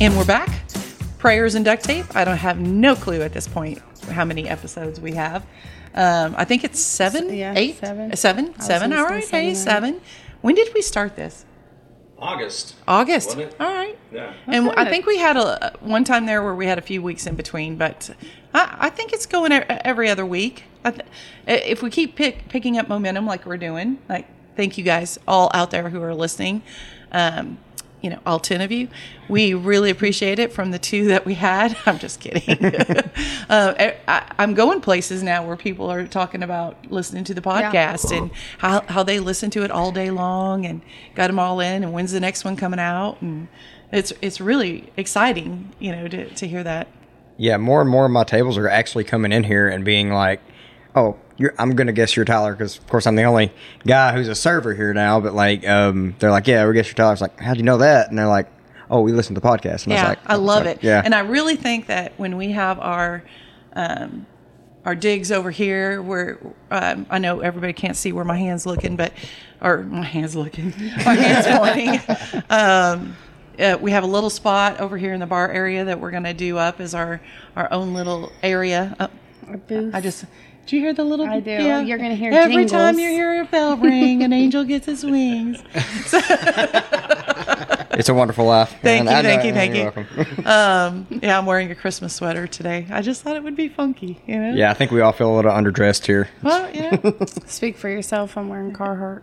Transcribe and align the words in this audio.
And 0.00 0.16
we're 0.16 0.24
back. 0.24 0.50
Prayers 1.18 1.54
and 1.54 1.64
duct 1.64 1.84
tape. 1.84 2.04
I 2.14 2.24
don't 2.24 2.36
have 2.36 2.58
no 2.58 2.94
clue 2.94 3.22
at 3.22 3.32
this 3.32 3.48
point 3.48 3.78
how 4.10 4.24
many 4.24 4.48
episodes 4.48 5.00
we 5.00 5.12
have. 5.12 5.46
Um, 5.94 6.34
I 6.36 6.44
think 6.44 6.64
it's 6.64 6.80
seven, 6.80 7.32
Yeah, 7.32 7.54
eight, 7.56 7.78
seven. 7.78 8.12
Uh, 8.12 8.16
seven, 8.16 8.46
I 8.46 8.56
was 8.56 8.66
seven. 8.66 8.90
gonna 8.90 9.02
All 9.02 9.08
say 9.08 9.14
right, 9.14 9.24
seven, 9.24 9.40
hey, 9.40 9.48
right? 9.48 9.56
seven. 9.56 10.00
When 10.42 10.54
did 10.56 10.74
we 10.74 10.82
start 10.82 11.16
this? 11.16 11.44
August. 12.18 12.74
August. 12.86 13.36
All 13.36 13.72
right. 13.72 13.96
Yeah. 14.12 14.34
And 14.46 14.70
I 14.72 14.84
good. 14.84 14.90
think 14.90 15.06
we 15.06 15.18
had 15.18 15.36
a 15.36 15.72
one 15.80 16.04
time 16.04 16.26
there 16.26 16.42
where 16.42 16.54
we 16.54 16.66
had 16.66 16.78
a 16.78 16.82
few 16.82 17.00
weeks 17.02 17.26
in 17.26 17.34
between, 17.36 17.76
but 17.76 18.10
I, 18.52 18.76
I 18.80 18.90
think 18.90 19.12
it's 19.12 19.26
going 19.26 19.52
every 19.52 20.08
other 20.10 20.26
week. 20.26 20.64
I 20.84 20.90
th- 20.90 21.06
if 21.46 21.82
we 21.82 21.90
keep 21.90 22.16
pick, 22.16 22.48
picking 22.48 22.78
up 22.78 22.88
momentum 22.88 23.26
like 23.26 23.46
we're 23.46 23.56
doing, 23.56 23.98
like 24.08 24.26
thank 24.56 24.76
you 24.76 24.84
guys 24.84 25.18
all 25.26 25.50
out 25.54 25.70
there 25.70 25.88
who 25.88 26.02
are 26.02 26.14
listening. 26.14 26.62
Um, 27.12 27.58
you 28.04 28.10
know, 28.10 28.18
all 28.26 28.38
10 28.38 28.60
of 28.60 28.70
you. 28.70 28.88
We 29.30 29.54
really 29.54 29.88
appreciate 29.88 30.38
it 30.38 30.52
from 30.52 30.72
the 30.72 30.78
two 30.78 31.06
that 31.06 31.24
we 31.24 31.32
had. 31.32 31.74
I'm 31.86 31.98
just 31.98 32.20
kidding. 32.20 32.62
uh, 33.48 33.74
I, 34.06 34.34
I'm 34.38 34.52
going 34.52 34.82
places 34.82 35.22
now 35.22 35.46
where 35.46 35.56
people 35.56 35.90
are 35.90 36.06
talking 36.06 36.42
about 36.42 36.90
listening 36.90 37.24
to 37.24 37.34
the 37.34 37.40
podcast 37.40 38.14
and 38.14 38.30
how, 38.58 38.82
how 38.82 39.02
they 39.04 39.20
listen 39.20 39.48
to 39.52 39.64
it 39.64 39.70
all 39.70 39.90
day 39.90 40.10
long 40.10 40.66
and 40.66 40.82
got 41.14 41.28
them 41.28 41.38
all 41.38 41.60
in 41.60 41.82
and 41.82 41.94
when's 41.94 42.12
the 42.12 42.20
next 42.20 42.44
one 42.44 42.56
coming 42.56 42.78
out. 42.78 43.22
And 43.22 43.48
it's, 43.90 44.12
it's 44.20 44.38
really 44.38 44.92
exciting, 44.98 45.72
you 45.78 45.90
know, 45.90 46.06
to, 46.06 46.28
to 46.28 46.46
hear 46.46 46.62
that. 46.62 46.88
Yeah, 47.38 47.56
more 47.56 47.80
and 47.80 47.88
more 47.88 48.04
of 48.04 48.10
my 48.10 48.24
tables 48.24 48.58
are 48.58 48.68
actually 48.68 49.04
coming 49.04 49.32
in 49.32 49.44
here 49.44 49.66
and 49.66 49.82
being 49.82 50.12
like, 50.12 50.40
"Oh, 50.94 51.02
you're, 51.04 51.16
I'm 51.58 51.74
going 51.74 51.86
to 51.88 51.92
guess 51.92 52.16
you're 52.16 52.24
Tyler," 52.24 52.52
because 52.52 52.78
of 52.78 52.86
course 52.86 53.06
I'm 53.06 53.16
the 53.16 53.24
only 53.24 53.52
guy 53.86 54.12
who's 54.12 54.28
a 54.28 54.34
server 54.34 54.74
here 54.74 54.92
now. 54.94 55.20
But 55.20 55.34
like, 55.34 55.66
um, 55.66 56.14
they're 56.18 56.30
like, 56.30 56.46
"Yeah, 56.46 56.66
we 56.66 56.74
guess 56.74 56.86
you're 56.86 56.94
Tyler." 56.94 57.12
It's 57.12 57.22
like, 57.22 57.38
"How'd 57.40 57.56
you 57.56 57.62
know 57.62 57.78
that?" 57.78 58.08
And 58.08 58.18
they're 58.18 58.26
like, 58.28 58.48
"Oh, 58.90 59.00
we 59.00 59.12
listened 59.12 59.36
to 59.36 59.40
the 59.40 59.46
podcast." 59.48 59.84
And 59.84 59.92
I 59.92 59.96
yeah, 59.96 60.02
was 60.02 60.08
like, 60.10 60.18
I 60.30 60.34
"Oh, 60.36 60.40
love 60.40 60.64
so- 60.64 60.70
it. 60.70 60.78
Yeah, 60.82 61.02
and 61.04 61.14
I 61.14 61.20
really 61.20 61.56
think 61.56 61.86
that 61.86 62.12
when 62.18 62.36
we 62.36 62.52
have 62.52 62.78
our 62.78 63.22
um, 63.74 64.26
our 64.84 64.94
digs 64.94 65.32
over 65.32 65.50
here, 65.50 66.00
where 66.02 66.38
um, 66.70 67.06
I 67.10 67.18
know 67.18 67.40
everybody 67.40 67.72
can't 67.72 67.96
see 67.96 68.12
where 68.12 68.24
my 68.24 68.36
hands 68.36 68.66
looking, 68.66 68.96
but 68.96 69.12
or 69.60 69.82
my 69.82 70.04
hands 70.04 70.36
looking, 70.36 70.66
my 71.04 71.14
hands 71.14 71.46
pointing. 71.46 72.42
Um, 72.50 73.16
uh, 73.58 73.78
we 73.80 73.92
have 73.92 74.02
a 74.02 74.06
little 74.08 74.30
spot 74.30 74.80
over 74.80 74.98
here 74.98 75.12
in 75.12 75.20
the 75.20 75.26
bar 75.26 75.48
area 75.48 75.84
that 75.84 76.00
we're 76.00 76.10
going 76.10 76.24
to 76.24 76.34
do 76.34 76.58
up 76.58 76.80
as 76.80 76.92
our 76.94 77.20
our 77.56 77.72
own 77.72 77.94
little 77.94 78.32
area. 78.42 78.96
Uh, 78.98 79.08
A 79.52 79.56
booth. 79.56 79.94
I 79.94 80.00
just. 80.00 80.24
Did 80.66 80.76
you 80.76 80.80
hear 80.80 80.94
the 80.94 81.04
little? 81.04 81.26
I 81.26 81.40
do. 81.40 81.50
You're 81.50 81.98
gonna 81.98 82.14
hear 82.14 82.32
every 82.32 82.64
time 82.64 82.98
you 82.98 83.10
hear 83.10 83.42
a 83.42 83.44
bell 83.44 83.76
ring, 83.76 84.22
an 84.22 84.32
angel 84.42 84.64
gets 84.64 84.86
his 84.86 85.04
wings. 85.04 85.62
it's 87.98 88.08
a 88.08 88.14
wonderful 88.14 88.44
life. 88.44 88.74
Thank 88.82 89.04
you, 89.08 89.14
thank 89.14 89.44
you, 89.44 89.52
thank 89.52 89.74
you're 89.74 89.84
you. 89.86 89.92
welcome. 90.16 90.44
Um, 90.46 91.06
yeah, 91.22 91.38
I'm 91.38 91.46
wearing 91.46 91.70
a 91.70 91.74
Christmas 91.74 92.14
sweater 92.14 92.46
today. 92.46 92.86
I 92.90 93.00
just 93.02 93.22
thought 93.22 93.36
it 93.36 93.42
would 93.42 93.56
be 93.56 93.68
funky, 93.68 94.20
you 94.26 94.38
know. 94.38 94.52
yeah, 94.54 94.70
I 94.70 94.74
think 94.74 94.90
we 94.90 95.00
all 95.00 95.12
feel 95.12 95.34
a 95.34 95.36
little 95.36 95.52
underdressed 95.52 96.04
here. 96.06 96.28
Well, 96.42 96.70
you 96.74 96.90
know. 96.90 97.26
Speak 97.46 97.76
for 97.76 97.88
yourself. 97.88 98.36
I'm 98.36 98.48
wearing 98.48 98.72
Carhartt. 98.72 99.22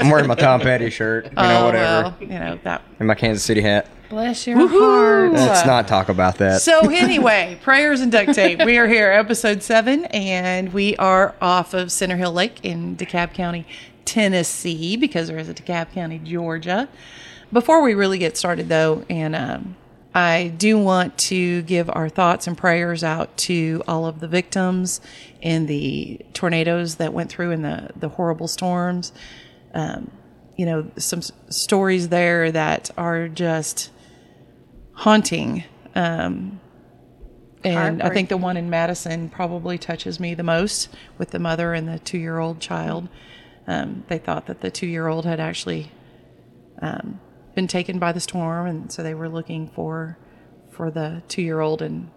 I'm 0.00 0.10
wearing 0.10 0.26
my 0.26 0.34
Tom 0.34 0.60
Petty 0.60 0.90
shirt, 0.90 1.26
you 1.26 1.30
know, 1.32 1.60
oh, 1.62 1.66
whatever, 1.66 2.02
well, 2.08 2.16
you 2.20 2.26
know 2.38 2.58
that. 2.64 2.82
and 2.98 3.08
my 3.08 3.14
Kansas 3.14 3.44
City 3.44 3.60
hat. 3.60 3.86
Bless 4.08 4.46
your 4.46 4.58
Woohoo! 4.58 4.78
heart. 4.78 5.32
Let's 5.32 5.64
not 5.66 5.88
talk 5.88 6.10
about 6.10 6.36
that. 6.36 6.60
So 6.60 6.90
anyway, 6.90 7.58
prayers 7.62 8.02
and 8.02 8.12
duct 8.12 8.34
tape. 8.34 8.62
We 8.62 8.76
are 8.76 8.86
here, 8.86 9.10
episode 9.10 9.62
seven, 9.62 10.04
and 10.06 10.72
we 10.74 10.96
are 10.96 11.34
off 11.40 11.72
of 11.72 11.90
Center 11.90 12.16
Hill 12.16 12.32
Lake 12.32 12.58
in 12.62 12.94
DeKalb 12.96 13.32
County, 13.32 13.66
Tennessee, 14.04 14.96
because 14.98 15.28
there 15.28 15.38
is 15.38 15.48
a 15.48 15.54
DeKalb 15.54 15.92
County, 15.92 16.18
Georgia. 16.18 16.90
Before 17.52 17.82
we 17.82 17.94
really 17.94 18.18
get 18.18 18.36
started, 18.36 18.68
though, 18.68 19.04
and 19.10 19.36
um, 19.36 19.76
I 20.14 20.52
do 20.56 20.78
want 20.78 21.18
to 21.18 21.62
give 21.62 21.90
our 21.92 22.08
thoughts 22.08 22.46
and 22.46 22.56
prayers 22.56 23.04
out 23.04 23.36
to 23.38 23.82
all 23.86 24.06
of 24.06 24.20
the 24.20 24.28
victims 24.28 25.00
in 25.40 25.66
the 25.66 26.20
tornadoes 26.32 26.96
that 26.96 27.12
went 27.12 27.30
through 27.30 27.50
in 27.50 27.62
the 27.62 27.90
the 27.94 28.08
horrible 28.08 28.48
storms. 28.48 29.12
Um, 29.74 30.10
you 30.56 30.66
know, 30.66 30.90
some 30.96 31.18
s- 31.18 31.32
stories 31.48 32.08
there 32.08 32.52
that 32.52 32.90
are 32.96 33.28
just 33.28 33.90
haunting. 34.92 35.64
Um, 35.94 36.60
and 37.64 38.02
I 38.02 38.10
think 38.10 38.28
the 38.28 38.36
one 38.36 38.56
in 38.56 38.70
Madison 38.70 39.28
probably 39.28 39.78
touches 39.78 40.18
me 40.18 40.34
the 40.34 40.42
most 40.42 40.88
with 41.16 41.30
the 41.30 41.38
mother 41.38 41.74
and 41.74 41.88
the 41.88 41.98
two 41.98 42.18
year 42.18 42.38
old 42.38 42.60
child. 42.60 43.08
Um, 43.66 44.04
they 44.08 44.18
thought 44.18 44.46
that 44.46 44.60
the 44.60 44.70
two 44.70 44.86
year 44.86 45.06
old 45.06 45.24
had 45.24 45.38
actually 45.38 45.92
um, 46.80 47.20
been 47.54 47.66
taken 47.66 47.98
by 47.98 48.12
the 48.12 48.20
storm, 48.20 48.66
and 48.66 48.92
so 48.92 49.02
they 49.02 49.14
were 49.14 49.28
looking 49.28 49.68
for 49.68 50.18
for 50.70 50.90
the 50.90 51.22
two 51.28 51.42
year 51.42 51.60
old, 51.60 51.82
and 51.82 52.10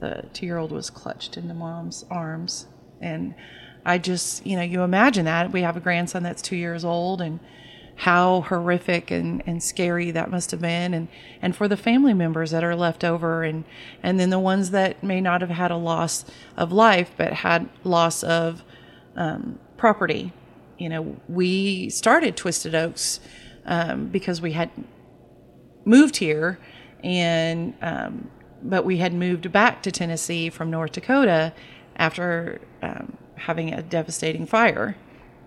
the 0.00 0.28
two 0.32 0.46
year 0.46 0.58
old 0.58 0.72
was 0.72 0.90
clutched 0.90 1.36
in 1.36 1.48
the 1.48 1.54
mom's 1.54 2.04
arms. 2.10 2.66
And 3.00 3.34
I 3.84 3.98
just, 3.98 4.46
you 4.46 4.56
know, 4.56 4.62
you 4.62 4.82
imagine 4.82 5.24
that. 5.24 5.52
We 5.52 5.62
have 5.62 5.76
a 5.76 5.80
grandson 5.80 6.22
that's 6.22 6.42
two 6.42 6.56
years 6.56 6.84
old, 6.84 7.20
and 7.20 7.40
how 7.96 8.40
horrific 8.42 9.10
and, 9.10 9.42
and 9.46 9.62
scary 9.62 10.10
that 10.10 10.30
must 10.30 10.50
have 10.50 10.60
been 10.60 10.94
and, 10.94 11.08
and 11.40 11.54
for 11.54 11.68
the 11.68 11.76
family 11.76 12.14
members 12.14 12.50
that 12.50 12.64
are 12.64 12.74
left 12.74 13.04
over 13.04 13.44
and, 13.44 13.64
and 14.02 14.18
then 14.18 14.30
the 14.30 14.38
ones 14.38 14.70
that 14.70 15.02
may 15.02 15.20
not 15.20 15.40
have 15.40 15.50
had 15.50 15.70
a 15.70 15.76
loss 15.76 16.24
of 16.56 16.72
life 16.72 17.12
but 17.16 17.32
had 17.32 17.68
loss 17.84 18.22
of 18.22 18.64
um, 19.14 19.58
property. 19.76 20.32
You 20.78 20.88
know, 20.88 21.16
we 21.28 21.90
started 21.90 22.36
Twisted 22.36 22.74
Oaks 22.74 23.20
um, 23.64 24.08
because 24.08 24.40
we 24.40 24.52
had 24.52 24.70
moved 25.84 26.16
here 26.16 26.58
and 27.02 27.74
um, 27.82 28.30
but 28.62 28.84
we 28.84 28.98
had 28.98 29.12
moved 29.12 29.50
back 29.50 29.82
to 29.82 29.90
Tennessee 29.90 30.48
from 30.48 30.70
North 30.70 30.92
Dakota 30.92 31.52
after 31.96 32.60
um, 32.80 33.16
having 33.34 33.74
a 33.74 33.82
devastating 33.82 34.46
fire 34.46 34.96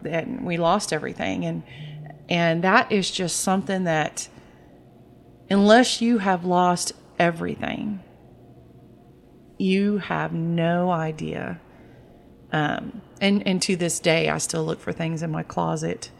and 0.03 0.45
we 0.45 0.57
lost 0.57 0.91
everything. 0.91 1.45
And 1.45 1.63
and 2.27 2.63
that 2.63 2.91
is 2.91 3.09
just 3.11 3.37
something 3.41 3.85
that 3.85 4.27
unless 5.49 6.01
you 6.01 6.17
have 6.17 6.43
lost 6.43 6.91
everything 7.19 8.03
you 9.57 9.97
have 9.97 10.33
no 10.33 10.91
idea. 10.91 11.59
Um, 12.51 13.01
and 13.21 13.45
and 13.47 13.61
to 13.63 13.75
this 13.75 13.99
day 13.99 14.29
I 14.29 14.37
still 14.37 14.65
look 14.65 14.79
for 14.79 14.91
things 14.91 15.23
in 15.23 15.31
my 15.31 15.43
closet 15.43 16.11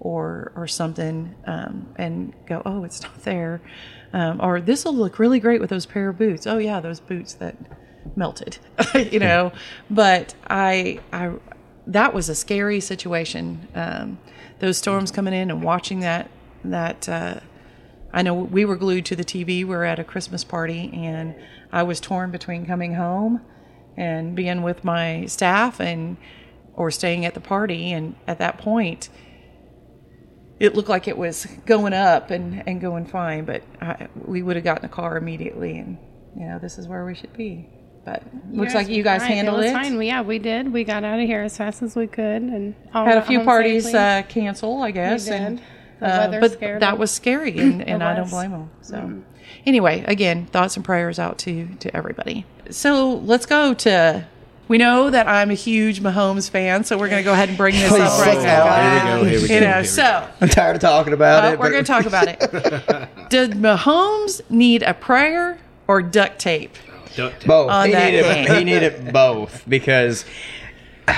or 0.00 0.52
or 0.56 0.66
something 0.66 1.34
um, 1.46 1.86
and 1.96 2.32
go 2.46 2.62
oh 2.64 2.84
it's 2.84 3.02
not 3.02 3.22
there 3.22 3.60
um, 4.12 4.40
or 4.40 4.60
this 4.60 4.84
will 4.84 4.94
look 4.94 5.18
really 5.18 5.38
great 5.38 5.60
with 5.60 5.70
those 5.70 5.86
pair 5.86 6.08
of 6.08 6.18
boots 6.18 6.46
oh 6.46 6.58
yeah 6.58 6.80
those 6.80 7.00
boots 7.00 7.34
that 7.34 7.56
melted 8.16 8.58
you 8.94 9.18
know 9.18 9.52
but 9.90 10.34
I 10.48 11.00
I 11.12 11.32
that 11.86 12.14
was 12.14 12.28
a 12.28 12.34
scary 12.34 12.80
situation 12.80 13.68
um, 13.74 14.18
those 14.58 14.78
storms 14.78 15.10
coming 15.10 15.34
in 15.34 15.50
and 15.50 15.62
watching 15.62 16.00
that 16.00 16.30
that 16.64 17.08
uh, 17.08 17.40
I 18.12 18.22
know 18.22 18.34
we 18.34 18.64
were 18.64 18.76
glued 18.76 19.06
to 19.06 19.16
the 19.16 19.24
TV. 19.24 19.46
We 19.46 19.64
were 19.64 19.84
at 19.84 19.98
a 19.98 20.04
Christmas 20.04 20.44
party, 20.44 20.90
and 20.92 21.34
I 21.72 21.82
was 21.82 22.00
torn 22.00 22.30
between 22.30 22.66
coming 22.66 22.94
home 22.94 23.40
and 23.96 24.34
being 24.34 24.62
with 24.62 24.84
my 24.84 25.26
staff 25.26 25.80
and 25.80 26.16
or 26.74 26.90
staying 26.90 27.24
at 27.24 27.34
the 27.34 27.40
party. 27.40 27.92
And 27.92 28.16
at 28.26 28.38
that 28.38 28.58
point, 28.58 29.08
it 30.60 30.74
looked 30.76 30.88
like 30.88 31.08
it 31.08 31.16
was 31.18 31.46
going 31.66 31.92
up 31.94 32.30
and, 32.30 32.62
and 32.68 32.80
going 32.80 33.06
fine, 33.06 33.44
but 33.46 33.62
I, 33.80 34.06
we 34.14 34.42
would 34.42 34.54
have 34.56 34.64
gotten 34.64 34.84
a 34.84 34.88
car 34.88 35.16
immediately, 35.16 35.78
and 35.78 35.98
you 36.36 36.46
know 36.46 36.58
this 36.60 36.78
is 36.78 36.86
where 36.86 37.04
we 37.04 37.14
should 37.16 37.32
be. 37.36 37.68
But 38.04 38.22
looks 38.50 38.74
like 38.74 38.88
you 38.88 39.02
guys 39.02 39.20
Right, 39.22 39.32
handled 39.32 39.60
it. 39.60 39.66
it. 39.66 39.72
Fine. 39.72 40.00
Yeah, 40.02 40.22
we 40.22 40.38
did. 40.38 40.72
We 40.72 40.84
got 40.84 41.02
out 41.04 41.18
of 41.20 41.26
here 41.26 41.42
as 41.42 41.56
fast 41.56 41.82
as 41.82 41.96
we 41.96 42.06
could, 42.06 42.42
and 42.42 42.74
all 42.94 43.04
Had 43.04 43.18
a 43.18 43.22
few 43.22 43.40
parties 43.44 43.92
uh, 43.92 44.22
cancel, 44.28 44.82
I 44.82 44.90
guess, 44.90 45.28
and 45.28 45.60
The 45.98 46.06
uh, 46.06 46.40
but 46.40 46.52
scared 46.52 46.80
that 46.82 46.92
them. 46.92 46.98
was 47.00 47.10
scary, 47.10 47.58
and, 47.58 47.82
and 47.82 48.02
I 48.02 48.14
don't 48.14 48.30
blame 48.30 48.52
them. 48.52 48.70
So, 48.80 49.22
anyway, 49.66 50.04
again, 50.06 50.46
thoughts 50.46 50.76
and 50.76 50.84
prayers 50.84 51.18
out 51.18 51.38
to 51.40 51.66
to 51.80 51.94
everybody. 51.96 52.46
So 52.70 53.14
let's 53.16 53.46
go 53.46 53.74
to. 53.74 54.26
We 54.70 54.78
know 54.78 55.10
that 55.10 55.26
I'm 55.26 55.50
a 55.50 55.54
huge 55.54 56.00
Mahomes 56.00 56.48
fan, 56.48 56.84
so 56.84 56.96
we're 56.96 57.08
going 57.08 57.18
to 57.18 57.24
go 57.24 57.32
ahead 57.32 57.48
and 57.48 57.58
bring 57.58 57.74
this 57.74 57.90
up 57.90 58.20
right 58.24 58.40
now. 58.40 59.24
Here 59.24 59.24
we 59.24 59.24
go. 59.24 59.28
Here 59.28 59.42
we 59.42 59.48
go. 59.48 59.54
You 59.54 59.60
know, 59.62 59.82
so 59.82 60.28
I'm 60.40 60.48
tired 60.48 60.76
of 60.76 60.80
talking 60.80 61.12
about 61.12 61.44
uh, 61.44 61.48
it. 61.48 61.58
we're 61.58 61.72
going 61.72 61.82
to 61.82 61.92
talk 61.92 62.06
about 62.06 62.28
it. 62.28 62.38
Did 63.30 63.54
Mahomes 63.54 64.48
need 64.48 64.84
a 64.84 64.94
prayer 64.94 65.58
or 65.88 66.02
duct 66.02 66.38
tape? 66.38 66.72
go. 67.16 67.30
Duct 67.30 67.40
tape. 67.40 67.48
both. 67.48 67.84
he 67.84 67.94
needed 67.94 68.22
game. 68.22 68.56
he 68.58 68.64
needed 68.64 69.12
both 69.12 69.64
because. 69.68 70.24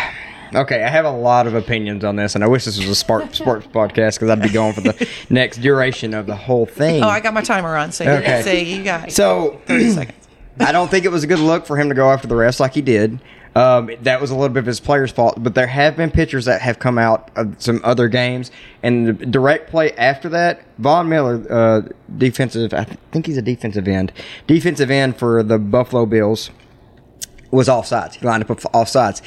Okay, 0.54 0.84
I 0.84 0.88
have 0.90 1.06
a 1.06 1.10
lot 1.10 1.46
of 1.46 1.54
opinions 1.54 2.04
on 2.04 2.16
this, 2.16 2.34
and 2.34 2.44
I 2.44 2.46
wish 2.46 2.66
this 2.66 2.76
was 2.76 2.86
a 2.86 2.94
sport, 2.94 3.34
sports 3.34 3.66
podcast 3.66 4.16
because 4.16 4.28
I'd 4.28 4.42
be 4.42 4.50
going 4.50 4.74
for 4.74 4.82
the 4.82 5.08
next 5.30 5.62
duration 5.62 6.12
of 6.12 6.26
the 6.26 6.36
whole 6.36 6.66
thing. 6.66 7.02
Oh, 7.02 7.08
I 7.08 7.20
got 7.20 7.32
my 7.32 7.40
timer 7.40 7.74
on, 7.74 7.90
so 7.90 8.04
Okay. 8.04 8.18
okay. 8.18 8.42
say 8.42 8.62
you 8.62 8.84
got 8.84 9.10
so 9.12 9.62
30 9.64 9.90
seconds. 9.92 10.28
I 10.60 10.72
don't 10.72 10.90
think 10.90 11.06
it 11.06 11.08
was 11.10 11.24
a 11.24 11.26
good 11.26 11.38
look 11.38 11.64
for 11.64 11.78
him 11.78 11.88
to 11.88 11.94
go 11.94 12.10
after 12.10 12.28
the 12.28 12.34
refs 12.34 12.60
like 12.60 12.74
he 12.74 12.82
did. 12.82 13.18
Um, 13.54 13.90
that 14.00 14.18
was 14.18 14.30
a 14.30 14.34
little 14.34 14.48
bit 14.48 14.60
of 14.60 14.66
his 14.66 14.80
player's 14.80 15.12
fault, 15.12 15.42
but 15.42 15.54
there 15.54 15.66
have 15.66 15.94
been 15.94 16.10
pitchers 16.10 16.46
that 16.46 16.62
have 16.62 16.78
come 16.78 16.96
out 16.96 17.30
of 17.36 17.60
some 17.60 17.82
other 17.84 18.08
games, 18.08 18.50
and 18.82 19.08
the 19.08 19.26
direct 19.26 19.70
play 19.70 19.92
after 19.92 20.30
that, 20.30 20.62
Von 20.78 21.08
Miller, 21.10 21.44
uh, 21.50 21.82
defensive, 22.16 22.72
I 22.72 22.84
think 22.84 23.26
he's 23.26 23.36
a 23.36 23.42
defensive 23.42 23.86
end, 23.86 24.10
defensive 24.46 24.90
end 24.90 25.18
for 25.18 25.42
the 25.42 25.58
Buffalo 25.58 26.06
Bills, 26.06 26.50
was 27.50 27.68
offsides. 27.68 28.14
He 28.14 28.26
lined 28.26 28.42
up 28.42 28.48
offsides. 28.48 29.20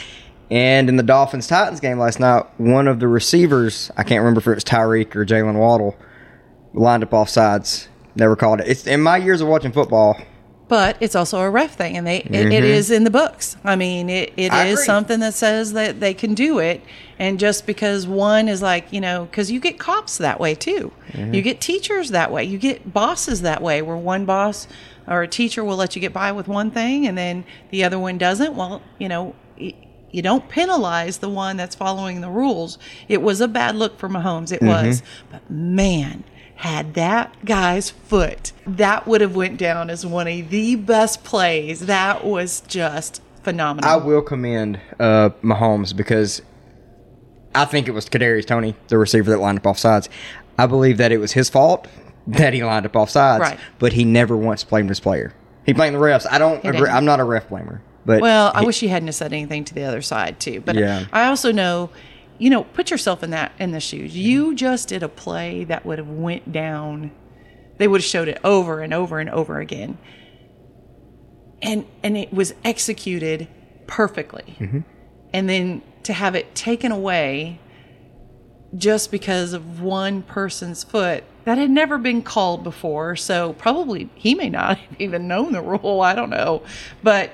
And 0.51 0.89
in 0.89 0.95
the 0.95 1.04
Dolphins 1.04 1.48
Titans 1.48 1.80
game 1.80 1.98
last 2.00 2.19
night, 2.19 2.45
one 2.57 2.88
of 2.88 3.00
the 3.00 3.07
receivers, 3.07 3.92
I 3.98 4.04
can't 4.04 4.19
remember 4.19 4.39
if 4.39 4.48
it 4.48 4.56
was 4.56 4.63
Tyreek 4.63 5.16
or 5.16 5.25
Jaylen 5.25 5.56
Waddle, 5.56 5.95
lined 6.74 7.04
up 7.04 7.12
offsides. 7.12 7.88
Never 8.16 8.36
called 8.36 8.62
it. 8.62 8.68
It's 8.68 8.88
in 8.88 9.01
my 9.01 9.18
years 9.18 9.42
of 9.42 9.48
watching 9.48 9.72
football. 9.72 10.19
But 10.67 10.97
it's 11.00 11.15
also 11.15 11.41
a 11.41 11.50
ref 11.50 11.75
thing, 11.75 11.95
and 11.95 12.07
they 12.07 12.17
it, 12.17 12.25
it 12.25 12.31
mm-hmm. 12.31 12.63
is 12.65 12.89
in 12.89 13.03
the 13.03 13.12
books. 13.12 13.56
I 13.63 13.75
mean, 13.75 14.09
it, 14.09 14.33
it 14.35 14.51
I 14.51 14.65
is 14.65 14.79
agree. 14.79 14.85
something 14.85 15.19
that 15.19 15.35
says 15.35 15.73
that 15.73 16.00
they 16.00 16.13
can 16.13 16.33
do 16.33 16.57
it. 16.57 16.81
And 17.19 17.39
just 17.39 17.67
because 17.67 18.07
one 18.07 18.47
is 18.47 18.62
like, 18.62 18.91
you 18.91 19.00
know, 19.00 19.25
because 19.25 19.51
you 19.51 19.59
get 19.59 19.77
cops 19.77 20.17
that 20.17 20.39
way 20.39 20.56
too. 20.56 20.91
You 21.13 21.19
mm-hmm. 21.19 21.41
get 21.41 21.62
teachers 21.62 22.09
that 22.09 22.31
way. 22.31 22.44
You 22.44 22.57
get 22.57 22.91
bosses 22.91 23.41
that 23.44 23.62
way, 23.62 23.81
where 23.83 23.95
one 23.95 24.25
boss 24.25 24.67
or 25.07 25.21
a 25.21 25.27
teacher 25.27 25.63
will 25.63 25.77
let 25.77 25.95
you 25.95 26.01
get 26.01 26.13
by 26.13 26.31
with 26.31 26.47
one 26.47 26.71
thing, 26.71 27.06
and 27.06 27.17
then 27.17 27.45
the 27.69 27.83
other 27.83 28.00
one 28.00 28.17
doesn't. 28.17 28.56
Well, 28.56 28.81
you 28.97 29.07
know, 29.07 29.35
y- 29.59 29.75
you 30.12 30.21
don't 30.21 30.50
penalize 30.50 31.19
the 31.19 31.29
one 31.29 31.57
that's 31.57 31.75
following 31.75 32.21
the 32.21 32.29
rules. 32.29 32.79
It 33.07 33.21
was 33.21 33.39
a 33.39 33.47
bad 33.47 33.75
look 33.75 34.00
for 34.00 34.09
Mahomes. 34.09 34.51
It 34.51 34.62
mm-hmm. 34.62 34.88
was, 34.88 35.03
but 35.29 35.47
man, 35.50 36.23
had 36.55 36.93
that 36.95 37.33
guy's 37.45 37.89
foot, 37.89 38.51
that 38.65 39.05
would 39.07 39.21
have 39.21 39.35
went 39.35 39.57
down 39.57 39.89
as 39.89 40.05
one 40.05 40.27
of 40.27 40.49
the 40.49 40.75
best 40.75 41.23
plays. 41.23 41.81
That 41.81 42.25
was 42.25 42.61
just 42.61 43.21
phenomenal. 43.43 43.89
I 43.89 43.97
will 43.97 44.21
commend 44.21 44.79
uh, 44.99 45.29
Mahomes 45.43 45.95
because 45.95 46.41
I 47.53 47.65
think 47.65 47.87
it 47.87 47.91
was 47.91 48.07
Kadarius 48.09 48.45
Toney, 48.45 48.75
the 48.87 48.97
receiver 48.97 49.31
that 49.31 49.39
lined 49.39 49.57
up 49.59 49.63
offsides. 49.63 50.09
I 50.57 50.65
believe 50.67 50.97
that 50.97 51.11
it 51.11 51.17
was 51.17 51.33
his 51.33 51.49
fault 51.49 51.87
that 52.27 52.53
he 52.53 52.63
lined 52.63 52.85
up 52.85 52.93
offsides, 52.93 53.39
Right. 53.39 53.59
but 53.77 53.93
he 53.93 54.03
never 54.05 54.35
once 54.35 54.63
blamed 54.63 54.89
his 54.89 54.99
player. 54.99 55.33
He 55.65 55.73
blamed 55.73 55.95
the 55.95 55.99
refs. 55.99 56.25
I 56.29 56.37
don't. 56.37 56.61
He 56.61 56.67
Agree. 56.69 56.89
I'm 56.89 57.05
not 57.05 57.19
a 57.19 57.23
ref 57.23 57.49
blamer, 57.49 57.79
but 58.05 58.21
Well, 58.21 58.51
I 58.53 58.63
wish 58.63 58.79
he 58.79 58.87
hadn't 58.87 59.11
said 59.13 59.33
anything 59.33 59.65
to 59.65 59.73
the 59.73 59.83
other 59.83 60.01
side 60.01 60.39
too. 60.39 60.61
But 60.61 60.75
Yeah. 60.75 61.05
I 61.11 61.27
also 61.27 61.51
know, 61.51 61.89
you 62.37 62.49
know, 62.49 62.63
put 62.63 62.91
yourself 62.91 63.23
in 63.23 63.29
that 63.31 63.51
in 63.59 63.71
the 63.71 63.79
shoes. 63.79 64.15
You 64.15 64.55
just 64.55 64.89
did 64.89 65.03
a 65.03 65.09
play 65.09 65.63
that 65.65 65.85
would 65.85 65.97
have 65.97 66.09
went 66.09 66.51
down. 66.51 67.11
They 67.77 67.87
would 67.87 68.01
have 68.01 68.09
showed 68.09 68.27
it 68.27 68.39
over 68.43 68.81
and 68.81 68.93
over 68.93 69.19
and 69.19 69.29
over 69.29 69.59
again, 69.59 69.97
and 71.61 71.85
and 72.03 72.17
it 72.17 72.33
was 72.33 72.53
executed 72.63 73.47
perfectly. 73.87 74.55
Mm-hmm. 74.59 74.79
And 75.33 75.49
then 75.49 75.81
to 76.03 76.13
have 76.13 76.35
it 76.35 76.55
taken 76.55 76.91
away 76.91 77.59
just 78.77 79.11
because 79.11 79.53
of 79.53 79.81
one 79.81 80.21
person's 80.21 80.83
foot 80.83 81.23
that 81.45 81.57
had 81.57 81.69
never 81.69 81.97
been 81.97 82.21
called 82.21 82.63
before. 82.63 83.15
So 83.15 83.53
probably 83.53 84.09
he 84.15 84.35
may 84.35 84.49
not 84.49 84.77
have 84.79 85.01
even 85.01 85.27
known 85.27 85.53
the 85.53 85.61
rule. 85.61 86.01
I 86.01 86.15
don't 86.15 86.29
know. 86.29 86.63
But 87.03 87.31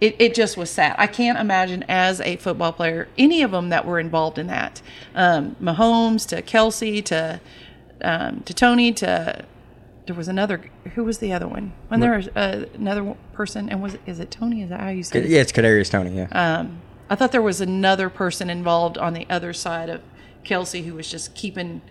it, 0.00 0.16
it 0.18 0.34
just 0.34 0.56
was 0.56 0.70
sad. 0.70 0.94
I 0.98 1.06
can't 1.06 1.38
imagine 1.38 1.84
as 1.88 2.20
a 2.20 2.36
football 2.36 2.72
player, 2.72 3.08
any 3.18 3.42
of 3.42 3.50
them 3.50 3.68
that 3.68 3.84
were 3.84 4.00
involved 4.00 4.38
in 4.38 4.46
that. 4.46 4.80
Um, 5.14 5.56
Mahomes 5.60 6.26
to 6.28 6.42
Kelce 6.42 7.04
to 7.06 7.40
um, 8.02 8.40
to 8.40 8.54
Toney 8.54 8.92
to 8.94 9.44
there 10.06 10.16
was 10.16 10.28
another. 10.28 10.62
Who 10.94 11.04
was 11.04 11.18
the 11.18 11.32
other 11.32 11.46
one? 11.46 11.72
When 11.88 12.00
there 12.00 12.16
was 12.16 12.28
uh, 12.28 12.66
another 12.74 13.14
person, 13.32 13.68
and 13.68 13.82
was 13.82 13.96
is 14.06 14.18
it 14.18 14.30
Toney? 14.30 14.62
Is 14.62 14.70
that 14.70 14.80
how 14.80 14.88
you 14.88 15.02
say 15.02 15.20
it? 15.20 15.28
yeah, 15.28 15.40
it's 15.40 15.52
Kadarius 15.52 15.90
Toney. 15.90 16.16
Yeah, 16.16 16.28
Um, 16.32 16.80
I 17.08 17.14
thought 17.14 17.32
there 17.32 17.42
was 17.42 17.60
another 17.60 18.08
person 18.10 18.50
involved 18.50 18.98
on 18.98 19.12
the 19.12 19.26
other 19.30 19.52
side 19.52 19.88
of 19.88 20.00
Kelce 20.44 20.84
who 20.84 20.94
was 20.94 21.08
just 21.10 21.34
keeping. 21.34 21.82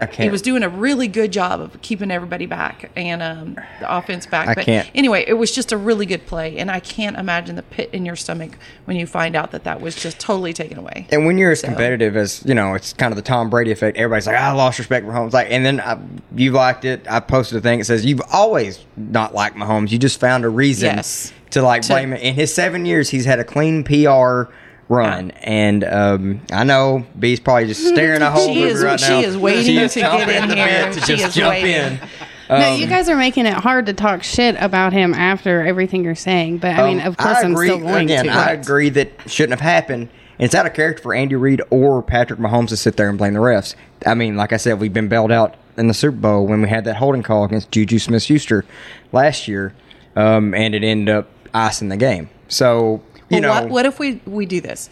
I 0.00 0.06
can't. 0.06 0.24
He 0.24 0.30
was 0.30 0.42
doing 0.42 0.62
a 0.62 0.68
really 0.68 1.08
good 1.08 1.32
job 1.32 1.60
of 1.60 1.80
keeping 1.82 2.10
everybody 2.10 2.46
back 2.46 2.90
and 2.96 3.20
um, 3.22 3.54
the 3.80 3.96
offense 3.96 4.26
back. 4.26 4.48
I 4.48 4.54
but 4.54 4.64
can't- 4.64 4.88
anyway, 4.94 5.24
it 5.26 5.32
was 5.34 5.50
just 5.52 5.72
a 5.72 5.76
really 5.76 6.06
good 6.06 6.24
play, 6.26 6.56
and 6.58 6.70
I 6.70 6.78
can't 6.80 7.16
imagine 7.16 7.56
the 7.56 7.62
pit 7.64 7.90
in 7.92 8.06
your 8.06 8.14
stomach 8.14 8.52
when 8.84 8.96
you 8.96 9.06
find 9.06 9.34
out 9.34 9.50
that 9.50 9.64
that 9.64 9.80
was 9.80 9.96
just 9.96 10.20
totally 10.20 10.52
taken 10.52 10.78
away. 10.78 11.06
And 11.10 11.26
when 11.26 11.36
you're 11.36 11.50
as 11.50 11.62
competitive 11.62 12.16
as 12.16 12.44
you 12.46 12.54
know, 12.54 12.74
it's 12.74 12.92
kind 12.92 13.12
of 13.12 13.16
the 13.16 13.22
Tom 13.22 13.50
Brady 13.50 13.72
effect. 13.72 13.96
Everybody's 13.96 14.26
like, 14.26 14.36
"I 14.36 14.52
lost 14.52 14.78
respect 14.78 15.04
for 15.04 15.12
Mahomes." 15.12 15.32
Like, 15.32 15.48
and 15.50 15.66
then 15.66 15.80
I, 15.80 15.98
you 16.34 16.52
liked 16.52 16.84
it. 16.84 17.04
I 17.10 17.20
posted 17.20 17.58
a 17.58 17.60
thing 17.60 17.80
that 17.80 17.84
says 17.86 18.04
you've 18.06 18.22
always 18.32 18.84
not 18.96 19.34
liked 19.34 19.56
Mahomes. 19.56 19.90
You 19.90 19.98
just 19.98 20.20
found 20.20 20.44
a 20.44 20.48
reason 20.48 20.94
Yes. 20.96 21.32
to 21.50 21.62
like 21.62 21.82
To- 21.82 21.88
blame 21.94 22.12
it. 22.12 22.22
In 22.22 22.34
his 22.34 22.54
seven 22.54 22.86
years, 22.86 23.08
he's 23.10 23.24
had 23.24 23.40
a 23.40 23.44
clean 23.44 23.82
PR 23.82 24.52
run, 24.88 25.30
and 25.42 25.84
um, 25.84 26.40
I 26.52 26.64
know 26.64 27.04
B's 27.18 27.40
probably 27.40 27.66
just 27.66 27.86
staring 27.88 28.22
a 28.22 28.30
hole 28.30 28.46
She 28.48 28.54
through 28.60 28.68
is- 28.68 28.82
right 28.82 29.00
she 29.00 29.08
now. 29.10 29.20
is 29.20 29.36
waiting 29.36 29.64
She 29.64 29.76
is 29.78 29.92
to 29.94 30.00
get 30.00 30.10
chomping 30.28 30.42
in 30.50 30.56
here. 30.56 30.92
To 30.92 31.00
She 31.00 31.16
just 31.16 31.24
is 31.28 31.34
jump 31.34 31.50
waiting. 31.50 31.70
in. 31.72 32.00
no, 32.48 32.72
Um, 32.72 32.80
you 32.80 32.86
guys 32.86 33.08
are 33.08 33.16
making 33.16 33.46
it 33.46 33.54
hard 33.54 33.86
to 33.86 33.92
talk 33.92 34.22
shit 34.22 34.56
about 34.58 34.92
him 34.92 35.12
after 35.14 35.66
everything 35.66 36.04
you're 36.04 36.14
saying. 36.14 36.58
But 36.58 36.78
I 36.78 36.88
mean, 36.88 37.00
Um, 37.00 37.06
of 37.08 37.16
course, 37.18 37.36
I 37.36 37.42
I'm 37.42 37.52
agree, 37.52 37.68
still 37.68 37.80
going 37.80 38.04
again, 38.06 38.24
to. 38.26 38.30
I 38.32 38.52
agree 38.52 38.88
that 38.90 39.10
shouldn't 39.26 39.60
have 39.60 39.68
happened. 39.68 40.08
And 40.38 40.44
it's 40.46 40.54
out 40.54 40.66
of 40.66 40.72
character 40.72 41.02
for 41.02 41.14
Andy 41.14 41.34
Reid 41.34 41.60
or 41.70 42.00
Patrick 42.02 42.38
Mahomes 42.38 42.68
to 42.68 42.76
sit 42.76 42.96
there 42.96 43.08
and 43.08 43.18
blame 43.18 43.34
the 43.34 43.40
refs. 43.40 43.74
I 44.06 44.14
mean, 44.14 44.36
like 44.36 44.52
I 44.52 44.56
said, 44.56 44.78
we've 44.80 44.92
been 44.92 45.08
bailed 45.08 45.32
out 45.32 45.56
in 45.76 45.88
the 45.88 45.94
Super 45.94 46.16
Bowl 46.16 46.46
when 46.46 46.62
we 46.62 46.68
had 46.68 46.84
that 46.84 46.96
holding 46.96 47.22
call 47.24 47.44
against 47.44 47.70
Juju 47.72 47.98
Smith-Schuster 47.98 48.64
last 49.12 49.48
year, 49.48 49.74
um, 50.16 50.54
and 50.54 50.74
it 50.76 50.84
ended 50.84 51.14
up 51.14 51.28
icing 51.52 51.88
the 51.88 51.96
game. 51.96 52.30
So 52.46 53.02
you 53.30 53.40
Well, 53.40 53.42
know, 53.42 53.50
what, 53.62 53.68
what 53.70 53.86
if 53.86 53.98
we 53.98 54.20
we 54.26 54.46
do 54.46 54.60
this? 54.60 54.88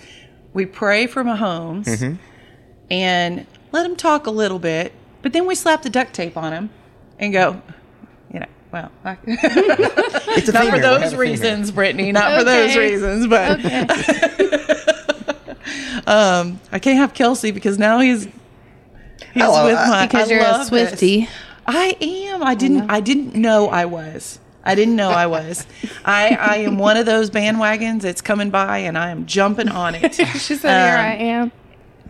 We 0.53 0.67
pray 0.67 1.07
for 1.07 1.23
Mahomes 1.25 1.85
Mm-hmm. 1.87 2.15
and 2.91 3.47
let 3.73 3.87
him 3.87 3.97
talk 3.97 4.27
a 4.27 4.31
little 4.31 4.59
bit, 4.59 4.93
but 5.23 5.33
then 5.33 5.47
we 5.47 5.55
slap 5.55 5.83
the 5.83 5.91
duct 5.91 6.13
tape 6.15 6.37
on 6.37 6.53
him 6.53 6.71
and 7.19 7.33
go, 7.33 7.61
you 8.33 8.41
know, 8.41 8.47
well, 8.73 8.91
I, 9.05 9.17
it's 9.27 10.49
a 10.49 10.53
not 10.53 10.63
theme 10.63 10.71
for 10.71 10.77
here. 10.77 10.85
We'll 10.85 11.01
those 11.01 11.09
a 11.09 11.11
theme 11.11 11.11
here. 11.11 11.19
reasons, 11.21 11.71
Brittany, 11.73 12.13
not 12.13 12.39
for 12.39 12.45
those 12.45 12.77
reasons, 12.77 13.27
but 13.27 13.61
um, 16.07 16.61
I 16.73 16.79
can't 16.79 16.99
have 16.99 17.13
Kelce 17.13 17.53
because 17.53 17.79
now 17.79 18.01
he's 18.01 18.25
he's 18.25 18.33
Hello, 19.35 19.67
with 19.67 19.77
I- 19.79 19.89
my 19.89 20.07
because 20.07 20.31
I 20.31 20.35
you're 20.35 20.41
a 20.45 20.47
love 20.51 20.71
this. 20.71 21.29
I 21.67 21.97
am. 22.01 22.43
I 22.45 22.55
didn't. 22.55 22.89
I 22.91 23.01
didn't 23.01 23.35
know 23.35 23.69
I 23.69 23.85
was. 23.87 24.39
I 24.67 24.75
didn't 24.75 24.97
know 24.97 25.09
I 25.11 25.27
was. 25.27 25.67
I 26.05 26.37
I 26.39 26.57
am 26.59 26.77
one 26.77 26.97
of 26.97 27.07
those 27.07 27.31
bandwagons. 27.31 28.05
It's 28.05 28.21
coming 28.21 28.51
by, 28.51 28.79
and 28.79 28.99
I 28.99 29.11
am 29.11 29.25
jumping 29.25 29.69
on 29.69 29.95
it. 29.95 30.15
She 30.39 30.57
said, 30.57 30.89
"Here 30.89 30.99
Um, 30.99 31.05
I 31.05 31.15
am." 31.15 31.53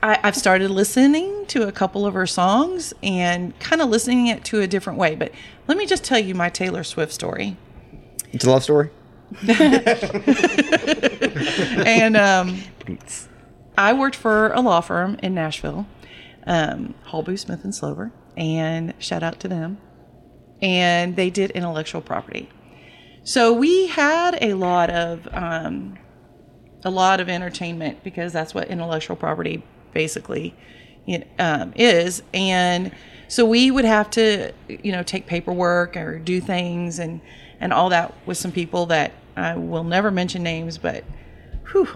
I, 0.03 0.19
I've 0.23 0.37
started 0.37 0.71
listening 0.71 1.47
to 1.47 1.67
a 1.69 1.73
couple 1.73 2.05
of 2.07 2.15
her 2.15 2.27
songs 2.27 2.93
and 3.03 3.59
kind 3.61 3.81
of 3.81 3.89
listening 3.89 4.27
it 4.27 4.45
to 4.45 4.61
a 4.61 4.67
different 4.67 4.99
way. 4.99 5.15
But 5.15 5.33
let 5.69 5.79
me 5.79 5.87
just 5.87 6.05
tell 6.05 6.19
you 6.19 6.35
my 6.35 6.49
Taylor 6.51 6.85
Swift 6.85 7.13
story. 7.13 7.57
It's 8.33 8.45
a 8.45 8.51
love 8.51 8.63
story. 8.63 8.91
and 11.87 12.17
um, 12.17 12.61
I 13.77 13.93
worked 13.93 14.17
for 14.17 14.53
a 14.53 14.61
law 14.61 14.81
firm 14.81 15.19
in 15.23 15.35
Nashville, 15.35 15.87
um, 16.47 16.95
Hall 17.05 17.23
Booth 17.23 17.41
Smith 17.41 17.65
and 17.65 17.75
Slover, 17.75 18.13
and 18.37 18.95
shout 18.99 19.23
out 19.23 19.41
to 19.41 19.49
them. 19.49 19.79
And 20.63 21.17
they 21.17 21.31
did 21.31 21.51
intellectual 21.51 22.01
property. 22.01 22.49
So 23.25 23.53
we 23.53 23.89
had 23.89 24.39
a 24.41 24.55
lot 24.55 24.91
of 24.91 25.29
um, 25.33 25.99
a 26.85 26.91
lot 26.91 27.21
of 27.21 27.29
entertainment 27.29 28.05
because 28.05 28.33
that's 28.33 28.55
what 28.55 28.69
intellectual 28.69 29.17
property 29.17 29.65
basically 29.93 30.55
um, 31.39 31.73
is. 31.75 32.23
And 32.33 32.93
so 33.29 33.45
we 33.45 33.71
would 33.71 33.85
have 33.85 34.11
to, 34.11 34.53
you 34.69 34.93
know, 34.93 35.03
take 35.03 35.27
paperwork 35.27 35.97
or 35.97 36.19
do 36.19 36.41
things 36.41 36.99
and 36.99 37.21
and 37.59 37.73
all 37.73 37.89
that 37.89 38.15
with 38.27 38.39
some 38.39 38.53
people 38.53 38.87
that 38.87 39.13
I 39.37 39.57
will 39.57 39.85
never 39.85 40.11
mention 40.11 40.43
names, 40.43 40.79
but 40.79 41.05
whew, 41.71 41.89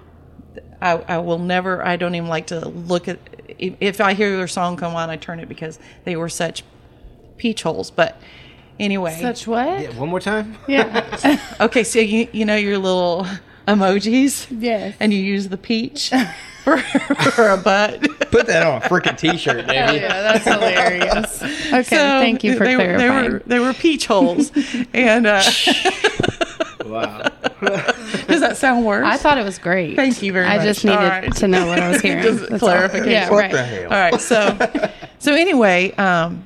I, 0.81 0.93
I 0.93 1.19
will 1.19 1.39
never. 1.39 1.85
I 1.85 1.97
don't 1.97 2.15
even 2.15 2.29
like 2.29 2.49
to 2.49 2.69
look 2.69 3.09
at 3.09 3.19
if 3.59 4.01
I 4.01 4.15
hear 4.15 4.37
their 4.37 4.49
song 4.49 4.77
come 4.77 4.95
on, 4.95 5.11
I 5.11 5.17
turn 5.17 5.41
it 5.41 5.49
because 5.49 5.79
they 6.05 6.17
were 6.17 6.29
such 6.29 6.65
peach 7.37 7.63
holes. 7.63 7.91
But 7.91 8.21
anyway, 8.81 9.17
Such 9.21 9.47
what? 9.47 9.81
Yeah, 9.81 9.91
one 9.99 10.09
more 10.09 10.21
time. 10.21 10.57
Yeah. 10.67 11.39
okay, 11.61 11.85
so 11.85 12.01
you 12.01 12.27
you 12.33 12.45
know 12.45 12.57
your 12.57 12.79
little 12.79 13.27
emojis, 13.69 14.47
yes. 14.51 14.97
and 14.99 15.13
you 15.13 15.21
use 15.21 15.49
the 15.49 15.57
peach 15.57 16.11
for, 16.65 16.79
for 16.79 17.49
a 17.51 17.57
butt. 17.57 18.01
Put 18.33 18.47
that 18.49 18.67
on 18.67 18.83
a 18.83 18.85
freaking 18.87 19.17
t-shirt, 19.17 19.65
Oh, 19.65 19.69
baby. 19.69 19.99
yeah, 19.99 20.23
that's 20.23 20.45
hilarious. 20.45 21.43
Okay, 21.43 21.83
So 21.85 21.97
thank 21.97 22.43
you 22.43 22.57
for 22.57 22.65
they, 22.65 22.75
clarifying. 22.75 22.99
They 23.23 23.31
were 23.31 23.43
they 23.47 23.59
were 23.61 23.73
peach 23.75 24.07
holes, 24.07 24.51
and 24.93 25.27
uh, 25.27 25.43
Wow. 26.85 27.23
does 28.27 28.41
that 28.41 28.57
sound 28.57 28.85
worse? 28.85 29.07
I 29.07 29.17
thought 29.17 29.39
it 29.39 29.45
was 29.45 29.59
great. 29.59 29.95
Thank 29.95 30.23
you 30.23 30.33
very 30.33 30.47
I 30.47 30.57
much. 30.57 30.61
I 30.63 30.65
just 30.65 30.85
needed 30.85 30.99
All 30.99 31.09
right. 31.09 31.33
to 31.37 31.47
know 31.49 31.67
what 31.67 31.79
I 31.79 31.89
was 31.91 32.01
hearing. 32.01 32.23
Just 32.25 32.49
That's 32.49 32.63
all. 32.63 32.69
clarification. 32.71 33.11
Yeah, 33.11 33.31
What 33.31 33.39
right. 33.39 33.53
the 33.53 33.63
hell? 33.63 33.85
All 33.85 33.91
right, 33.91 34.21
so 34.21 34.59
so 35.21 35.35
anyway, 35.35 35.93
um, 35.93 36.45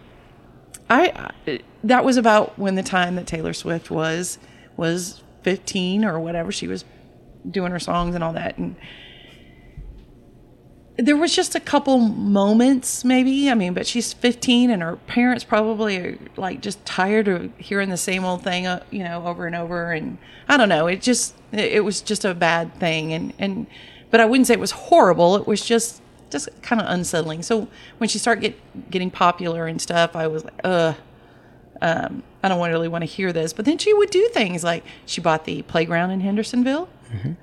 I 0.90 1.30
I- 1.46 1.60
that 1.84 2.04
was 2.04 2.16
about 2.16 2.58
when 2.58 2.74
the 2.74 2.82
time 2.82 3.14
that 3.16 3.26
Taylor 3.26 3.52
Swift 3.52 3.90
was 3.90 4.38
was 4.76 5.22
15 5.42 6.04
or 6.04 6.18
whatever 6.18 6.50
she 6.50 6.66
was 6.66 6.84
doing 7.48 7.70
her 7.70 7.78
songs 7.78 8.14
and 8.14 8.24
all 8.24 8.32
that. 8.32 8.56
And 8.56 8.74
there 10.96 11.16
was 11.16 11.34
just 11.34 11.54
a 11.54 11.60
couple 11.60 11.98
moments, 11.98 13.04
maybe. 13.04 13.50
I 13.50 13.54
mean, 13.54 13.74
but 13.74 13.86
she's 13.86 14.12
15, 14.12 14.70
and 14.70 14.82
her 14.82 14.96
parents 14.96 15.44
probably 15.44 15.98
are 15.98 16.18
like 16.36 16.60
just 16.60 16.84
tired 16.86 17.28
of 17.28 17.52
hearing 17.58 17.90
the 17.90 17.96
same 17.96 18.24
old 18.24 18.42
thing, 18.42 18.66
uh, 18.66 18.82
you 18.90 19.04
know, 19.04 19.26
over 19.26 19.46
and 19.46 19.54
over. 19.54 19.92
And 19.92 20.18
I 20.48 20.56
don't 20.56 20.68
know. 20.68 20.86
It 20.86 21.02
just 21.02 21.34
it, 21.52 21.84
was 21.84 22.00
just 22.00 22.24
a 22.24 22.34
bad 22.34 22.74
thing, 22.78 23.12
and 23.12 23.34
and 23.38 23.66
but 24.10 24.20
I 24.20 24.24
wouldn't 24.24 24.46
say 24.46 24.54
it 24.54 24.60
was 24.60 24.70
horrible. 24.70 25.36
It 25.36 25.46
was 25.46 25.64
just 25.64 26.00
just 26.30 26.48
kind 26.62 26.80
of 26.80 26.88
unsettling. 26.88 27.42
So 27.42 27.68
when 27.98 28.08
she 28.08 28.18
started 28.18 28.40
get, 28.40 28.90
getting 28.90 29.10
popular 29.10 29.66
and 29.66 29.82
stuff, 29.82 30.16
I 30.16 30.28
was 30.28 30.44
like, 30.44 30.60
ugh. 30.64 30.96
Um, 31.82 32.22
I 32.42 32.48
don't 32.48 32.60
really 32.68 32.88
want 32.88 33.02
to 33.02 33.06
hear 33.06 33.32
this. 33.32 33.52
But 33.52 33.64
then 33.64 33.78
she 33.78 33.92
would 33.92 34.10
do 34.10 34.28
things 34.32 34.62
like 34.64 34.84
she 35.06 35.20
bought 35.20 35.44
the 35.44 35.62
playground 35.62 36.10
in 36.10 36.20
Hendersonville. 36.20 36.88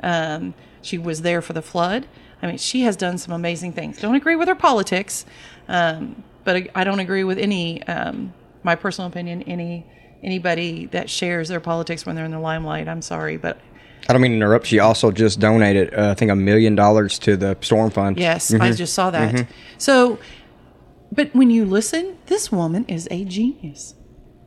Um, 0.04 0.54
she 0.82 0.98
was 0.98 1.22
there 1.22 1.42
for 1.42 1.54
the 1.54 1.62
flood. 1.62 2.08
I 2.42 2.48
mean, 2.48 2.58
she 2.58 2.82
has 2.82 2.96
done 2.96 3.18
some 3.18 3.34
amazing 3.34 3.74
things. 3.74 4.00
Don't 4.02 4.16
agree 4.16 4.36
with 4.36 4.48
her 4.48 4.56
politics, 4.56 5.26
um, 5.68 6.24
but 6.44 6.70
I- 6.76 6.84
don't 6.84 7.00
agree 7.00 7.24
with 7.24 7.38
any, 7.38 7.84
um, 7.84 8.34
my 8.64 8.76
personal 8.76 9.08
opinion, 9.10 9.44
any 9.44 9.86
anybody 10.24 10.86
that 10.88 11.10
shares 11.10 11.48
their 11.50 11.60
politics 11.60 12.06
when 12.06 12.16
they're 12.16 12.26
in 12.26 12.32
the 12.32 12.40
limelight. 12.40 12.88
I'm 12.88 13.02
sorry, 13.02 13.38
but 13.38 13.60
I 14.08 14.14
don't 14.14 14.22
mean 14.22 14.32
to 14.32 14.38
interrupt. 14.38 14.68
She 14.68 14.78
also 14.80 15.12
just 15.12 15.40
donated, 15.40 15.94
uh, 15.96 16.10
I 16.12 16.14
think, 16.14 16.30
a 16.32 16.36
million 16.36 16.76
dollars 16.76 17.18
to 17.20 17.36
the 17.38 17.58
storm 17.62 17.90
fund. 17.90 18.18
Yes, 18.20 18.54
I 18.54 18.72
just 18.72 18.94
saw 18.94 19.10
that. 19.12 19.48
So, 19.80 20.20
but 21.12 21.34
when 21.34 21.50
you 21.50 21.66
listen, 21.66 22.18
this 22.28 22.52
woman 22.52 22.86
is 22.88 23.08
a 23.10 23.24
genius. 23.26 23.96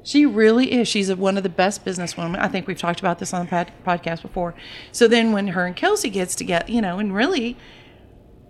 She 0.05 0.27
really 0.27 0.71
is. 0.71 0.87
She's 0.87 1.09
a, 1.09 1.17
one 1.17 1.37
of 1.37 1.43
the 1.43 1.49
best 1.49 1.85
businesswomen. 1.85 2.39
I 2.39 2.47
think 2.47 2.67
we've 2.67 2.79
talked 2.79 3.01
about 3.01 3.19
this 3.19 3.33
on 3.33 3.47
the 3.47 3.51
pod, 3.51 3.73
podcast 3.87 4.23
before. 4.23 4.55
So 4.93 5.09
then 5.09 5.33
when 5.33 5.49
her 5.49 5.65
and 5.67 5.75
Kelce 5.75 6.13
gets 6.13 6.35
together, 6.35 6.71
you 6.71 6.83
know, 6.83 6.99
and 6.99 7.15
really 7.15 7.57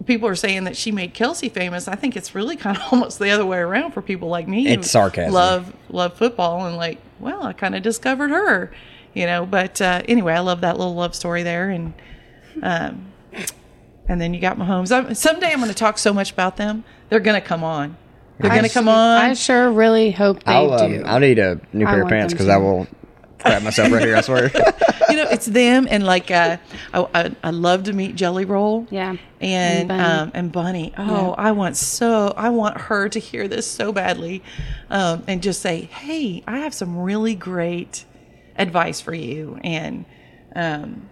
people 0.04 0.28
are 0.28 0.34
saying 0.34 0.64
that 0.64 0.76
she 0.76 0.90
made 0.92 1.14
Kelce 1.14 1.50
famous. 1.50 1.86
I 1.88 1.94
think 1.94 2.16
it's 2.16 2.34
really 2.34 2.56
kind 2.64 2.76
of 2.76 2.82
almost 2.92 3.18
the 3.20 3.30
other 3.30 3.46
way 3.46 3.58
around 3.58 3.92
for 3.92 4.02
people 4.02 4.28
like 4.28 4.48
me. 4.48 4.66
It's 4.68 4.90
sarcasm. 4.90 5.32
Love 5.32 5.74
love 5.88 6.16
football 6.18 6.66
and 6.66 6.76
like, 6.76 6.98
well, 7.20 7.44
I 7.44 7.52
kind 7.52 7.74
of 7.74 7.82
discovered 7.82 8.30
her, 8.30 8.72
you 9.14 9.26
know. 9.26 9.46
But 9.46 9.80
uh, 9.80 10.02
anyway, 10.08 10.34
I 10.34 10.40
love 10.40 10.60
that 10.62 10.76
little 10.76 10.94
love 10.94 11.14
story 11.14 11.44
there, 11.44 11.70
and 11.70 11.94
um, 12.62 13.12
and 14.08 14.20
then 14.20 14.34
you 14.34 14.40
got 14.40 14.58
Mahomes. 14.58 14.90
I'm, 14.90 15.14
someday 15.14 15.52
I'm 15.52 15.58
going 15.58 15.68
to 15.68 15.74
talk 15.74 15.98
so 15.98 16.12
much 16.12 16.32
about 16.32 16.56
them. 16.56 16.84
They're 17.08 17.20
going 17.20 17.40
to 17.40 17.46
come 17.46 17.64
on. 17.64 17.96
They're 18.38 18.50
I 18.50 18.56
going 18.56 18.68
to 18.68 18.74
come 18.74 18.88
on. 18.88 19.18
I 19.18 19.34
sure 19.34 19.70
really 19.70 20.10
hope 20.10 20.42
they 20.44 20.52
I'll, 20.52 20.72
um, 20.72 20.90
do. 20.92 21.02
I'll 21.04 21.20
need 21.20 21.38
a 21.38 21.60
new 21.72 21.86
pair 21.86 22.02
of 22.02 22.08
pants 22.08 22.32
because. 22.34 22.48
I 22.48 22.56
will 22.56 22.86
crap 23.38 23.62
myself 23.62 23.92
right 23.92 24.02
here. 24.02 24.16
I 24.16 24.20
swear. 24.22 24.50
you 25.10 25.16
know, 25.16 25.28
it's 25.30 25.46
them 25.46 25.86
and 25.90 26.04
like 26.04 26.30
uh, 26.30 26.56
I, 26.92 27.06
I, 27.14 27.36
I 27.44 27.50
love 27.50 27.84
to 27.84 27.92
meet 27.92 28.16
Jelly 28.16 28.44
Roll. 28.44 28.86
Yeah. 28.90 29.10
and 29.10 29.20
And 29.40 29.88
Bunny. 29.88 30.02
um, 30.02 30.30
and 30.34 30.52
Bunny. 30.52 30.92
Oh, 30.98 31.32
I 31.38 31.52
want 31.52 31.76
so 31.76 32.34
I 32.36 32.48
want 32.50 32.80
her 32.80 33.08
to 33.08 33.18
hear 33.20 33.46
this 33.46 33.70
so 33.70 33.92
badly, 33.92 34.42
um, 34.90 35.22
and 35.28 35.42
just 35.42 35.60
say, 35.60 35.82
"Hey, 35.82 36.42
I 36.46 36.58
have 36.58 36.74
some 36.74 36.98
really 36.98 37.34
great 37.34 38.04
advice 38.56 39.00
for 39.00 39.14
you." 39.14 39.58
And 39.62 40.06
um, 40.56 41.08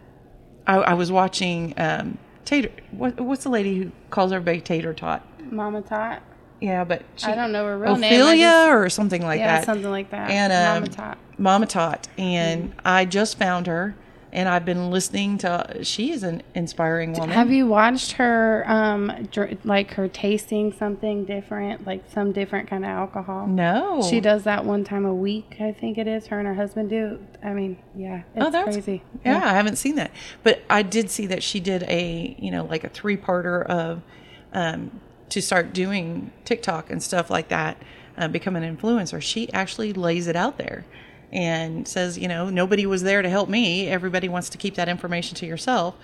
I, 0.67 0.77
I 0.79 0.95
was 0.95 1.13
watching 1.13 1.75
um, 1.77 2.19
Tater. 2.45 2.71
What, 2.93 3.21
what's 3.21 3.45
the 3.45 3.51
lady 3.51 3.79
who 3.79 3.93
calls 4.11 4.33
everybody 4.33 4.61
Tater 4.61 4.95
Tot? 4.95 5.25
Mama 5.53 5.83
Tot. 5.83 6.23
Yeah, 6.63 6.85
but 6.85 7.03
she, 7.17 7.27
I 7.27 7.35
don't 7.35 7.51
know 7.51 7.67
her 7.67 7.77
real 7.77 7.97
name. 7.97 8.13
I 8.13 8.15
Ophelia 8.15 8.67
or 8.71 8.89
something 8.89 9.21
like 9.21 9.41
yeah, 9.41 9.59
that. 9.59 9.65
something 9.65 9.91
like 9.91 10.11
that. 10.11 10.31
And 10.31 10.53
um, 10.53 10.83
Mama 10.85 10.87
Tot. 10.87 11.19
Mama 11.37 11.67
Tot, 11.67 12.09
and 12.17 12.73
I 12.85 13.05
just 13.05 13.37
found 13.37 13.67
her, 13.67 13.97
and 14.33 14.49
I've 14.49 14.65
been 14.65 14.89
listening 14.89 15.39
to. 15.39 15.81
She 15.83 16.13
is 16.13 16.23
an 16.23 16.45
inspiring 16.55 17.15
woman. 17.15 17.31
Have 17.31 17.51
you 17.51 17.67
watched 17.67 18.13
her, 18.13 18.65
um, 18.69 19.27
dr- 19.33 19.59
like 19.65 19.95
her 19.95 20.07
tasting 20.07 20.73
something 20.73 21.25
different, 21.25 21.85
like 21.85 22.05
some 22.13 22.31
different 22.31 22.71
kind 22.71 22.85
of 22.85 22.91
alcohol? 22.91 23.49
No, 23.49 24.01
She 24.09 24.21
does 24.21 24.45
that 24.45 24.65
one 24.65 24.85
time 24.85 25.05
a 25.05 25.15
week, 25.15 25.57
I 25.59 25.73
think 25.73 25.99
it 25.99 26.07
is. 26.07 26.29
Her 26.29 26.39
and 26.39 26.47
her 26.47 26.55
husband 26.55 26.91
do. 26.91 27.19
I 27.43 27.55
mean, 27.55 27.77
yeah, 27.97 28.23
it's 28.37 28.47
Oh, 28.47 28.51
that's 28.51 28.77
crazy. 28.77 29.03
Yeah, 29.25 29.39
I 29.45 29.55
haven't 29.55 29.77
seen 29.77 29.97
that, 29.97 30.13
but 30.45 30.63
I 30.71 30.83
did 30.83 31.11
see 31.11 31.27
that 31.27 31.43
she 31.43 31.59
did 31.59 31.83
a 31.85 32.37
you 32.39 32.53
know 32.53 32.67
like 32.67 32.85
a 32.85 32.89
three 32.89 33.17
parter 33.17 33.67
of 33.67 34.03
um, 34.53 35.01
to 35.33 35.41
start 35.41 35.73
doing 35.73 36.31
TikTok 36.45 36.91
and 36.91 37.03
stuff 37.03 37.31
like 37.31 37.49
that, 37.49 37.79
uh, 38.19 38.29
become 38.29 38.55
an 38.55 38.77
influencer. 38.77 39.23
She 39.23 39.51
actually 39.55 39.95
lays 39.95 40.27
it 40.27 40.37
out 40.37 40.59
there 40.59 40.85
and 41.33 41.89
says, 41.89 42.19
you 42.19 42.29
know, 42.29 42.51
nobody 42.51 42.85
was 42.85 43.03
there 43.03 43.23
to 43.23 43.31
help 43.31 43.49
me. 43.49 43.89
Everybody 43.89 44.29
wants 44.29 44.51
to 44.51 44.59
keep 44.59 44.75
that 44.75 44.91
information 44.91 45.35
to 45.37 45.47
yourself. 45.47 45.95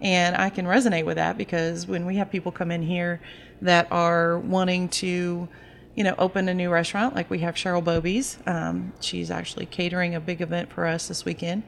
And 0.00 0.36
I 0.36 0.50
can 0.50 0.66
resonate 0.66 1.04
with 1.04 1.16
that 1.16 1.36
because 1.36 1.88
when 1.88 2.06
we 2.06 2.16
have 2.16 2.30
people 2.30 2.52
come 2.52 2.70
in 2.70 2.82
here 2.82 3.20
that 3.60 3.90
are 3.90 4.38
wanting 4.38 4.88
to, 4.90 5.48
you 5.96 6.04
know, 6.04 6.14
open 6.16 6.48
a 6.48 6.54
new 6.54 6.70
restaurant, 6.70 7.16
like 7.16 7.28
we 7.28 7.40
have 7.40 7.56
Cheryl 7.56 7.82
Bobie's, 7.82 8.38
um, 8.46 8.92
she's 9.00 9.32
actually 9.32 9.66
catering 9.66 10.14
a 10.14 10.20
big 10.20 10.40
event 10.40 10.72
for 10.72 10.86
us 10.86 11.08
this 11.08 11.24
weekend 11.24 11.64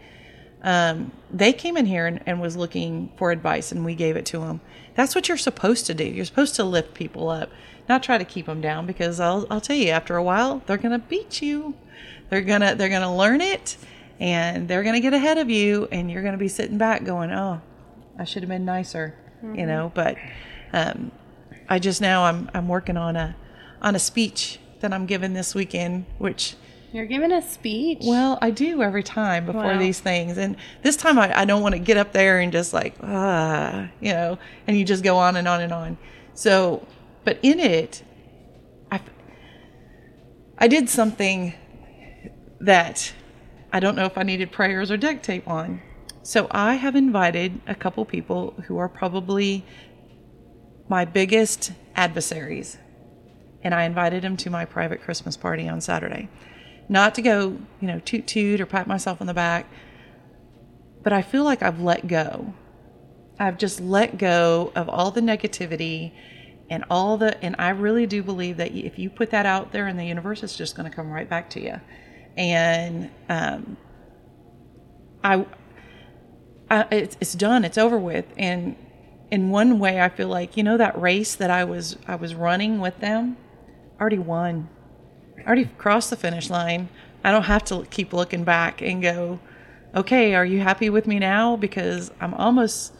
um, 0.63 1.13
they 1.31 1.53
came 1.53 1.77
in 1.77 1.87
here 1.87 2.07
and, 2.07 2.21
and 2.27 2.41
was 2.41 2.57
looking 2.57 3.13
for 3.17 3.31
advice 3.31 3.71
and 3.73 3.85
we 3.85 3.95
gave 3.95 4.17
it 4.17 4.27
to 4.27 4.41
them 4.41 4.61
that's 4.99 5.15
what 5.15 5.29
you're 5.29 5.37
supposed 5.37 5.87
to 5.87 5.95
do. 5.95 6.03
You're 6.03 6.25
supposed 6.25 6.57
to 6.57 6.65
lift 6.65 6.93
people 6.93 7.29
up 7.29 7.51
not 7.89 8.03
try 8.03 8.19
to 8.19 8.25
keep 8.25 8.47
them 8.47 8.61
down 8.61 8.85
because 8.85 9.19
i'll, 9.21 9.47
I'll 9.49 9.61
tell 9.61 9.77
you 9.77 9.91
after 9.91 10.17
a 10.17 10.23
while 10.23 10.61
they're 10.67 10.77
going 10.77 10.99
to 10.99 11.07
beat 11.07 11.41
you. 11.41 11.75
They're 12.29 12.43
going 12.43 12.61
to 12.63 12.75
they're 12.75 12.89
going 12.89 13.03
to 13.03 13.11
learn 13.11 13.41
it 13.41 13.77
and 14.19 14.67
they're 14.67 14.83
going 14.83 14.97
to 14.97 15.01
get 15.01 15.15
ahead 15.15 15.39
of 15.39 15.49
you 15.49 15.87
and 15.93 16.11
you're 16.11 16.23
going 16.23 16.33
to 16.33 16.39
be 16.39 16.49
sitting 16.49 16.79
back 16.79 17.05
going 17.05 17.31
oh 17.31 17.61
i 18.19 18.25
should 18.25 18.43
have 18.43 18.51
been 18.51 18.65
nicer 18.65 19.15
you 19.55 19.67
know? 19.67 19.93
But 19.95 20.17
um, 20.73 21.13
i 21.69 21.79
just 21.79 22.01
now 22.01 22.25
i'm 22.25 22.51
i'm 22.53 22.67
working 22.67 22.97
on 22.97 23.15
a 23.15 23.37
on 23.81 23.95
a 23.95 24.01
speech 24.01 24.59
that 24.81 24.93
i'm 24.93 25.07
giving 25.07 25.33
this 25.33 25.55
weekend 25.55 26.07
which 26.19 26.57
You're 26.93 27.07
giving 27.07 27.33
a 27.33 27.43
speech. 27.43 27.99
well, 28.03 28.39
I 28.41 28.51
do 28.51 28.83
every 28.83 29.03
time 29.03 29.45
before 29.47 29.63
Wow. 29.65 29.79
these 29.79 30.01
things. 30.01 30.39
And 30.39 30.57
this 30.83 30.97
time 30.97 31.19
I, 31.19 31.41
I 31.41 31.45
don't 31.45 31.61
want 31.63 31.75
to 31.75 31.79
get 31.79 31.97
up 31.97 32.13
there 32.13 32.41
and 32.41 32.51
just 32.51 32.73
like, 32.73 32.95
ah, 33.03 33.89
you 34.01 34.13
know, 34.13 34.39
and 34.67 34.77
you 34.77 34.85
just 34.85 35.05
go 35.05 35.17
on 35.19 35.37
and 35.37 35.47
on 35.47 35.61
and 35.61 35.73
on. 35.73 35.99
So, 36.35 36.87
but 37.25 37.39
in 37.43 37.61
it, 37.61 38.03
I, 38.91 39.01
I 40.57 40.69
did 40.69 40.89
something 40.89 41.53
that 42.61 43.13
I 43.73 43.81
don't 43.81 43.95
know 43.95 44.07
if 44.07 44.17
I 44.17 44.23
needed 44.23 44.51
prayers 44.51 44.91
or 44.91 44.97
duct 44.97 45.23
tape 45.23 45.47
on. 45.47 45.83
So 46.23 46.47
I 46.51 46.75
have 46.75 46.97
invited 46.97 47.61
a 47.67 47.75
couple 47.75 48.05
people 48.05 48.55
who 48.67 48.79
are 48.79 48.89
probably 48.89 49.65
my 50.89 51.05
biggest 51.05 51.73
adversaries 51.95 52.79
and 53.63 53.75
I 53.75 53.85
invited 53.85 54.23
them 54.23 54.37
to 54.39 54.51
my 54.51 54.65
private 54.65 55.03
Christmas 55.03 55.37
party 55.37 55.69
on 55.69 55.81
Saturday. 55.81 56.29
Not 56.89 57.15
to 57.17 57.23
go, 57.23 57.59
you 57.81 57.89
know, 57.89 58.01
toot 58.01 58.27
toot 58.27 58.61
or 58.61 58.67
pat 58.67 58.87
myself 58.87 59.21
on 59.21 59.27
the 59.27 59.35
back, 59.35 59.67
but 61.03 61.13
I 61.13 61.23
feel 61.23 61.45
like 61.45 61.63
I've 61.63 61.81
let 61.81 62.07
go. 62.07 62.55
I've 63.39 63.59
just 63.59 63.81
let 63.81 64.19
go 64.19 64.73
of 64.75 64.89
all 64.89 65.11
the 65.11 65.21
negativity 65.21 66.13
and 66.71 66.85
all 66.91 67.17
the, 67.17 67.43
and 67.43 67.57
I 67.59 67.71
really 67.71 68.07
do 68.07 68.23
believe 68.23 68.57
that 68.57 68.73
if 68.73 68.99
you 68.99 69.11
put 69.11 69.31
that 69.31 69.47
out 69.47 69.73
there 69.73 69.89
in 69.89 69.97
the 69.97 70.05
universe, 70.05 70.43
it's 70.43 70.57
just 70.57 70.77
going 70.77 70.89
to 70.89 70.95
come 70.95 71.11
right 71.11 71.29
back 71.29 71.51
to 71.51 71.61
you. 71.63 71.81
And 72.37 73.11
um, 73.29 73.77
I, 75.23 75.47
I 76.71 76.87
it's, 76.91 77.17
it's 77.21 77.35
done. 77.35 77.65
It's 77.65 77.79
over 77.79 77.99
with. 77.99 78.27
And 78.37 78.77
in 79.31 79.51
one 79.51 79.79
way, 79.79 80.01
I 80.01 80.09
feel 80.09 80.29
like 80.29 80.57
you 80.57 80.63
know 80.63 80.77
that 80.77 81.01
race 81.01 81.35
that 81.35 81.51
I 81.51 81.65
was 81.65 81.97
I 82.07 82.17
was 82.17 82.35
running 82.35 82.81
with 82.81 82.99
them, 83.01 83.37
I 83.99 84.01
already 84.01 84.19
won. 84.19 84.69
I 85.45 85.47
already 85.47 85.67
crossed 85.79 86.11
the 86.11 86.17
finish 86.17 86.51
line. 86.51 86.89
I 87.25 87.31
don't 87.33 87.45
have 87.45 87.65
to 87.67 87.85
keep 87.91 88.13
looking 88.13 88.45
back 88.45 88.81
and 88.83 89.03
go, 89.03 89.41
okay, 89.95 90.35
are 90.35 90.45
you 90.45 90.61
happy 90.61 90.91
with 90.91 91.07
me 91.07 91.19
now? 91.19 91.57
Because 91.57 92.11
I'm 92.21 92.35
almost, 92.35 92.93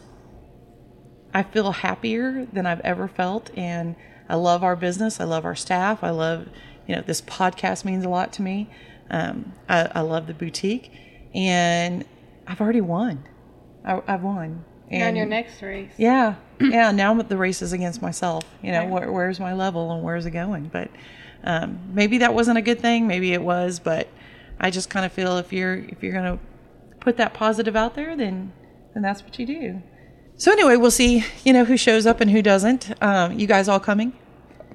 I 1.33 1.43
feel 1.43 1.71
happier 1.71 2.45
than 2.51 2.65
I've 2.65 2.81
ever 2.81 3.07
felt. 3.07 3.51
And 3.57 3.95
I 4.27 4.35
love 4.35 4.63
our 4.63 4.75
business. 4.75 5.19
I 5.19 5.23
love 5.25 5.45
our 5.45 5.55
staff. 5.55 6.03
I 6.03 6.09
love, 6.09 6.47
you 6.87 6.95
know, 6.95 7.01
this 7.01 7.21
podcast 7.21 7.85
means 7.85 8.03
a 8.05 8.09
lot 8.09 8.33
to 8.33 8.41
me. 8.41 8.69
Um, 9.09 9.53
I, 9.67 9.89
I 9.95 10.01
love 10.01 10.27
the 10.27 10.33
boutique. 10.33 10.91
And 11.33 12.05
I've 12.47 12.59
already 12.61 12.81
won. 12.81 13.23
I, 13.85 14.01
I've 14.07 14.23
won. 14.23 14.65
You're 14.89 15.01
on 15.03 15.07
And- 15.09 15.17
your 15.17 15.25
next 15.27 15.61
race. 15.61 15.91
yeah, 15.97 16.35
yeah. 16.59 16.89
Now 16.91 17.13
the 17.21 17.37
race 17.37 17.61
is 17.61 17.73
against 17.73 18.01
myself. 18.01 18.43
You 18.63 18.71
know, 18.71 18.79
Right. 18.81 18.89
where, 18.89 19.11
where's 19.11 19.39
my 19.39 19.53
level 19.53 19.91
and 19.91 20.03
where's 20.03 20.25
it 20.25 20.31
going? 20.31 20.69
But 20.73 20.89
um, 21.43 21.79
maybe 21.93 22.17
that 22.19 22.33
wasn't 22.33 22.57
a 22.57 22.61
good 22.61 22.79
thing. 22.79 23.07
Maybe 23.07 23.33
it 23.33 23.41
was. 23.41 23.79
But 23.79 24.07
I 24.59 24.69
just 24.71 24.89
kind 24.89 25.05
of 25.05 25.11
feel 25.11 25.37
if 25.37 25.51
you're 25.53 25.75
if 25.75 26.03
you're 26.03 26.13
gonna 26.13 26.39
put 26.99 27.17
that 27.17 27.33
positive 27.33 27.75
out 27.75 27.95
there, 27.95 28.15
then 28.15 28.51
then 28.93 29.03
that's 29.03 29.23
what 29.23 29.37
you 29.39 29.45
do. 29.45 29.81
So 30.37 30.51
anyway, 30.51 30.75
we'll 30.77 30.91
see. 30.91 31.25
You 31.43 31.53
know 31.53 31.65
who 31.65 31.75
shows 31.77 32.05
up 32.05 32.21
and 32.21 32.31
who 32.31 32.41
doesn't. 32.41 32.91
Um, 33.03 33.37
you 33.39 33.47
guys 33.47 33.67
all 33.67 33.79
coming? 33.79 34.13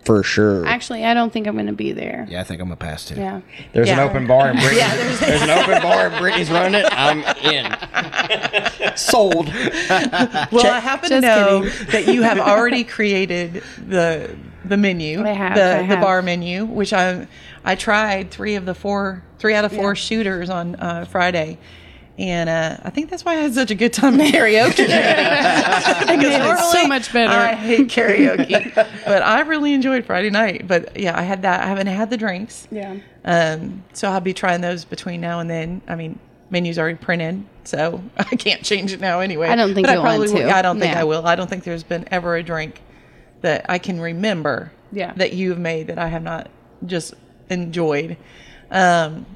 for 0.04 0.22
sure. 0.22 0.66
Actually, 0.66 1.02
I 1.02 1.14
don't 1.14 1.32
think 1.32 1.46
I'm 1.46 1.54
going 1.54 1.66
to 1.66 1.72
be 1.72 1.92
there. 1.92 2.26
Yeah, 2.28 2.42
I 2.42 2.44
think 2.44 2.60
I'm 2.60 2.66
gonna 2.66 2.76
pass 2.76 3.06
too. 3.06 3.14
Yeah. 3.14 3.40
There's 3.72 3.88
an 3.88 3.98
open 4.00 4.26
bar 4.26 4.50
in 4.50 4.56
Brittany. 4.58 4.76
Yeah, 4.76 4.94
there's- 4.96 5.20
there's, 5.20 5.40
an 5.42 5.48
open 5.48 5.80
bar 5.80 6.08
and 6.08 6.18
Brittany's 6.18 6.50
running 6.50 6.74
it. 6.84 6.86
I'm 6.90 7.20
in. 7.42 8.96
Sold. 8.98 9.46
Well, 9.46 10.66
I 10.66 10.78
happen 10.80 11.08
to 11.08 11.20
Just 11.20 11.22
know 11.22 11.66
that 11.92 12.06
you 12.12 12.20
have 12.20 12.38
already 12.38 12.84
created 12.84 13.62
the 13.88 14.36
the 14.68 14.76
menu, 14.76 15.24
I 15.24 15.30
have, 15.32 15.54
the 15.54 15.76
I 15.78 15.86
the 15.86 15.96
bar 15.96 16.22
menu, 16.22 16.64
which 16.64 16.92
I 16.92 17.26
I 17.64 17.74
tried 17.74 18.30
three 18.30 18.54
of 18.56 18.64
the 18.66 18.74
four, 18.74 19.22
three 19.38 19.54
out 19.54 19.64
of 19.64 19.72
four 19.72 19.90
Yeah. 19.90 19.94
shooters 19.94 20.50
on 20.50 20.74
uh, 20.76 21.04
Friday. 21.04 21.58
And 22.16 22.48
uh, 22.48 22.76
I 22.84 22.90
think 22.90 23.10
that's 23.10 23.24
why 23.24 23.32
I 23.32 23.36
had 23.38 23.54
such 23.54 23.72
a 23.72 23.74
good 23.74 23.92
time 23.92 24.20
at 24.20 24.32
karaoke. 24.32 24.76
because 26.06 26.38
made 26.38 26.58
so 26.72 26.86
much 26.86 27.12
better. 27.12 27.32
I 27.32 27.54
hate 27.54 27.88
karaoke, 27.88 28.72
but 28.74 29.22
I 29.22 29.40
really 29.40 29.74
enjoyed 29.74 30.04
Friday 30.04 30.30
night. 30.30 30.68
But 30.68 30.96
yeah, 30.98 31.18
I 31.18 31.22
had 31.22 31.42
that. 31.42 31.62
I 31.64 31.66
haven't 31.66 31.88
had 31.88 32.10
the 32.10 32.16
drinks. 32.16 32.68
Yeah. 32.70 32.98
Um, 33.24 33.82
so 33.94 34.08
I'll 34.08 34.20
be 34.20 34.32
trying 34.32 34.60
those 34.60 34.84
between 34.84 35.20
now 35.20 35.40
and 35.40 35.50
then. 35.50 35.82
I 35.88 35.96
mean, 35.96 36.20
menu's 36.50 36.78
already 36.78 36.98
printed, 36.98 37.44
so 37.64 38.00
I 38.16 38.36
can't 38.36 38.62
change 38.62 38.92
it 38.92 39.00
now 39.00 39.18
anyway. 39.18 39.48
I 39.48 39.56
don't 39.56 39.74
think 39.74 39.88
But 39.88 39.94
you'll 39.94 40.04
want 40.04 40.20
will- 40.32 40.50
I 40.50 40.62
don't 40.62 40.78
think 40.78 40.94
Yeah. 40.94 41.00
I 41.00 41.04
will. 41.04 41.26
I 41.26 41.34
don't 41.34 41.50
think 41.50 41.64
there's 41.64 41.82
been 41.82 42.06
ever 42.12 42.36
a 42.36 42.44
drink 42.44 42.80
that 43.44 43.66
I 43.68 43.78
can 43.78 44.00
remember 44.00 44.72
Yeah. 44.90 45.12
that 45.16 45.34
you've 45.34 45.58
made 45.58 45.86
that 45.88 45.98
I 45.98 46.08
have 46.08 46.22
not 46.22 46.48
just 46.84 47.14
enjoyed. 47.50 48.16
Um, 48.70 49.26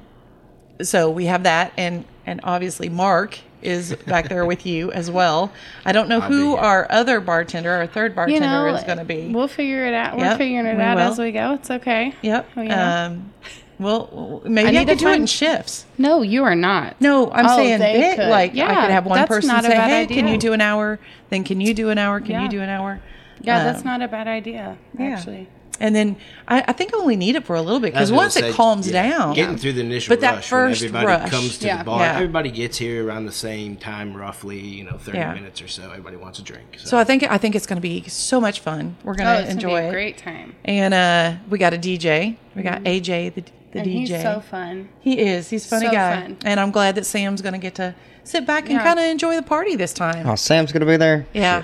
so 0.81 1.09
we 1.09 1.25
have 1.25 1.43
that, 1.43 1.71
and 1.77 2.05
and 2.25 2.41
obviously 2.43 2.89
Mark 2.89 3.37
is 3.61 3.93
back 4.07 4.29
there 4.29 4.45
with 4.45 4.65
you 4.65 4.91
as 4.91 5.11
well. 5.11 5.51
I 5.85 5.91
don't 5.91 6.07
know 6.09 6.21
who 6.21 6.35
be 6.37 6.49
here. 6.51 6.57
our 6.57 6.87
other 6.89 7.19
bartender, 7.19 7.71
our 7.71 7.85
third 7.87 8.11
You 8.11 8.15
bartender, 8.15 8.45
know, 8.47 8.75
is 8.75 8.83
going 8.83 8.97
to 8.99 9.03
be. 9.05 9.29
We'll 9.33 9.47
figure 9.49 9.85
it 9.85 9.93
out. 9.93 10.17
We're 10.17 10.23
Yep, 10.25 10.37
figuring 10.37 10.65
it 10.65 10.77
we 10.77 10.81
out 10.83 10.95
will. 10.97 11.03
as 11.03 11.19
we 11.19 11.31
go. 11.31 11.53
It's 11.53 11.69
okay. 11.69 12.13
Yep. 12.21 12.49
Oh, 12.55 12.61
yeah. 12.61 13.05
Um, 13.05 13.33
well, 13.77 14.41
maybe 14.45 14.69
I, 14.69 14.71
need 14.71 14.87
could 14.87 14.99
to 14.99 15.05
do 15.05 15.11
it 15.11 15.15
in 15.17 15.25
shifts. 15.25 15.85
No, 15.97 16.21
you 16.21 16.43
are 16.45 16.55
not. 16.55 16.99
No, 17.01 17.29
I'm 17.31 17.45
Oh, 17.47 17.55
saying 17.57 17.79
they 17.79 17.93
bit, 17.99 18.15
could. 18.17 18.29
like 18.29 18.51
I 18.57 18.81
could 18.81 18.91
have 18.91 19.05
one 19.05 19.27
person 19.27 19.49
say, 19.61 19.69
bad 19.69 19.89
"Hey, 19.89 20.15
can 20.15 20.27
you 20.27 20.37
do 20.37 20.53
an 20.53 20.61
hour?" 20.61 20.97
Then 21.29 21.43
can 21.43 21.59
you 21.61 21.73
do 21.73 21.89
an 21.89 21.97
hour? 21.97 22.19
Can 22.21 22.31
Yeah. 22.31 22.43
you 22.43 22.49
do 22.49 22.61
an 22.61 22.69
hour? 22.69 22.99
Yeah, 23.41 23.63
that's 23.63 23.79
Um, 23.79 23.85
not 23.85 24.01
a 24.01 24.07
bad 24.07 24.27
idea. 24.27 24.77
yeah. 24.97 25.05
Actually. 25.07 25.47
And 25.81 25.95
then 25.95 26.17
I, 26.45 26.61
I 26.67 26.71
think 26.73 26.93
I 26.93 26.97
only 26.97 27.15
need 27.15 27.37
it 27.37 27.45
for 27.45 27.55
a 27.55 27.61
little 27.61 27.79
bit 27.79 27.93
because 27.93 28.11
once 28.11 28.33
say, 28.33 28.49
it 28.49 28.53
calms 28.53 28.89
yeah, 28.91 29.09
down, 29.11 29.33
getting 29.33 29.55
through 29.55 29.71
the 29.73 29.79
initial 29.79 30.11
But 30.11 30.19
that 30.19 30.43
first 30.43 30.81
when 30.81 30.93
everybody 30.93 31.05
rush. 31.21 31.29
comes 31.31 31.57
to 31.59 31.67
Yeah. 31.67 31.77
the 31.77 31.83
bar. 31.85 32.01
Yeah. 32.01 32.15
Everybody 32.15 32.51
gets 32.51 32.77
here 32.77 33.07
around 33.07 33.27
the 33.27 33.31
same 33.31 33.77
time, 33.77 34.13
roughly. 34.13 34.59
You 34.59 34.83
know, 34.83 34.97
thirty 34.97 35.19
Yeah. 35.19 35.33
minutes 35.33 35.61
or 35.61 35.69
so. 35.69 35.83
Everybody 35.89 36.17
wants 36.17 36.37
a 36.39 36.41
drink. 36.41 36.75
So, 36.79 36.85
So 36.89 36.97
I 36.97 37.05
think 37.05 37.23
I 37.31 37.37
think 37.37 37.55
it's 37.55 37.65
going 37.65 37.77
to 37.77 37.81
be 37.81 38.03
so 38.09 38.41
much 38.41 38.59
fun. 38.59 38.97
We're 39.05 39.13
going 39.15 39.29
Oh, 39.29 39.35
to 39.37 39.41
it's 39.43 39.51
enjoy 39.53 39.69
gonna 39.69 39.79
be 39.81 39.85
a 39.85 39.87
it. 39.87 39.91
great 39.93 40.17
time. 40.17 40.55
And 40.65 40.93
uh, 40.93 41.33
we 41.49 41.57
got 41.57 41.73
a 41.73 41.77
DJ. 41.77 42.35
We 42.57 42.61
got 42.61 42.83
AJ, 42.83 43.35
the, 43.35 43.43
the 43.71 43.79
and 43.79 43.87
DJ. 43.87 43.99
he's 43.99 44.09
so 44.21 44.41
fun. 44.41 44.89
He 44.99 45.17
is. 45.17 45.49
He's 45.49 45.65
a 45.65 45.69
funny 45.69 45.85
So 45.85 45.91
guy. 45.93 46.21
fun. 46.23 46.37
And 46.43 46.59
I'm 46.59 46.71
glad 46.71 46.95
that 46.95 47.05
Sam's 47.05 47.41
going 47.41 47.53
to 47.53 47.57
get 47.59 47.75
to 47.75 47.95
sit 48.25 48.45
back 48.45 48.69
and 48.69 48.79
kind 48.81 48.99
of 48.99 49.05
enjoy 49.05 49.33
the 49.37 49.43
party 49.43 49.77
this 49.77 49.93
time. 49.93 50.27
Oh, 50.27 50.35
Sam's 50.35 50.73
gonna 50.73 50.85
be 50.85 50.97
there. 50.97 51.25
Yeah. 51.33 51.63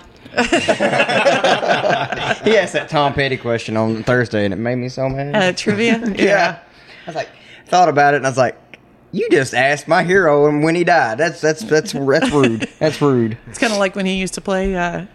He 2.44 2.58
asked 2.58 2.74
that 2.74 2.88
Tom 2.89 3.13
Petty 3.13 3.38
question 3.38 3.77
on 3.77 4.04
Thursday, 4.04 4.46
and 4.46 4.54
it 4.54 4.58
made 4.58 4.75
me 4.75 4.89
so 4.89 5.10
mad. 5.10 5.36
Uh, 5.36 5.54
trivia. 5.54 6.01
yeah. 6.18 6.60
I 7.06 7.10
was 7.10 7.15
like, 7.15 7.30
thought 7.68 7.89
about 7.89 8.13
it, 8.13 8.18
and 8.18 8.25
I 8.25 8.30
was 8.30 8.38
like, 8.38 8.58
you 9.12 9.30
just 9.30 9.54
asked 9.54 9.88
my 9.88 10.04
hero 10.04 10.48
and 10.48 10.62
when 10.63 10.75
he 10.75 10.84
died. 10.84 11.18
That's 11.18 11.39
that's 11.39 11.62
that's 11.63 11.94
that's 11.94 12.32
rude. 12.32 12.68
That's 12.80 13.01
rude. 13.01 13.38
It's 13.48 13.58
kind 13.60 13.72
of 13.72 13.80
like 13.80 13.96
when 13.96 14.06
he 14.06 14.15
used 14.15 14.34
to 14.34 14.42
play 14.42 14.75
uh, 14.75 15.06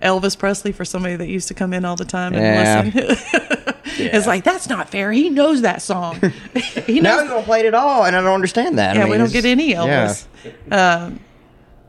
Elvis 0.00 0.38
Presley 0.38 0.70
for 0.70 0.84
somebody 0.84 1.16
that 1.16 1.26
used 1.26 1.48
to 1.48 1.54
come 1.54 1.72
in 1.72 1.84
all 1.84 1.96
the 1.96 2.04
time 2.04 2.34
and 2.34 2.92
Yeah. 2.94 3.02
listen. 3.04 3.74
it's 3.96 4.26
like 4.28 4.44
that's 4.44 4.68
not 4.68 4.90
fair. 4.90 5.10
He 5.10 5.28
knows 5.28 5.62
that 5.62 5.82
song. 5.82 6.20
he 6.86 7.00
Now 7.00 7.16
knows. 7.16 7.22
he's 7.22 7.30
gonna 7.30 7.42
play 7.44 7.66
it 7.66 7.74
all, 7.74 8.04
and 8.04 8.14
I 8.14 8.20
don't 8.20 8.32
understand 8.34 8.78
that. 8.78 8.96
I 8.96 9.00
yeah, 9.00 9.04
mean, 9.04 9.12
we 9.12 9.18
don't 9.18 9.32
get 9.32 9.44
any 9.44 9.70
yeah. 9.70 10.06
Elvis. 10.06 10.26
Um, 10.72 11.18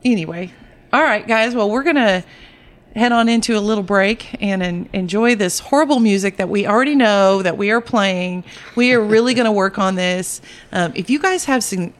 anyway, 0.03 0.51
all 0.92 1.03
right, 1.03 1.27
guys. 1.27 1.53
Well, 1.53 1.70
we're 1.70 1.84
gonna 1.84 2.24
head 2.95 3.12
on 3.12 3.27
into 3.29 3.57
a 3.57 3.59
little 3.59 3.83
break 3.83 4.41
and 4.41 4.62
en- 4.62 4.89
enjoy 4.93 5.35
this 5.35 5.59
horrible 5.59 6.00
music 6.00 6.38
that 6.38 6.50
we 6.50 6.67
already 6.67 6.95
know 6.95 7.41
that 7.41 7.57
we 7.57 7.71
are 7.71 7.81
playing. 7.81 8.43
We 8.75 8.93
are 8.93 9.01
really 9.01 9.34
going 9.34 9.45
to 9.45 9.51
work 9.51 9.77
on 9.79 9.95
this. 9.95 10.41
Um, 10.71 10.93
if 10.95 11.10
you 11.10 11.19
guys 11.19 11.45
have 11.45 11.63
some 11.63 11.93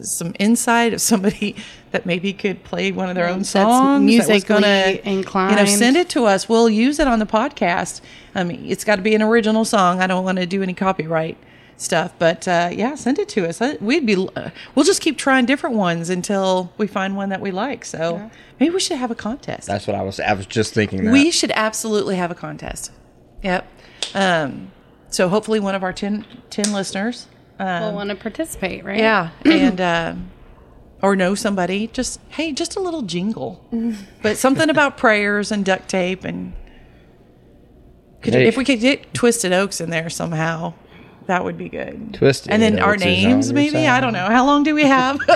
some 0.00 0.32
insight 0.38 0.94
of 0.94 1.00
somebody 1.00 1.56
that 1.90 2.06
maybe 2.06 2.32
could 2.32 2.62
play 2.62 2.92
one 2.92 3.08
of 3.08 3.16
their 3.16 3.28
own 3.28 3.38
That's 3.38 3.50
songs, 3.50 4.00
that 4.00 4.06
musically 4.06 4.40
gonna, 4.40 4.98
inclined. 5.02 5.50
you 5.50 5.56
know, 5.56 5.64
send 5.64 5.96
it 5.96 6.08
to 6.10 6.26
us. 6.26 6.48
We'll 6.48 6.70
use 6.70 7.00
it 7.00 7.08
on 7.08 7.18
the 7.18 7.26
podcast. 7.26 8.00
I 8.34 8.44
mean, 8.44 8.64
it's 8.66 8.84
got 8.84 8.96
to 8.96 9.02
be 9.02 9.14
an 9.16 9.22
original 9.22 9.64
song. 9.64 10.00
I 10.00 10.06
don't 10.06 10.24
want 10.24 10.38
to 10.38 10.46
do 10.46 10.62
any 10.62 10.74
copyright 10.74 11.36
stuff, 11.80 12.12
but 12.18 12.46
uh, 12.46 12.70
yeah, 12.72 12.94
send 12.94 13.18
it 13.18 13.28
to 13.30 13.48
us. 13.48 13.60
Uh, 13.60 13.76
We'd 13.80 14.06
be. 14.06 14.14
Uh, 14.36 14.50
we'll 14.74 14.84
just 14.84 15.00
keep 15.00 15.16
trying 15.18 15.46
different 15.46 15.76
ones 15.76 16.10
until 16.10 16.72
we 16.78 16.86
find 16.86 17.16
one 17.16 17.30
that 17.30 17.40
we 17.40 17.50
like. 17.50 17.84
So 17.84 18.30
maybe 18.58 18.74
we 18.74 18.80
should 18.80 18.98
have 18.98 19.10
a 19.10 19.14
contest. 19.14 19.66
That's 19.66 19.86
what 19.86 19.96
I 19.96 20.02
was. 20.02 20.20
I 20.20 20.32
was 20.34 20.46
just 20.46 20.74
thinking 20.74 21.04
that. 21.04 21.12
We 21.12 21.30
should 21.30 21.52
absolutely 21.54 22.16
have 22.16 22.30
a 22.30 22.34
contest. 22.34 22.92
Yep. 23.42 23.66
Um, 24.14 24.72
so 25.08 25.28
hopefully 25.28 25.58
one 25.60 25.74
of 25.74 25.82
our 25.82 25.92
10, 25.92 26.24
10 26.50 26.72
listeners. 26.72 27.26
Um, 27.58 27.82
We'll 27.82 27.92
want 27.94 28.10
to 28.10 28.16
participate, 28.16 28.84
right? 28.84 28.98
yeah, 28.98 29.30
and 29.44 29.80
um, 29.80 30.30
or 31.02 31.14
know 31.16 31.34
somebody. 31.34 31.86
Just 31.88 32.20
hey, 32.30 32.52
just 32.52 32.76
a 32.76 32.80
little 32.80 33.02
jingle, 33.02 33.64
but 34.22 34.36
something 34.36 34.70
about 34.70 34.96
prayers 34.96 35.50
and 35.50 35.64
duct 35.64 35.88
tape 35.88 36.24
and. 36.24 36.52
Could, 38.22 38.34
Hey. 38.34 38.46
If 38.48 38.58
we 38.58 38.64
could 38.66 38.80
get 38.80 39.14
Twisted 39.14 39.50
Oaks 39.50 39.80
in 39.80 39.88
there 39.88 40.10
somehow, 40.10 40.74
that 41.26 41.44
would 41.44 41.56
be 41.58 41.68
good. 41.68 42.14
Twisted 42.14 42.52
and 42.52 42.60
then 42.60 42.78
our 42.78 42.94
Oaks 42.94 43.02
is 43.02 43.06
on 43.06 43.12
names, 43.12 43.52
maybe. 43.52 43.86
I 43.86 44.00
don't 44.00 44.12
know. 44.12 44.26
How 44.26 44.44
long 44.44 44.62
do 44.62 44.74
we 44.74 44.84
have? 44.84 45.20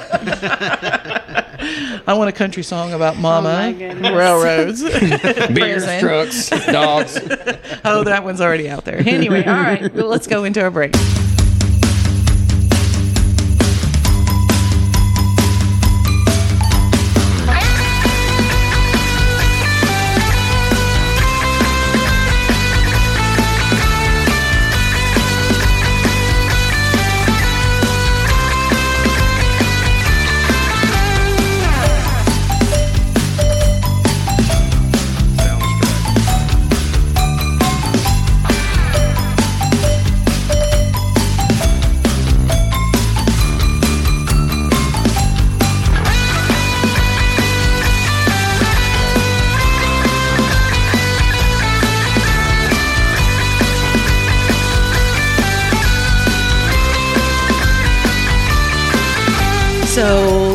I 2.06 2.14
want 2.14 2.28
a 2.28 2.32
country 2.32 2.62
song 2.62 2.92
about 2.92 3.16
oh, 3.16 3.20
Mama, 3.20 3.48
my 3.48 3.72
goodness. 3.72 4.12
railroads, 4.12 4.82
beers, 5.54 5.84
prison. 5.84 6.00
trucks, 6.00 6.50
dogs. 6.66 7.18
Oh, 7.84 8.04
that 8.04 8.22
one's 8.24 8.40
already 8.40 8.68
out 8.68 8.84
there. 8.84 8.98
Anyway, 8.98 9.44
all 9.44 9.54
right, 9.54 9.92
well, 9.94 10.08
let's 10.08 10.26
go 10.26 10.44
into 10.44 10.60
our 10.60 10.70
break. 10.70 10.94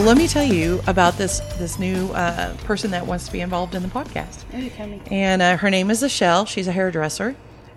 Let 0.10 0.17
me 0.17 0.28
tell 0.28 0.43
you 0.43 0.82
about 0.88 1.19
this 1.19 1.39
this 1.60 1.78
new 1.78 2.08
uh, 2.13 2.56
person 2.63 2.89
that 2.89 3.06
wants 3.06 3.28
to 3.28 3.32
be 3.32 3.41
involved 3.41 3.76
in 3.76 3.84
the 3.84 3.88
podcast. 3.88 4.43
Maybe 4.52 4.72
tell 4.72 4.88
me. 4.88 5.00
And 5.12 5.39
uh, 5.39 5.56
her 5.58 5.69
name 5.69 5.91
is 5.91 6.02
Michelle. 6.02 6.45
She's 6.45 6.67
a 6.67 6.72
hairdresser, 6.72 7.36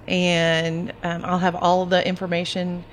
and 0.09 0.95
um, 1.03 1.27
I'll 1.27 1.40
have 1.40 1.55
all 1.55 1.85
the 1.85 2.09
information 2.09 2.85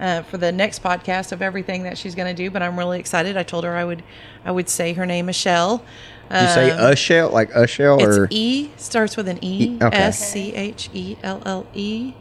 uh, 0.00 0.22
for 0.22 0.38
the 0.38 0.50
next 0.50 0.82
podcast 0.82 1.32
of 1.32 1.42
everything 1.42 1.82
that 1.82 1.98
she's 1.98 2.14
going 2.14 2.34
to 2.34 2.42
do. 2.42 2.50
But 2.50 2.62
I'm 2.62 2.78
really 2.78 2.98
excited. 2.98 3.36
I 3.36 3.42
told 3.42 3.64
her 3.64 3.76
I 3.76 3.84
would 3.84 4.02
I 4.46 4.50
would 4.50 4.70
say 4.70 4.94
her 4.94 5.04
name 5.04 5.26
Michelle. 5.26 5.84
you 6.30 6.38
say 6.48 6.70
Um, 6.70 6.92
a 6.92 6.96
shell 6.96 7.28
like 7.28 7.50
a 7.50 7.66
shell 7.66 8.02
or 8.02 8.28
E 8.30 8.70
starts 8.78 9.14
with 9.14 9.28
an 9.28 9.44
E 9.44 9.64
E, 9.64 9.78
okay. 9.82 9.94
S 9.94 10.32
C 10.32 10.54
H 10.54 10.88
E 10.94 11.18
L 11.22 11.42
L 11.44 11.66
E, 11.74 12.14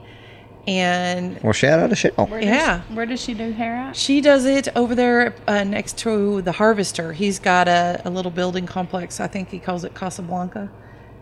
and 0.67 1.39
well, 1.43 1.53
shout 1.53 1.79
out 1.79 1.91
a 1.91 1.95
shell. 1.95 2.13
Where 2.27 2.39
does- 2.39 2.49
Yeah. 2.49 2.81
where 2.93 3.05
does 3.05 3.21
she 3.21 3.33
do 3.33 3.51
hair 3.51 3.75
at? 3.75 3.95
She 3.95 4.19
does 4.21 4.45
it 4.45 4.67
over 4.75 4.95
there 4.95 5.35
uh, 5.47 5.63
next 5.63 5.97
to 5.99 6.41
the 6.41 6.53
Harvester. 6.53 7.13
He's 7.13 7.39
got 7.39 7.67
a, 7.67 8.01
a 8.05 8.09
little 8.09 8.31
building 8.31 8.65
complex. 8.65 9.19
I 9.19 9.27
think 9.27 9.49
he 9.49 9.59
calls 9.59 9.83
it 9.83 9.93
Casablanca, 9.93 10.71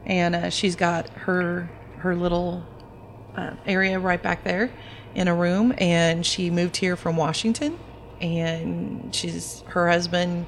and 0.05 0.35
uh, 0.35 0.49
she's 0.49 0.75
got 0.75 1.09
her 1.09 1.69
her 1.97 2.15
little 2.15 2.63
uh, 3.35 3.51
area 3.65 3.99
right 3.99 4.21
back 4.21 4.43
there 4.43 4.71
in 5.15 5.27
a 5.27 5.35
room. 5.35 5.73
And 5.77 6.25
she 6.25 6.49
moved 6.49 6.77
here 6.77 6.95
from 6.95 7.17
Washington, 7.17 7.77
and 8.21 9.13
she's 9.13 9.63
her 9.67 9.89
husband. 9.89 10.45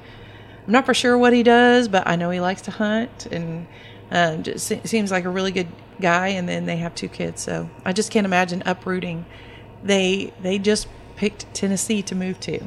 I'm 0.66 0.72
not 0.72 0.86
for 0.86 0.94
sure 0.94 1.16
what 1.16 1.32
he 1.32 1.42
does, 1.42 1.86
but 1.88 2.06
I 2.08 2.16
know 2.16 2.30
he 2.30 2.40
likes 2.40 2.62
to 2.62 2.70
hunt, 2.72 3.26
and 3.26 3.66
Um, 4.10 4.42
just 4.42 4.66
se- 4.66 4.82
seems 4.84 5.10
like 5.10 5.24
a 5.24 5.30
really 5.30 5.52
good 5.52 5.68
guy, 6.00 6.28
and 6.28 6.48
then 6.48 6.66
they 6.66 6.76
have 6.76 6.94
two 6.94 7.08
kids. 7.08 7.42
So 7.42 7.68
I 7.84 7.92
just 7.92 8.10
can't 8.10 8.24
imagine 8.24 8.62
uprooting. 8.64 9.24
They 9.82 10.32
they 10.40 10.58
just 10.58 10.88
picked 11.16 11.52
Tennessee 11.54 12.02
to 12.02 12.14
move 12.14 12.38
to 12.40 12.60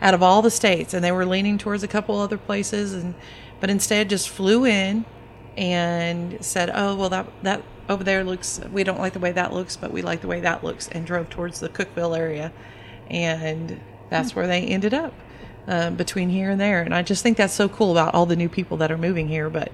out 0.00 0.14
of 0.14 0.22
all 0.22 0.42
the 0.42 0.50
states, 0.50 0.94
and 0.94 1.04
they 1.04 1.12
were 1.12 1.26
leaning 1.26 1.58
towards 1.58 1.82
a 1.82 1.88
couple 1.88 2.18
other 2.18 2.38
places, 2.38 2.92
and 2.92 3.14
but 3.60 3.70
instead 3.70 4.08
just 4.08 4.28
flew 4.28 4.64
in 4.64 5.04
and 5.56 6.44
said, 6.44 6.70
"Oh 6.74 6.96
well, 6.96 7.08
that 7.10 7.26
that 7.42 7.62
over 7.88 8.02
there 8.02 8.24
looks. 8.24 8.60
We 8.72 8.84
don't 8.84 8.98
like 8.98 9.12
the 9.12 9.20
way 9.20 9.32
that 9.32 9.52
looks, 9.52 9.76
but 9.76 9.92
we 9.92 10.02
like 10.02 10.20
the 10.20 10.28
way 10.28 10.40
that 10.40 10.64
looks," 10.64 10.88
and 10.88 11.06
drove 11.06 11.30
towards 11.30 11.60
the 11.60 11.68
Cookeville 11.68 12.16
area, 12.16 12.52
and 13.08 13.80
that's 14.10 14.34
where 14.34 14.46
they 14.46 14.62
ended 14.62 14.92
up 14.92 15.14
um, 15.66 15.94
between 15.94 16.28
here 16.28 16.50
and 16.50 16.60
there. 16.60 16.82
And 16.82 16.94
I 16.94 17.02
just 17.02 17.22
think 17.22 17.36
that's 17.36 17.54
so 17.54 17.68
cool 17.68 17.92
about 17.92 18.14
all 18.14 18.26
the 18.26 18.36
new 18.36 18.48
people 18.48 18.76
that 18.78 18.90
are 18.90 18.98
moving 18.98 19.28
here. 19.28 19.48
But 19.50 19.72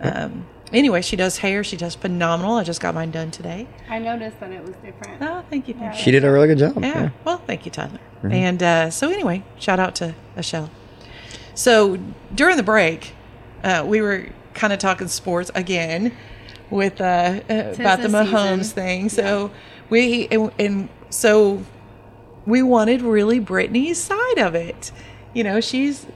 um, 0.00 0.46
anyway, 0.72 1.02
she 1.02 1.16
does 1.16 1.38
hair. 1.38 1.64
She 1.64 1.76
does 1.76 1.94
phenomenal. 1.94 2.56
I 2.56 2.64
just 2.64 2.80
got 2.80 2.94
mine 2.94 3.10
done 3.10 3.30
today. 3.30 3.66
I 3.88 3.98
noticed 3.98 4.40
that 4.40 4.52
it 4.52 4.62
was 4.62 4.74
different. 4.76 5.22
Oh, 5.22 5.44
thank 5.50 5.68
you. 5.68 5.74
Thank 5.74 5.94
you. 5.94 6.00
She 6.00 6.10
did 6.10 6.24
a 6.24 6.30
really 6.30 6.48
good 6.48 6.58
job. 6.58 6.82
Yeah. 6.82 7.10
Well, 7.24 7.38
thank 7.46 7.64
you, 7.64 7.70
Tyler. 7.70 8.00
And 8.22 8.60
uh, 8.62 8.90
so, 8.90 9.10
anyway, 9.10 9.44
shout 9.58 9.78
out 9.78 9.94
to 9.96 10.14
Michelle. 10.34 10.68
So, 11.54 11.96
during 12.34 12.56
the 12.56 12.62
break, 12.64 13.14
uh, 13.62 13.84
we 13.86 14.00
were 14.00 14.26
kind 14.54 14.72
of 14.72 14.78
talking 14.80 15.06
sports 15.08 15.50
again 15.54 16.12
with 16.70 17.00
uh, 17.00 17.40
uh, 17.48 17.74
about 17.78 18.00
the 18.00 18.08
the 18.08 18.18
Mahomes 18.18 18.58
season. 18.58 18.74
thing. 18.74 19.08
So, 19.10 19.52
we, 19.90 20.26
and, 20.28 20.50
and 20.58 20.88
so 21.10 21.64
we 22.46 22.62
wanted 22.62 23.02
really 23.02 23.38
Brittany's 23.38 23.98
side 24.02 24.38
of 24.38 24.54
it. 24.56 24.90
You 25.34 25.44
know, 25.44 25.60
she's 25.60 26.06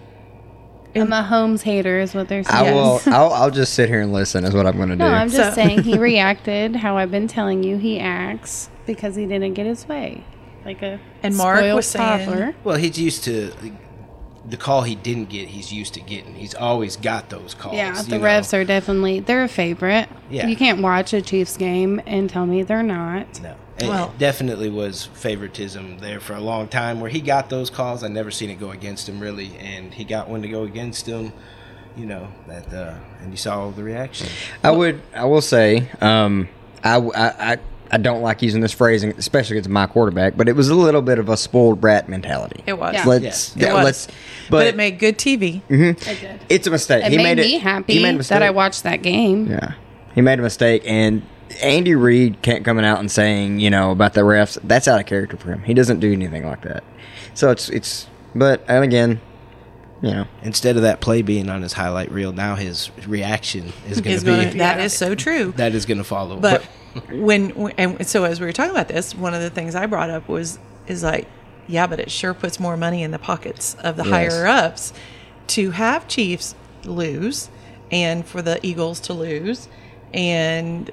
I'm 0.95 1.13
a 1.13 1.23
Mahomes 1.23 1.63
hater 1.63 2.01
is 2.01 2.15
what 2.15 2.29
they're 2.29 2.43
I 2.49 2.63
saying. 2.65 2.75
will. 2.75 3.01
I'll, 3.07 3.33
I'll 3.33 3.51
just 3.51 3.75
sit 3.75 3.89
here 3.89 4.01
and 4.01 4.13
listen. 4.13 4.45
Is 4.45 4.55
what 4.55 4.67
I'm 4.67 4.77
going 4.77 4.89
to 4.91 4.95
do. 4.97 4.99
No, 4.99 5.09
I'm 5.09 5.29
just 5.31 5.51
So- 5.51 5.55
saying 5.63 5.83
he 5.83 5.99
reacted 6.11 6.77
how 6.77 6.97
I've 6.97 7.11
been 7.11 7.29
telling 7.29 7.63
you 7.63 7.77
he 7.79 7.99
acts 8.01 8.71
because 8.87 9.15
he 9.17 9.27
didn't 9.27 9.55
get 9.55 9.67
his 9.67 9.87
way, 9.87 10.25
like 10.65 10.83
a 10.83 10.99
And 11.23 11.37
Mark 11.37 11.59
spoiled 11.59 11.77
was 11.77 11.87
saying- 11.87 12.27
toddler. 12.29 12.55
Well, 12.65 12.77
he's 12.77 12.99
used 12.99 13.25
to 13.25 13.53
the 14.49 14.57
call 14.57 14.83
he 14.83 14.95
didn't 14.95 15.29
get. 15.29 15.49
He's 15.49 15.73
used 15.73 15.95
to 15.95 16.01
getting. 16.01 16.35
He's 16.35 16.55
always 16.55 16.97
got 16.97 17.29
those 17.29 17.55
calls. 17.55 17.77
Yeah, 17.77 17.97
you 17.97 18.03
the 18.05 18.19
know. 18.19 18.25
refs 18.25 18.53
are 18.59 18.65
definitely 18.65 19.21
they're 19.21 19.45
a 19.45 19.49
favorite. 19.49 20.09
Yeah. 20.31 20.47
you 20.47 20.57
can't 20.57 20.81
watch 20.81 21.13
a 21.13 21.21
Chiefs 21.21 21.57
game 21.57 22.01
and 22.07 22.29
tell 22.29 22.47
me 22.47 22.63
they're 22.63 22.83
not. 22.83 23.41
No, 23.43 23.51
it 23.51 23.57
Well- 23.89 24.15
definitely 24.19 24.69
was 24.71 25.07
favoritism 25.15 25.99
there 25.99 26.21
for 26.21 26.35
a 26.35 26.41
long 26.41 26.69
time. 26.69 27.01
Where 27.01 27.11
he 27.11 27.21
got 27.21 27.51
those 27.51 27.71
calls, 27.71 28.03
I 28.05 28.09
never 28.09 28.31
seen 28.31 28.51
it 28.51 28.57
go 28.61 28.71
against 28.71 29.09
him 29.09 29.21
really, 29.21 29.57
and 29.59 29.93
he 29.95 30.05
got 30.05 30.29
one 30.29 30.43
to 30.43 30.49
go 30.49 30.65
against 30.65 31.07
him. 31.07 31.33
You 31.97 32.07
know 32.07 32.29
that, 32.47 32.73
uh, 32.73 32.95
and 33.21 33.31
you 33.33 33.37
saw 33.37 33.71
the 33.71 33.83
reaction. 33.83 34.29
I 34.63 34.71
would. 34.71 35.03
I 35.15 35.25
will 35.25 35.41
say. 35.41 35.89
Um, 36.01 36.49
I, 36.85 36.97
I, 36.97 37.53
I, 37.53 37.59
I 37.91 37.97
don't 37.99 38.23
like 38.23 38.43
using 38.43 38.61
this 38.61 38.73
phrasing, 38.73 39.11
especially 39.19 39.57
against 39.57 39.71
my 39.71 39.87
quarterback. 39.87 40.37
But 40.37 40.49
it 40.49 40.55
was 40.55 40.69
a 40.69 40.75
little 40.75 41.03
bit 41.03 41.19
of 41.19 41.29
a 41.29 41.37
spoiled 41.37 41.81
brat 41.81 42.09
mentality. 42.09 42.63
it 42.67 42.79
was. 42.79 42.95
Yeah. 42.95 43.05
Let's. 43.07 43.57
It 43.57 43.63
yeah, 43.63 43.75
was. 43.75 43.85
let's. 43.85 44.07
but, 44.07 44.15
But, 44.51 44.67
it 44.69 44.77
made 44.77 44.99
good 45.01 45.19
TV. 45.19 45.63
Mm-hmm. 45.69 46.09
It 46.09 46.21
did. 46.21 46.41
it's 46.49 46.67
a 46.67 46.71
mistake. 46.71 47.05
It 47.05 47.11
he 47.11 47.17
made, 47.17 47.37
made 47.37 47.39
me 47.39 47.57
it, 47.57 47.63
happy 47.63 47.95
He 47.95 48.03
made 48.03 48.15
a 48.15 48.19
mistake. 48.19 48.37
that 48.37 48.43
I 48.45 48.51
watched 48.51 48.85
that 48.85 49.03
game. 49.03 49.49
Yeah, 49.49 49.75
he 50.15 50.21
made 50.21 50.39
a 50.39 50.43
mistake, 50.43 50.83
and 50.87 51.23
Andy 51.63 51.95
Reid 51.95 52.43
can't 52.43 52.65
coming 52.65 52.85
out 52.85 53.01
and 53.01 53.11
saying 53.11 53.59
you 53.61 53.71
know 53.71 53.91
about 53.91 54.15
the 54.15 54.21
refs. 54.23 54.59
That's 54.63 54.87
out 54.89 55.01
of 55.01 55.07
character 55.07 55.37
for 55.37 55.51
him. 55.53 55.63
He 55.63 55.75
doesn't 55.75 56.01
do 56.01 56.13
anything 56.13 56.47
like 56.47 56.63
that. 56.63 56.85
So 57.35 57.51
it's 57.51 57.69
it's. 57.69 58.07
But 58.35 58.65
and 58.69 58.85
again, 58.85 59.21
you 60.03 60.11
know, 60.13 60.27
Instead 60.43 60.77
of 60.77 60.83
that 60.83 61.01
play 61.01 61.23
being 61.23 61.51
on 61.51 61.63
his 61.63 61.73
highlight 61.73 62.11
reel, 62.13 62.33
now 62.33 62.55
his 62.55 62.91
reaction 63.09 63.73
is 63.89 64.01
going 64.01 64.19
to 64.19 64.25
be 64.25 64.31
gonna, 64.31 64.51
that 64.59 64.81
is 64.81 64.93
so 64.93 65.15
true. 65.15 65.53
that 65.57 65.75
is 65.75 65.85
going 65.85 65.99
to 65.99 66.05
follow. 66.05 66.39
But 66.39 66.63
when 67.11 67.51
and 67.77 68.07
so 68.07 68.25
as 68.25 68.41
we 68.41 68.47
were 68.47 68.53
talking 68.53 68.71
about 68.71 68.89
this, 68.89 69.15
one 69.15 69.35
of 69.35 69.43
the 69.43 69.51
things 69.51 69.75
I 69.75 69.87
brought 69.87 70.11
up 70.11 70.29
was 70.29 70.59
is 70.87 71.03
like, 71.03 71.27
yeah, 71.67 71.87
but 71.87 71.99
it 72.01 72.11
sure 72.11 72.35
puts 72.35 72.59
more 72.61 72.77
money 72.77 73.03
in 73.03 73.11
the 73.11 73.19
pockets 73.19 73.75
of 73.83 73.97
the 73.97 74.05
Yes. 74.05 74.13
higher 74.13 74.47
ups 74.47 74.93
to 75.49 75.73
have 75.73 76.07
Chiefs 76.09 76.55
lose 76.85 77.51
and 77.91 78.25
for 78.25 78.41
the 78.43 78.65
Eagles 78.65 79.01
to 79.01 79.13
lose, 79.13 79.69
and 80.15 80.91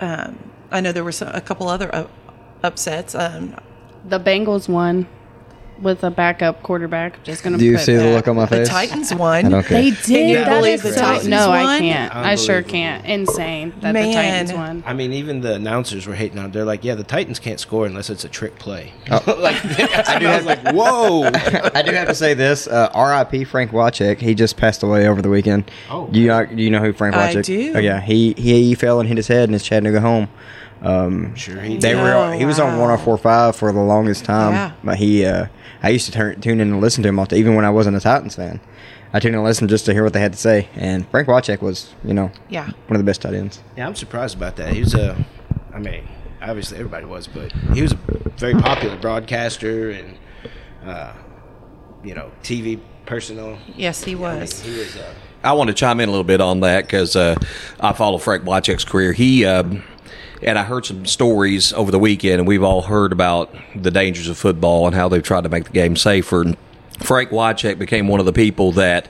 um, 0.00 0.38
I 0.70 0.80
know 0.80 0.92
there 0.92 1.04
were 1.04 1.12
some, 1.12 1.28
a 1.28 1.40
couple 1.40 1.68
other 1.68 1.94
up, 1.94 2.10
upsets. 2.62 3.14
Um, 3.14 3.54
The 4.04 4.20
Bengals 4.20 4.68
won 4.68 5.06
with 5.80 6.04
a 6.04 6.10
backup 6.10 6.62
quarterback. 6.62 7.22
Just 7.24 7.42
gonna. 7.42 7.58
do 7.58 7.64
you 7.64 7.76
put 7.76 7.84
see 7.84 7.94
the 7.96 8.10
look 8.10 8.28
on 8.28 8.36
my 8.36 8.46
face? 8.46 8.68
the? 8.68 8.72
Titans 8.74 9.14
won. 9.14 9.44
I 9.46 9.48
don't 9.48 9.64
care. 9.64 9.82
They 9.82 9.90
Can 9.90 10.02
did. 10.06 10.28
you 10.30 10.36
That 10.36 10.48
believe 10.48 10.74
is 10.74 10.82
the 10.82 10.92
so. 10.92 11.00
Titans 11.00 11.28
No, 11.28 11.50
I 11.50 11.62
won? 11.64 11.78
can't. 11.80 12.14
I 12.14 12.34
sure 12.36 12.56
Unbelievable. 12.56 12.70
can't. 12.70 13.04
Insane 13.06 13.74
that 13.80 13.92
Man. 13.92 14.06
the 14.08 14.14
Titans 14.14 14.52
won. 14.52 14.82
I 14.86 14.92
mean, 14.94 15.12
even 15.12 15.40
the 15.40 15.54
announcers 15.54 16.06
were 16.06 16.14
hating 16.14 16.38
on. 16.38 16.46
it. 16.46 16.52
They're 16.52 16.64
like, 16.64 16.84
"Yeah, 16.84 16.94
the 16.94 17.04
Titans 17.04 17.38
can't 17.38 17.58
score 17.60 17.86
unless 17.86 18.10
it's 18.10 18.24
a 18.24 18.28
trick 18.28 18.58
play." 18.58 18.92
Oh. 19.10 19.22
like, 19.38 19.56
I, 20.08 20.36
was 20.36 20.46
like, 20.46 20.72
"Whoa!" 20.72 21.24
I 21.74 21.82
do 21.82 21.92
have 21.92 22.08
to 22.08 22.14
say 22.14 22.34
this. 22.34 22.66
Uh, 22.66 22.90
R.I.P. 22.94 23.44
Frank 23.44 23.70
Wycheck. 23.72 24.18
He 24.18 24.34
just 24.34 24.56
passed 24.56 24.82
away 24.82 25.08
over 25.08 25.20
the 25.22 25.28
weekend. 25.30 25.70
Oh. 25.90 26.06
do 26.08 26.20
you 26.20 26.28
know, 26.28 26.46
do 26.46 26.62
you 26.62 26.70
know 26.70 26.80
who 26.80 26.92
Frank 26.92 27.14
I 27.16 27.34
Wycheck? 27.34 27.44
do. 27.44 27.72
Oh 27.76 27.78
yeah, 27.80 28.00
he 28.00 28.32
he 28.34 28.74
fell 28.74 29.00
and 29.00 29.08
hit 29.08 29.16
his 29.16 29.28
head 29.28 29.48
in 29.48 29.52
his 29.52 29.62
Chattanooga 29.62 30.00
home. 30.00 30.28
Um, 30.84 31.34
Sure 31.34 31.60
he 31.60 31.76
they 31.78 31.92
did. 31.94 31.96
were. 32.02 32.12
Oh, 32.12 32.30
he 32.32 32.44
was 32.44 32.60
on 32.60 32.78
wow. 32.78 32.96
104.5 32.96 33.54
for 33.56 33.72
the 33.72 33.80
longest 33.80 34.24
time. 34.24 34.52
Yeah. 34.52 34.72
But 34.84 34.98
he, 34.98 35.24
uh, 35.24 35.46
I 35.82 35.88
used 35.90 36.06
to 36.06 36.12
turn, 36.12 36.40
tune 36.40 36.60
in 36.60 36.72
and 36.72 36.80
listen 36.80 37.02
to 37.02 37.08
him 37.08 37.18
all 37.18 37.26
the, 37.26 37.36
even 37.36 37.54
when 37.54 37.64
I 37.64 37.70
wasn't 37.70 37.96
a 37.96 38.00
Titans 38.00 38.34
fan. 38.36 38.60
I 39.12 39.20
tuned 39.20 39.34
in 39.34 39.38
and 39.38 39.44
listened 39.44 39.70
just 39.70 39.84
to 39.86 39.92
hear 39.92 40.02
what 40.04 40.12
they 40.12 40.20
had 40.20 40.32
to 40.32 40.38
say. 40.38 40.68
And 40.74 41.08
Frank 41.08 41.28
Wycheck 41.28 41.60
was, 41.62 41.92
you 42.04 42.12
know, 42.14 42.30
Yeah. 42.48 42.64
one 42.66 42.74
of 42.90 42.98
the 42.98 43.04
best 43.04 43.22
tight 43.22 43.34
ends. 43.34 43.62
Yeah, 43.76 43.86
I'm 43.86 43.94
surprised 43.94 44.36
about 44.36 44.56
that. 44.56 44.72
He 44.72 44.80
was 44.80 44.94
a, 44.94 45.16
I 45.72 45.78
mean, 45.78 46.06
obviously 46.42 46.78
everybody 46.78 47.06
was, 47.06 47.26
but 47.28 47.52
he 47.72 47.80
was 47.82 47.92
a 47.92 47.96
very 48.36 48.54
popular 48.54 48.96
broadcaster 48.96 49.90
and, 49.90 50.18
uh, 50.84 51.12
you 52.02 52.14
know, 52.14 52.30
TV 52.42 52.80
personal. 53.06 53.56
Yes, 53.76 54.02
he 54.04 54.12
I 54.12 54.14
mean, 54.14 54.22
was. 54.40 54.60
he 54.62 54.76
was. 54.78 54.96
Uh, 54.96 55.14
I 55.44 55.52
want 55.52 55.68
to 55.68 55.74
chime 55.74 56.00
in 56.00 56.08
a 56.08 56.12
little 56.12 56.24
bit 56.24 56.40
on 56.40 56.60
that 56.60 56.84
because 56.84 57.14
uh, 57.16 57.36
I 57.78 57.92
follow 57.92 58.18
Frank 58.18 58.44
Wycheck's 58.44 58.84
career. 58.84 59.12
He 59.12 59.44
um, 59.44 59.82
and 60.42 60.58
I 60.58 60.64
heard 60.64 60.86
some 60.86 61.06
stories 61.06 61.72
over 61.72 61.90
the 61.90 61.98
weekend, 61.98 62.40
and 62.40 62.48
we've 62.48 62.62
all 62.62 62.82
heard 62.82 63.12
about 63.12 63.54
the 63.74 63.90
dangers 63.90 64.28
of 64.28 64.36
football 64.38 64.86
and 64.86 64.94
how 64.94 65.08
they've 65.08 65.22
tried 65.22 65.44
to 65.44 65.48
make 65.48 65.64
the 65.64 65.72
game 65.72 65.96
safer. 65.96 66.42
And 66.42 66.56
Frank 67.00 67.30
Wycheck 67.30 67.78
became 67.78 68.08
one 68.08 68.20
of 68.20 68.26
the 68.26 68.32
people 68.32 68.72
that 68.72 69.08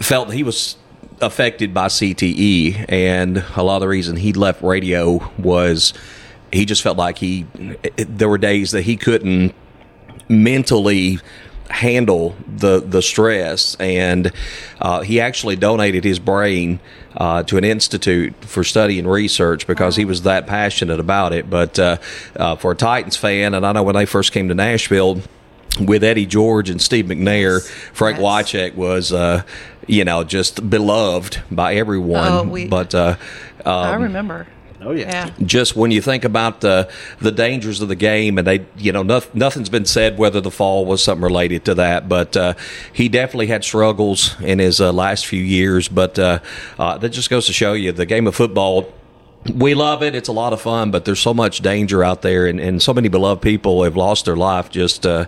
felt 0.00 0.32
he 0.32 0.42
was 0.42 0.76
affected 1.20 1.72
by 1.72 1.86
CTE, 1.86 2.86
and 2.88 3.44
a 3.56 3.62
lot 3.62 3.76
of 3.76 3.80
the 3.82 3.88
reason 3.88 4.16
he 4.16 4.32
left 4.32 4.62
radio 4.62 5.30
was 5.38 5.94
he 6.52 6.64
just 6.64 6.82
felt 6.82 6.96
like 6.96 7.18
he 7.18 7.46
there 7.96 8.28
were 8.28 8.38
days 8.38 8.70
that 8.72 8.82
he 8.82 8.96
couldn't 8.96 9.54
mentally 10.28 11.18
handle 11.74 12.36
the 12.46 12.78
the 12.80 13.02
stress 13.02 13.74
and 13.80 14.30
uh, 14.80 15.00
he 15.00 15.20
actually 15.20 15.56
donated 15.56 16.04
his 16.04 16.20
brain 16.20 16.78
uh, 17.16 17.42
to 17.42 17.56
an 17.56 17.64
institute 17.64 18.32
for 18.44 18.62
study 18.62 18.96
and 18.98 19.10
research 19.10 19.66
because 19.66 19.96
he 19.96 20.04
was 20.04 20.22
that 20.22 20.46
passionate 20.46 21.00
about 21.00 21.32
it 21.32 21.50
but 21.50 21.76
uh, 21.80 21.96
uh, 22.36 22.54
for 22.54 22.70
a 22.72 22.76
Titans 22.76 23.16
fan 23.16 23.54
and 23.54 23.66
I 23.66 23.72
know 23.72 23.82
when 23.82 23.96
they 23.96 24.06
first 24.06 24.30
came 24.30 24.46
to 24.48 24.54
Nashville 24.54 25.20
with 25.80 26.04
Eddie 26.04 26.26
George 26.26 26.70
and 26.70 26.80
Steve 26.80 27.06
McNair 27.06 27.60
Frank 27.92 28.18
Yes. 28.20 28.24
Wycheck 28.52 28.74
was 28.76 29.12
uh, 29.12 29.42
you 29.88 30.04
know 30.04 30.22
just 30.22 30.70
beloved 30.70 31.42
by 31.50 31.74
everyone 31.74 32.28
Oh, 32.32 32.42
we- 32.44 32.68
but 32.68 32.94
uh, 32.94 33.16
I 33.66 33.94
um, 33.94 34.02
remember. 34.02 34.46
Oh 34.84 34.92
yeah. 34.92 35.04
Yeah. 35.04 35.30
just 35.46 35.76
when 35.76 35.90
you 35.90 36.00
think 36.00 36.24
about 36.24 36.60
the 36.60 36.88
the 37.20 37.32
dangers 37.32 37.80
of 37.80 37.88
the 37.88 37.96
game, 37.96 38.38
and 38.38 38.46
they, 38.46 38.66
you 38.76 38.92
know, 38.92 39.02
noth- 39.02 39.34
nothing's 39.34 39.68
been 39.68 39.84
said 39.86 40.18
whether 40.18 40.40
the 40.40 40.50
fall 40.50 40.84
was 40.86 41.02
something 41.02 41.22
related 41.24 41.64
to 41.66 41.74
that, 41.74 42.08
but 42.08 42.36
uh, 42.36 42.54
he 42.92 43.08
definitely 43.08 43.46
had 43.48 43.64
struggles 43.64 44.40
in 44.40 44.58
his 44.58 44.80
uh, 44.80 44.92
last 44.92 45.26
few 45.26 45.42
years. 45.42 45.88
But 45.88 46.18
uh, 46.18 46.38
uh, 46.78 46.98
that 46.98 47.10
just 47.10 47.30
goes 47.30 47.46
to 47.46 47.52
show 47.52 47.72
you 47.72 47.92
the 47.92 48.06
game 48.06 48.26
of 48.26 48.34
football. 48.34 48.92
We 49.54 49.74
love 49.74 50.02
it; 50.02 50.14
it's 50.14 50.28
a 50.28 50.32
lot 50.32 50.54
of 50.54 50.60
fun, 50.62 50.90
but 50.90 51.04
there's 51.04 51.20
so 51.20 51.34
much 51.34 51.60
danger 51.60 52.02
out 52.02 52.22
there, 52.22 52.46
and, 52.46 52.58
and 52.58 52.80
so 52.82 52.94
many 52.94 53.08
beloved 53.08 53.42
people 53.42 53.84
have 53.84 53.94
lost 53.94 54.24
their 54.24 54.36
life 54.36 54.70
just 54.70 55.04
uh, 55.04 55.26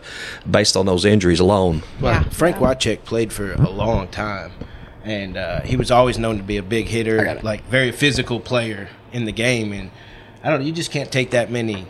based 0.51 0.75
on 0.75 0.87
those 0.87 1.05
injuries 1.05 1.39
alone. 1.39 1.83
Well, 2.01 2.13
Yeah. 2.15 2.23
Frank 2.31 2.57
Wycheck 2.57 3.05
played 3.05 3.31
for 3.31 3.53
a 3.53 3.69
long 3.69 4.09
time, 4.09 4.53
and 5.05 5.37
uh, 5.37 5.61
he 5.61 5.77
was 5.77 5.91
always 5.91 6.19
known 6.19 6.39
to 6.39 6.43
be 6.43 6.57
a 6.57 6.63
big 6.63 6.87
hitter, 6.89 7.39
like 7.43 7.63
very 7.69 7.93
physical 7.93 8.41
player 8.41 8.89
in 9.17 9.25
the 9.25 9.33
game. 9.33 9.73
And 9.73 9.91
I 10.45 10.51
don't 10.51 10.61
know, 10.61 10.67
you 10.67 10.73
just 10.73 10.91
can't 10.91 11.11
take 11.11 11.31
that 11.31 11.51
many 11.51 11.87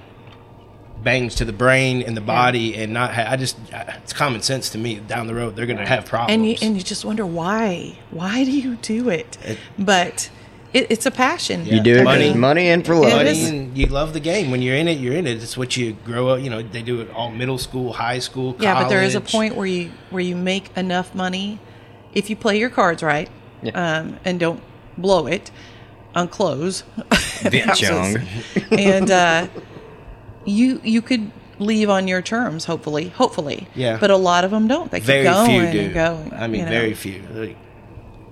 bangs 1.02 1.34
to 1.36 1.44
the 1.44 1.52
brain 1.52 2.02
and 2.02 2.16
the 2.16 2.20
body 2.22 2.74
and 2.76 2.92
not. 2.92 3.12
Ha- 3.14 3.26
I 3.28 3.36
just, 3.36 3.56
uh, 3.72 3.84
it's 4.02 4.12
common 4.12 4.40
sense 4.42 4.70
to 4.70 4.78
me. 4.78 4.96
Down 5.00 5.26
the 5.26 5.34
road, 5.34 5.56
they're 5.56 5.66
going 5.66 5.78
to 5.78 5.86
have 5.86 6.06
problems. 6.06 6.32
and 6.34 6.46
you 6.48 6.56
and 6.62 6.76
you 6.76 6.82
just 6.82 7.04
wonder 7.04 7.26
why 7.26 7.98
why 8.10 8.44
do 8.44 8.50
you 8.50 8.76
do 8.76 9.08
it, 9.10 9.36
but 9.78 10.30
it, 10.72 10.90
it's 10.90 11.06
a 11.06 11.10
passion 11.10 11.64
You 11.64 11.80
do 11.80 11.96
it 11.96 12.04
Money. 12.04 12.28
money, 12.28 12.38
money 12.38 12.68
and 12.68 12.84
for 12.84 12.94
love. 12.96 13.12
Money 13.12 13.44
and 13.46 13.76
you 13.78 13.86
love 13.86 14.12
the 14.14 14.20
game. 14.20 14.50
When 14.50 14.62
you're 14.62 14.74
in 14.76 14.88
it, 14.88 14.98
you're 14.98 15.14
in 15.14 15.26
it. 15.26 15.42
It's 15.42 15.56
what 15.56 15.76
you 15.76 15.92
grow 16.04 16.28
up. 16.28 16.40
You 16.40 16.50
know, 16.50 16.62
they 16.62 16.82
do 16.82 17.00
it 17.00 17.10
all 17.10 17.30
middle 17.30 17.58
school, 17.58 17.92
high 17.92 18.18
school, 18.18 18.52
college. 18.52 18.62
yeah 18.64 18.82
but 18.82 18.88
there 18.88 19.02
is 19.02 19.14
a 19.14 19.20
point 19.20 19.54
where 19.54 19.66
you 19.66 19.90
where 20.10 20.22
you 20.22 20.34
make 20.36 20.74
enough 20.76 21.14
money 21.14 21.58
if 22.14 22.30
you 22.30 22.36
play 22.36 22.58
your 22.58 22.70
cards 22.70 23.02
right 23.02 23.28
Yeah. 23.62 23.72
um, 23.98 24.18
and 24.24 24.40
don't 24.40 24.62
blow 24.98 25.26
it 25.26 25.50
on 26.16 26.26
clothes. 26.28 26.82
Vince 27.42 27.82
and 28.72 29.10
uh, 29.10 29.46
you 30.44 30.80
you 30.82 31.02
could 31.02 31.30
leave 31.58 31.88
on 31.88 32.08
your 32.08 32.22
terms, 32.22 32.64
hopefully, 32.64 33.08
hopefully. 33.10 33.68
Yeah. 33.74 33.98
But 33.98 34.10
a 34.10 34.16
lot 34.16 34.44
of 34.44 34.50
them 34.50 34.66
don't. 34.66 34.90
They 34.90 34.98
keep 35.00 35.06
very 35.06 35.24
going 35.24 35.70
few 35.70 35.80
and 35.82 35.94
going. 35.94 36.32
I 36.32 36.46
mean, 36.48 36.60
you 36.60 36.64
know. 36.64 36.70
very 36.72 36.94
few. 36.94 37.22
Like, 37.30 37.56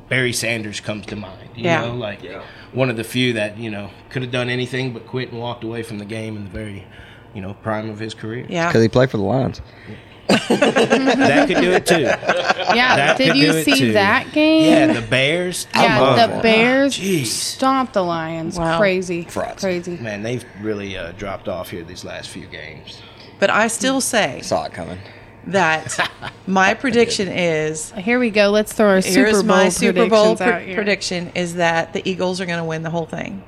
Barry 0.09 0.33
Sanders 0.33 0.81
comes 0.81 1.07
to 1.07 1.17
mind. 1.17 1.51
You 1.55 1.65
Yeah. 1.65 1.83
know, 1.87 1.95
like 1.95 2.21
one 2.73 2.91
of 2.91 2.97
the 2.97 3.05
few 3.05 3.35
that 3.35 3.59
you 3.59 3.71
know 3.71 3.91
could 4.09 4.23
have 4.23 4.33
done 4.33 4.49
anything 4.49 4.93
but 4.93 5.07
quit 5.07 5.31
and 5.31 5.41
walked 5.41 5.63
away 5.63 5.83
from 5.83 5.99
the 5.99 6.05
game 6.05 6.37
in 6.37 6.45
the 6.45 6.51
very, 6.51 6.87
you 7.35 7.43
know, 7.43 7.55
prime 7.55 7.89
of 7.91 7.99
his 7.99 8.15
career. 8.15 8.47
Yeah. 8.49 8.69
Because 8.69 8.83
he 8.83 8.89
played 8.89 9.11
for 9.11 9.19
the 9.19 9.23
Lions. 9.25 9.61
That 10.29 11.45
could 11.49 11.59
do 11.61 11.73
it 11.73 11.87
too. 11.87 12.01
Yeah, 12.01 12.97
That 12.97 13.19
did 13.19 13.29
could 13.33 13.37
you 13.37 13.53
do 13.53 13.59
it 13.59 13.65
see 13.65 13.79
too. 13.79 13.93
that 13.93 14.33
game? 14.33 14.71
Yeah, 14.91 15.01
the 15.01 15.07
Bears. 15.07 15.67
Yeah, 15.75 15.99
Oh, 16.01 16.37
the 16.37 16.43
Bears 16.43 16.97
Jeez. 16.99 17.27
stomped 17.27 17.93
the 17.95 18.03
Lions. 18.03 18.59
Wow. 18.59 18.79
Crazy, 18.79 19.23
Frauds. 19.25 19.63
crazy. 19.63 19.97
Man, 19.97 20.23
they've 20.23 20.45
really 20.61 20.97
uh, 20.97 21.13
dropped 21.13 21.49
off 21.49 21.71
here 21.71 21.85
these 21.85 22.05
last 22.05 22.31
few 22.31 22.47
games. 22.47 23.03
But 23.39 23.51
I 23.51 23.69
still 23.69 24.01
say 24.01 24.41
Saw 24.43 24.65
it 24.65 24.73
coming. 24.73 24.99
that 25.49 25.99
my 26.47 26.73
prediction 26.83 27.29
is 27.29 27.91
Here 27.93 28.19
we 28.19 28.31
go. 28.31 28.49
Let's 28.51 28.73
throw 28.73 28.89
our 28.89 29.03
Super 29.03 29.33
Bowl 29.33 29.43
my 29.43 29.69
Super 29.69 30.09
Bowl 30.09 30.37
predictions 30.37 30.41
pre- 30.41 30.53
out 30.53 30.63
here. 30.63 30.75
prediction 30.77 31.33
is 31.35 31.55
that 31.57 31.93
the 31.93 32.09
Eagles 32.09 32.41
are 32.41 32.47
going 32.47 32.59
to 32.61 32.65
win 32.65 32.83
the 32.83 32.91
whole 32.91 33.07
thing. 33.07 33.43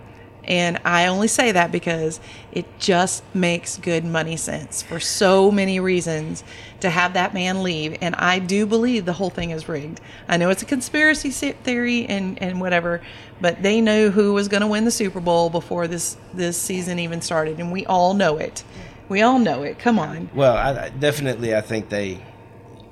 And 0.47 0.79
I 0.85 1.07
only 1.07 1.29
say 1.29 1.53
that 1.53 1.73
because 1.73 2.21
it 2.53 2.67
just 2.79 3.25
makes 3.35 3.79
good 3.79 4.05
money 4.05 4.37
sense 4.37 4.83
for 4.83 5.01
so 5.01 5.51
many 5.51 5.81
reasons 5.81 6.45
to 6.81 6.91
have 6.91 7.15
that 7.15 7.35
man 7.35 7.63
leave. 7.63 7.97
And 8.01 8.15
I 8.15 8.39
do 8.39 8.65
believe 8.65 9.05
the 9.05 9.13
whole 9.13 9.31
thing 9.31 9.51
is 9.51 9.69
rigged. 9.69 10.01
I 10.29 10.37
know 10.37 10.51
it's 10.51 10.63
a 10.63 10.67
conspiracy 10.67 11.31
theory 11.31 12.07
and, 12.07 12.41
and 12.41 12.61
whatever, 12.61 13.03
but 13.41 13.63
they 13.63 13.81
knew 13.81 14.11
who 14.11 14.33
was 14.33 14.47
going 14.49 14.61
to 14.61 14.67
win 14.69 14.85
the 14.85 14.91
Super 14.91 15.21
Bowl 15.21 15.51
before 15.51 15.89
this, 15.89 16.17
this 16.33 16.57
season 16.57 16.99
even 17.01 17.21
started. 17.21 17.59
And 17.59 17.73
we 17.73 17.85
all 17.87 18.15
know 18.15 18.37
it. 18.37 18.63
We 19.09 19.23
all 19.23 19.39
know 19.39 19.63
it. 19.63 19.79
Come 19.79 19.99
on. 19.99 20.31
Well, 20.35 20.57
I, 20.57 20.91
definitely, 20.91 21.55
I 21.55 21.61
think 21.61 21.89
they, 21.89 22.23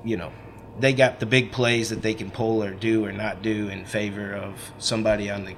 you 0.03 0.17
know, 0.17 0.31
they 0.79 0.93
got 0.93 1.19
the 1.19 1.25
big 1.25 1.51
plays 1.51 1.89
that 1.89 2.01
they 2.01 2.13
can 2.13 2.31
pull 2.31 2.63
or 2.63 2.71
do 2.71 3.05
or 3.05 3.13
not 3.13 3.41
do 3.41 3.69
in 3.69 3.85
favor 3.85 4.33
of 4.33 4.73
somebody 4.77 5.29
on 5.29 5.45
the 5.45 5.55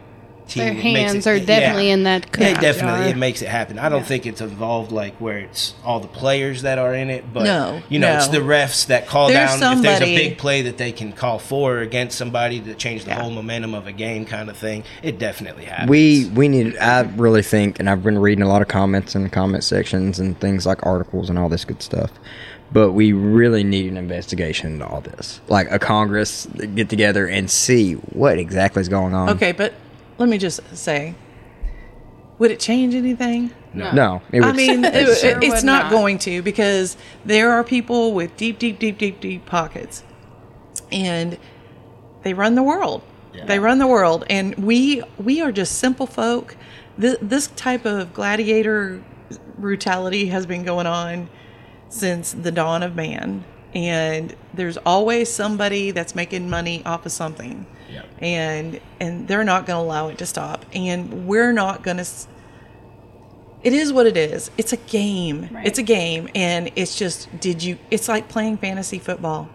team. 0.48 0.64
Their 0.64 0.74
hands 0.74 1.28
it- 1.28 1.30
are 1.30 1.40
definitely 1.40 1.90
in 1.90 2.04
that 2.04 2.24
Yeah, 2.38 2.50
cookie 2.54 2.62
definitely, 2.62 3.00
jar. 3.06 3.08
it 3.10 3.18
makes 3.18 3.42
it 3.42 3.50
happen. 3.50 3.78
I 3.80 3.90
don't 3.90 4.06
think 4.06 4.26
it's 4.26 4.42
involved 4.42 4.92
like 4.92 5.16
where 5.18 5.38
it's 5.40 5.74
all 5.86 6.00
the 6.00 6.08
players 6.08 6.62
that 6.64 6.78
are 6.78 6.94
in 6.94 7.10
it, 7.10 7.26
but 7.34 7.44
No, 7.44 7.82
you 7.90 8.00
know, 8.00 8.12
no. 8.12 8.18
it's 8.18 8.28
the 8.30 8.40
refs 8.40 8.88
that 8.88 9.08
call 9.08 9.28
There's 9.30 9.60
down 9.60 9.78
if 9.78 9.84
there's 9.84 10.02
a 10.02 10.16
big 10.16 10.38
play 10.38 10.62
that 10.64 10.78
they 10.78 10.92
can 10.92 11.12
call 11.12 11.40
for 11.40 11.78
or 11.78 11.82
against 11.82 12.18
somebody 12.18 12.60
to 12.62 12.74
change 12.76 13.04
the 13.04 13.12
Yeah. 13.12 13.22
whole 13.22 13.32
momentum 13.32 13.74
of 13.74 13.88
a 13.88 13.92
game, 13.92 14.26
kind 14.26 14.50
of 14.50 14.58
thing. 14.58 14.84
It 15.04 15.20
definitely 15.20 15.66
happens. 15.66 15.90
We 15.90 16.32
we 16.34 16.48
need. 16.48 16.78
I 16.78 17.02
really 17.16 17.42
think, 17.44 17.80
and 17.80 17.90
I've 17.90 18.04
been 18.04 18.18
reading 18.20 18.44
a 18.44 18.48
lot 18.48 18.62
of 18.62 18.68
comments 18.68 19.16
in 19.16 19.24
the 19.24 19.30
comment 19.30 19.64
sections 19.64 20.20
and 20.20 20.40
things 20.40 20.66
like 20.66 20.86
articles 20.86 21.30
and 21.30 21.38
all 21.38 21.50
this 21.50 21.66
good 21.66 21.82
stuff. 21.84 22.12
But 22.72 22.92
we 22.92 23.14
really 23.14 23.64
need 23.64 23.90
an 23.90 23.96
investigation 23.98 24.74
into 24.74 24.86
all 24.86 25.00
this, 25.00 25.40
like 25.48 25.72
a 25.72 25.80
Congress 25.80 26.48
get 26.76 26.90
together 26.90 27.26
and 27.26 27.50
see 27.50 27.94
what 27.94 28.38
exactly 28.38 28.82
is 28.82 28.90
going 28.90 29.14
on. 29.14 29.30
Okay, 29.30 29.54
but 29.54 29.74
let 30.18 30.30
me 30.30 30.38
just 30.38 30.60
say, 30.76 31.16
would 32.40 32.52
it 32.52 32.60
change 32.60 32.96
anything? 32.96 33.52
No, 33.74 34.22
it 34.32 34.44
I 34.44 34.54
mean, 34.54 34.84
it, 34.86 34.96
It 34.96 35.18
sure 35.18 35.30
it- 35.32 35.44
it's 35.44 35.56
would 35.58 35.64
not, 35.64 35.84
not. 35.86 35.92
going 35.92 36.18
to 36.20 36.42
because 36.42 36.98
there 37.26 37.52
are 37.52 37.64
people 37.64 38.14
with 38.14 38.36
deep, 38.38 38.58
deep, 38.58 38.80
deep, 38.80 38.98
deep, 38.98 39.20
deep 39.20 39.46
pockets, 39.46 40.04
and 40.92 41.38
they 42.24 42.34
run 42.34 42.56
the 42.56 42.64
world. 42.64 43.02
They 43.46 43.60
run 43.60 43.78
the 43.78 43.86
world, 43.86 44.26
and 44.32 44.56
we 44.56 45.04
we 45.20 45.42
are 45.42 45.52
just 45.52 45.78
simple 45.78 46.08
folk. 46.08 46.56
This, 46.98 47.18
this 47.22 47.48
type 47.50 47.86
of 47.86 48.12
gladiator 48.12 49.04
brutality 49.60 50.26
has 50.28 50.48
been 50.48 50.64
going 50.64 50.88
on 50.88 51.30
since 51.90 52.32
the 52.32 52.52
dawn 52.52 52.82
of 52.82 52.96
man, 52.96 53.44
and 53.76 54.36
there's 54.56 54.78
always 54.78 55.32
somebody 55.32 55.92
that's 55.92 56.16
making 56.16 56.50
money 56.50 56.82
off 56.84 57.06
of 57.06 57.12
something, 57.12 57.68
and 58.20 58.80
and 59.00 59.28
they're 59.28 59.44
not 59.44 59.66
going 59.66 59.78
to 59.78 59.82
allow 59.82 60.08
it 60.10 60.18
to 60.20 60.26
stop, 60.26 60.66
and 60.74 61.28
we're 61.28 61.54
not 61.54 61.84
going 61.84 61.98
to 61.98 62.06
it 63.64 63.74
is 63.74 63.92
what 63.92 64.06
it 64.06 64.18
is. 64.18 64.52
It's 64.58 64.72
a 64.74 64.78
game. 64.78 65.50
Right. 65.52 65.66
It's 65.66 65.80
a 65.80 65.84
game. 65.84 66.30
And 66.36 66.72
it's 66.76 66.98
just, 66.98 67.28
did 67.40 67.62
you, 67.64 67.78
it's 67.92 68.08
like 68.08 68.30
playing 68.30 68.58
fantasy 68.58 69.00
football. 69.00 69.50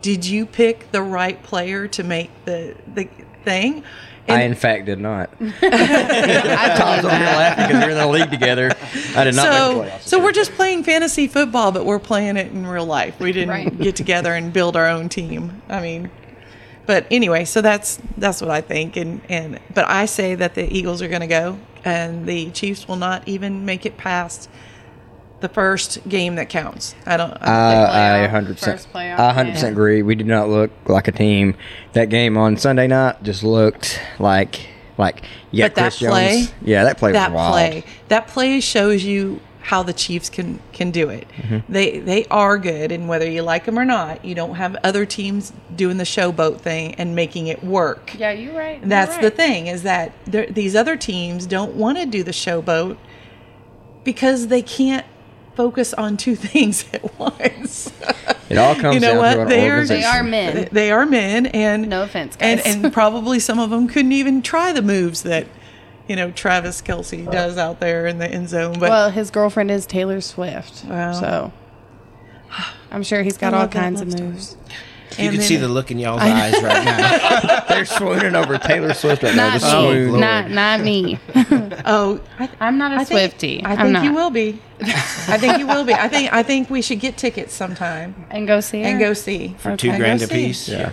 Did 0.00 0.24
you 0.24 0.46
pick 0.46 0.90
the 0.92 1.02
right 1.02 1.42
player 1.42 1.88
to 1.88 2.02
make 2.04 2.30
the, 2.44 2.76
the 2.94 3.08
thing? 3.44 3.82
I 4.28 4.42
in 4.42 4.54
fact 4.54 4.84
did 4.84 5.00
not. 5.00 5.30
I 5.40 6.74
Tom's 6.76 7.00
believe 7.00 7.14
over 7.14 7.16
here 7.16 7.26
laughing 7.26 7.66
because 7.66 7.82
we're 7.82 7.90
in 7.90 7.96
the 7.96 8.06
league 8.06 8.30
together. 8.30 8.70
I 9.16 9.24
did 9.24 9.34
not 9.34 9.52
so, 9.52 9.82
make 9.82 10.00
so 10.02 10.22
we're 10.22 10.32
just 10.32 10.52
playing 10.52 10.84
fantasy 10.84 11.26
football, 11.28 11.72
but 11.72 11.86
we're 11.86 11.98
playing 11.98 12.36
it 12.36 12.52
in 12.52 12.66
real 12.66 12.84
life. 12.84 13.18
We 13.18 13.32
didn't 13.32 13.48
Right. 13.48 13.78
get 13.78 13.96
together 13.96 14.34
and 14.34 14.52
build 14.52 14.76
our 14.76 14.86
own 14.86 15.08
team. 15.08 15.62
I 15.70 15.80
mean, 15.80 16.10
but 16.88 17.06
anyway, 17.10 17.44
so 17.44 17.60
that's 17.60 18.00
that's 18.16 18.40
what 18.40 18.50
I 18.50 18.62
think, 18.62 18.96
and 18.96 19.20
and 19.28 19.60
but 19.74 19.86
I 19.88 20.06
say 20.06 20.34
that 20.34 20.54
the 20.56 20.64
Eagles 20.76 21.02
are 21.02 21.08
going 21.08 21.20
to 21.20 21.26
go, 21.28 21.58
and 21.84 22.26
the 22.26 22.50
Chiefs 22.50 22.88
will 22.88 22.96
not 22.96 23.28
even 23.28 23.64
make 23.66 23.84
it 23.86 23.98
past 23.98 24.48
the 25.40 25.48
first 25.50 26.08
game 26.08 26.34
that 26.36 26.48
counts. 26.48 26.94
I 27.06 27.16
don't. 27.18 27.30
I 27.30 27.34
don't 27.34 27.36
think- 27.36 27.46
Uh, 27.46 27.92
I 27.92 27.98
playoff, 28.18 28.22
100 28.22 28.56
percent, 28.56 28.80
first 28.80 28.96
I 28.96 29.26
100 29.26 29.52
percent 29.52 29.72
agree. 29.72 30.02
We 30.02 30.14
did 30.14 30.26
not 30.26 30.48
look 30.48 30.70
like 30.86 31.06
a 31.08 31.12
team. 31.12 31.54
That 31.92 32.08
game 32.08 32.36
on 32.38 32.56
Sunday 32.56 32.86
night 32.86 33.22
just 33.22 33.44
looked 33.44 34.00
like 34.18 34.66
like 34.96 35.22
yeah, 35.52 35.66
But 35.66 35.74
that 35.76 35.82
Chris 35.82 35.98
Jones. 36.00 36.12
play- 36.12 36.46
yeah, 36.62 36.84
that 36.84 36.96
play 36.98 37.12
that 37.12 37.30
was 37.30 37.36
wild. 37.36 37.52
play 37.52 37.84
that 38.08 38.26
play 38.28 38.60
shows 38.60 39.04
you 39.04 39.40
how 39.68 39.82
the 39.82 39.92
Chiefs 39.92 40.30
can 40.30 40.60
can 40.72 40.90
do 40.90 41.10
it. 41.10 41.28
Mm-hmm. 41.36 41.70
They 41.70 41.98
they 41.98 42.24
are 42.30 42.56
good, 42.56 42.90
and 42.90 43.06
whether 43.06 43.28
you 43.30 43.42
like 43.42 43.66
them 43.66 43.78
or 43.78 43.84
not, 43.84 44.24
you 44.24 44.34
don't 44.34 44.54
have 44.54 44.74
other 44.82 45.04
teams 45.04 45.52
doing 45.76 45.98
the 45.98 46.04
showboat 46.04 46.60
thing 46.62 46.94
and 46.94 47.14
making 47.14 47.48
it 47.48 47.62
work. 47.62 48.14
Yeah, 48.18 48.30
you're 48.30 48.56
right. 48.56 48.80
That's 48.82 49.12
you're 49.16 49.24
the 49.24 49.28
right. 49.28 49.36
thing 49.36 49.66
is 49.66 49.82
that 49.82 50.12
these 50.26 50.74
other 50.74 50.96
teams 50.96 51.44
don't 51.44 51.74
want 51.74 51.98
to 51.98 52.06
do 52.06 52.22
the 52.22 52.30
showboat 52.30 52.96
because 54.04 54.46
they 54.46 54.62
can't 54.62 55.04
focus 55.54 55.92
on 55.92 56.16
two 56.16 56.34
things 56.50 56.86
at 56.94 57.18
once. 57.18 57.92
It 58.48 58.56
all 58.56 58.74
comes 58.74 58.94
you 58.94 59.00
know 59.00 59.08
down 59.08 59.18
what? 59.18 59.34
to 59.34 59.40
an 59.42 59.48
They 59.48 59.68
are, 59.68 59.72
organization. 59.72 60.00
They 60.00 60.06
are 60.18 60.22
men. 60.22 60.68
They 60.72 60.90
are 60.90 61.04
men, 61.04 61.46
and 61.46 61.90
No 61.90 62.04
offense, 62.04 62.38
and 62.40 62.58
guys. 62.64 62.74
and 62.74 62.90
probably 62.90 63.38
some 63.38 63.58
of 63.58 63.68
them 63.68 63.86
couldn't 63.86 64.12
even 64.12 64.40
try 64.40 64.72
the 64.72 64.80
moves 64.80 65.24
that 65.24 65.46
you 66.08 66.16
know 66.16 66.30
Travis 66.30 66.80
Kelce 66.82 67.30
does 67.30 67.58
out 67.58 67.80
there 67.80 68.06
in 68.06 68.18
the 68.18 68.26
end 68.30 68.48
zone. 68.48 68.72
But 68.78 68.90
Well, 68.90 69.10
his 69.10 69.30
girlfriend 69.30 69.70
is 69.70 69.86
Taylor 69.86 70.20
Swift. 70.20 70.84
Wow. 70.86 71.12
So 71.12 71.52
I'm 72.90 73.02
sure 73.02 73.22
he's 73.22 73.36
got 73.38 73.54
all 73.54 73.68
kinds 73.68 74.00
of 74.00 74.08
love 74.08 74.16
story. 74.18 74.30
moves. 74.30 74.56
you 74.62 75.24
and 75.24 75.30
can 75.30 75.36
then- 75.40 75.48
see 75.48 75.56
the 75.56 75.68
look 75.68 75.90
in 75.90 75.98
y'all's 75.98 76.20
eyes 76.22 76.54
right 76.62 76.84
now. 76.84 77.64
They're 77.68 77.84
swooning 77.84 78.34
over 78.34 78.56
Taylor 78.58 78.94
Swift 78.94 79.22
right. 79.22 79.34
Not 79.34 79.60
The 79.60 79.66
me. 79.66 79.70
swoon. 79.72 80.08
Lord. 80.10 80.20
not 80.20 80.50
not 80.50 80.80
me. 80.80 81.18
oh, 81.84 82.20
I, 82.38 82.48
I'm 82.60 82.78
not 82.78 82.92
a 82.92 82.96
I 82.96 83.04
think, 83.04 83.34
Swiftie. 83.34 83.64
I 83.66 83.72
I'm 83.72 83.78
think 83.78 83.92
not. 83.92 84.04
you 84.04 84.14
will 84.14 84.30
be. 84.30 84.60
I 84.80 85.36
think 85.38 85.58
you 85.58 85.66
will 85.66 85.84
be. 85.84 85.92
I 85.92 86.08
think 86.08 86.32
I 86.32 86.42
think 86.42 86.70
we 86.70 86.82
should 86.82 87.00
get 87.00 87.16
tickets 87.16 87.52
sometime 87.52 88.14
And 88.30 88.46
go 88.46 88.60
see 88.60 88.82
her. 88.82 88.88
and 88.88 88.98
go 89.00 89.12
see. 89.12 89.54
For 89.58 89.76
two 89.76 89.96
grand 89.96 90.20
go 90.20 90.26
a 90.26 90.28
piece. 90.28 90.68
Yeah. 90.68 90.92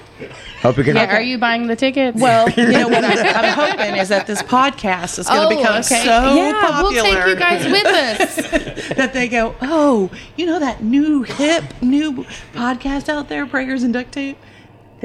Hope 0.62 0.78
you 0.78 0.84
can. 0.84 0.96
Yeah, 0.96 1.16
are 1.16 1.22
you 1.22 1.38
buying 1.38 1.68
the 1.68 1.76
tickets? 1.76 2.20
Well, 2.20 2.50
you 2.50 2.68
know 2.72 2.88
what 2.88 3.04
I, 3.04 3.32
I'm 3.32 3.54
hoping 3.54 3.96
is 3.98 4.10
that 4.10 4.26
this 4.26 4.42
podcast 4.42 5.20
is 5.20 5.28
going 5.28 5.42
to 5.50 5.56
Oh, 5.56 5.58
become 5.60 5.76
okay. 5.82 6.04
so 6.04 6.36
yeah, 6.36 6.54
popular 6.72 6.92
we'll 6.92 7.04
take 7.04 7.28
you 7.28 7.36
guys 7.36 7.66
with 7.66 7.86
us. 7.86 8.88
that 8.98 9.14
they 9.14 9.28
go, 9.28 9.56
oh, 9.62 10.10
you 10.36 10.46
know 10.48 10.58
that 10.60 10.82
new 10.84 11.22
hip 11.24 11.64
new 11.82 12.26
podcast 12.54 13.08
out 13.10 13.30
there, 13.30 13.46
Prayers 13.46 13.84
and 13.84 13.94
Duct 13.94 14.12
Tape. 14.12 14.38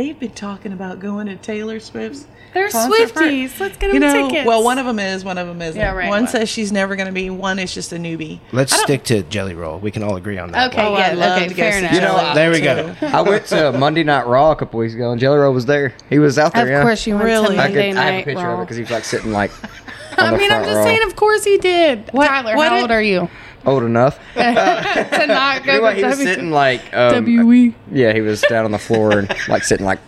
They've 0.00 0.18
been 0.18 0.30
talking 0.30 0.72
about 0.72 0.98
going 0.98 1.26
to 1.26 1.36
Taylor 1.36 1.78
Swift's. 1.78 2.26
They're 2.54 2.70
concert 2.70 3.10
Swifties. 3.14 3.60
Let's 3.60 3.76
get 3.76 3.88
them 3.88 3.92
You 3.92 4.00
know, 4.00 4.28
tickets. 4.30 4.46
well, 4.46 4.64
one 4.64 4.78
of 4.78 4.86
them 4.86 4.98
is, 4.98 5.26
one 5.26 5.36
of 5.36 5.46
them 5.46 5.60
isn't. 5.60 5.78
Yeah, 5.78 5.92
right. 5.92 6.08
One 6.08 6.22
What? 6.22 6.30
says 6.30 6.48
she's 6.48 6.72
never 6.72 6.96
going 6.96 7.06
to 7.06 7.12
be. 7.12 7.28
One 7.28 7.58
is 7.58 7.74
just 7.74 7.92
a 7.92 7.96
newbie. 7.96 8.40
Let's 8.50 8.74
stick 8.74 9.04
to 9.04 9.22
Jelly 9.24 9.52
Roll. 9.54 9.78
We 9.78 9.90
can 9.90 10.02
all 10.02 10.16
agree 10.16 10.38
on 10.38 10.52
that. 10.52 10.72
Okay, 10.72 10.82
Oh, 10.82 10.96
yeah, 10.96 11.42
okay, 11.44 11.48
fair 11.52 11.78
enough. 11.80 11.92
You 11.92 12.00
know, 12.00 12.32
there 12.34 12.50
we 12.50 12.60
go. 12.62 12.94
I 13.02 13.20
went 13.20 13.44
to 13.48 13.72
Monday 13.72 14.02
Night 14.02 14.26
Raw 14.26 14.52
a 14.52 14.56
couple 14.56 14.80
weeks 14.80 14.94
ago, 14.94 15.10
and 15.12 15.20
Jelly 15.20 15.36
Roll 15.36 15.52
was 15.52 15.66
there. 15.66 15.92
He 16.08 16.18
was 16.18 16.38
out 16.38 16.54
there. 16.54 16.64
Of 16.64 16.70
yeah. 16.70 16.80
course, 16.82 17.06
you 17.06 17.16
went 17.16 17.26
Really? 17.26 17.56
to 17.56 17.62
I, 17.62 17.66
could, 17.66 17.74
Monday 17.76 17.82
I 17.82 17.84
have 17.88 17.94
Night 17.96 18.20
a 18.22 18.24
picture 18.24 18.40
of 18.40 18.46
Raw. 18.56 18.60
it 18.62 18.64
because 18.64 18.76
he 18.78 18.82
was 18.84 18.90
like 18.90 19.04
sitting 19.04 19.32
like. 19.32 19.50
I 20.16 20.30
the 20.30 20.38
mean, 20.38 20.50
I'm 20.50 20.64
just 20.64 20.76
row. 20.76 20.84
saying. 20.84 21.02
Of 21.04 21.16
course, 21.16 21.44
he 21.44 21.58
did. 21.58 22.06
Tyler, 22.06 22.56
what 22.56 22.68
how 22.68 22.74
did- 22.76 22.80
old 22.84 22.90
are 22.90 23.02
you 23.02 23.28
old 23.66 23.82
enough. 23.82 24.18
to 24.34 25.26
not 25.26 25.64
go 25.64 25.72
Anyway, 25.72 25.90
to 25.94 25.96
he 26.00 26.04
was 26.04 26.18
sitting 26.18 26.50
like 26.50 26.82
um, 26.96 27.24
WE? 27.46 27.74
Yeah, 27.90 28.12
he 28.12 28.20
was 28.20 28.40
down 28.42 28.64
on 28.64 28.70
the 28.70 28.78
floor 28.78 29.18
and 29.18 29.28
like 29.48 29.64
sitting 29.64 29.86
like 29.86 29.98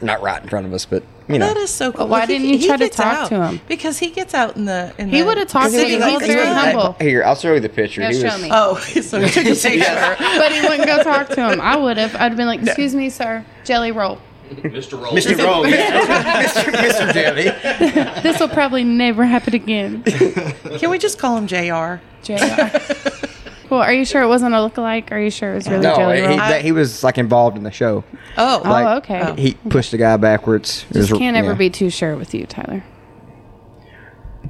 not 0.00 0.20
right 0.22 0.42
in 0.42 0.48
front 0.48 0.66
of 0.66 0.72
us, 0.72 0.84
but 0.84 1.02
you 1.28 1.38
know. 1.38 1.46
That 1.46 1.56
is 1.56 1.70
so 1.70 1.92
cool. 1.92 2.08
why 2.08 2.20
Look, 2.20 2.28
he- 2.28 2.38
didn't 2.38 2.48
you 2.50 2.58
he 2.58 2.66
try 2.66 2.76
to 2.76 2.88
talk 2.90 3.06
out. 3.06 3.28
to 3.30 3.42
him? 3.42 3.60
Because 3.66 3.98
he 3.98 4.10
gets 4.10 4.34
out 4.34 4.56
in 4.56 4.66
the. 4.66 4.92
In 4.98 5.08
He 5.08 5.22
would've 5.22 5.48
talked 5.48 5.72
to 5.72 5.78
city 5.78 5.94
him. 5.94 6.02
He's 6.02 6.20
the 6.20 6.26
very 6.26 6.44
time. 6.46 6.76
humble. 6.76 6.92
Here, 7.00 7.24
I'll 7.24 7.34
show 7.36 7.54
you 7.54 7.60
the 7.60 7.68
picture. 7.70 8.02
Yeah, 8.02 8.12
he 8.12 8.20
show 8.20 8.26
was, 8.26 8.42
me. 8.42 8.48
Oh, 8.52 8.76
so 8.78 9.20
he 9.22 9.30
took 9.30 9.44
a 9.46 9.54
picture. 9.54 10.16
but 10.18 10.52
he 10.52 10.60
wouldn't 10.60 10.86
go 10.86 11.02
talk 11.02 11.28
to 11.30 11.50
him. 11.52 11.60
I 11.62 11.76
would 11.76 11.96
have. 11.96 12.14
I'd 12.16 12.20
have 12.32 12.36
been 12.36 12.46
like, 12.46 12.62
"Excuse 12.62 12.94
me, 12.94 13.08
sir, 13.08 13.44
jelly 13.64 13.92
roll." 13.92 14.18
Mr. 14.62 15.00
Roll. 15.00 15.12
Mr. 15.12 15.44
Roll, 15.44 15.66
yeah. 15.66 16.44
Mr. 16.44 17.12
Jelly. 17.12 18.20
This 18.22 18.40
will 18.40 18.48
probably 18.48 18.84
never 18.84 19.24
happen 19.24 19.54
again. 19.54 20.02
Can 20.04 20.90
we 20.90 20.98
just 20.98 21.18
call 21.18 21.36
him 21.36 21.46
Jr. 21.46 22.02
JR. 22.22 22.78
Well, 23.70 23.80
are 23.80 23.92
you 23.92 24.04
sure 24.04 24.22
it 24.22 24.28
wasn't 24.28 24.54
a 24.54 24.58
lookalike? 24.58 25.10
Are 25.10 25.18
you 25.20 25.30
sure 25.30 25.52
it 25.52 25.54
was 25.56 25.68
really 25.68 25.82
No, 25.82 25.96
Jelly 25.96 26.20
he, 26.20 26.26
Roll? 26.26 26.36
that, 26.36 26.62
he 26.62 26.70
was 26.72 27.02
like 27.02 27.18
involved 27.18 27.56
in 27.56 27.64
the 27.64 27.70
show. 27.70 28.04
Oh, 28.36 28.62
oh, 28.64 28.96
okay. 28.98 29.20
Oh. 29.22 29.34
He 29.34 29.54
pushed 29.68 29.90
the 29.90 29.96
guy 29.98 30.16
backwards. 30.16 30.84
It 30.90 30.94
Just 30.94 31.10
was- 31.12 31.18
can't 31.18 31.36
ever 31.36 31.52
yeah. 31.52 31.54
be 31.58 31.70
too 31.70 31.90
sure 31.90 32.14
with 32.16 32.34
you, 32.34 32.46
Tyler. 32.46 32.84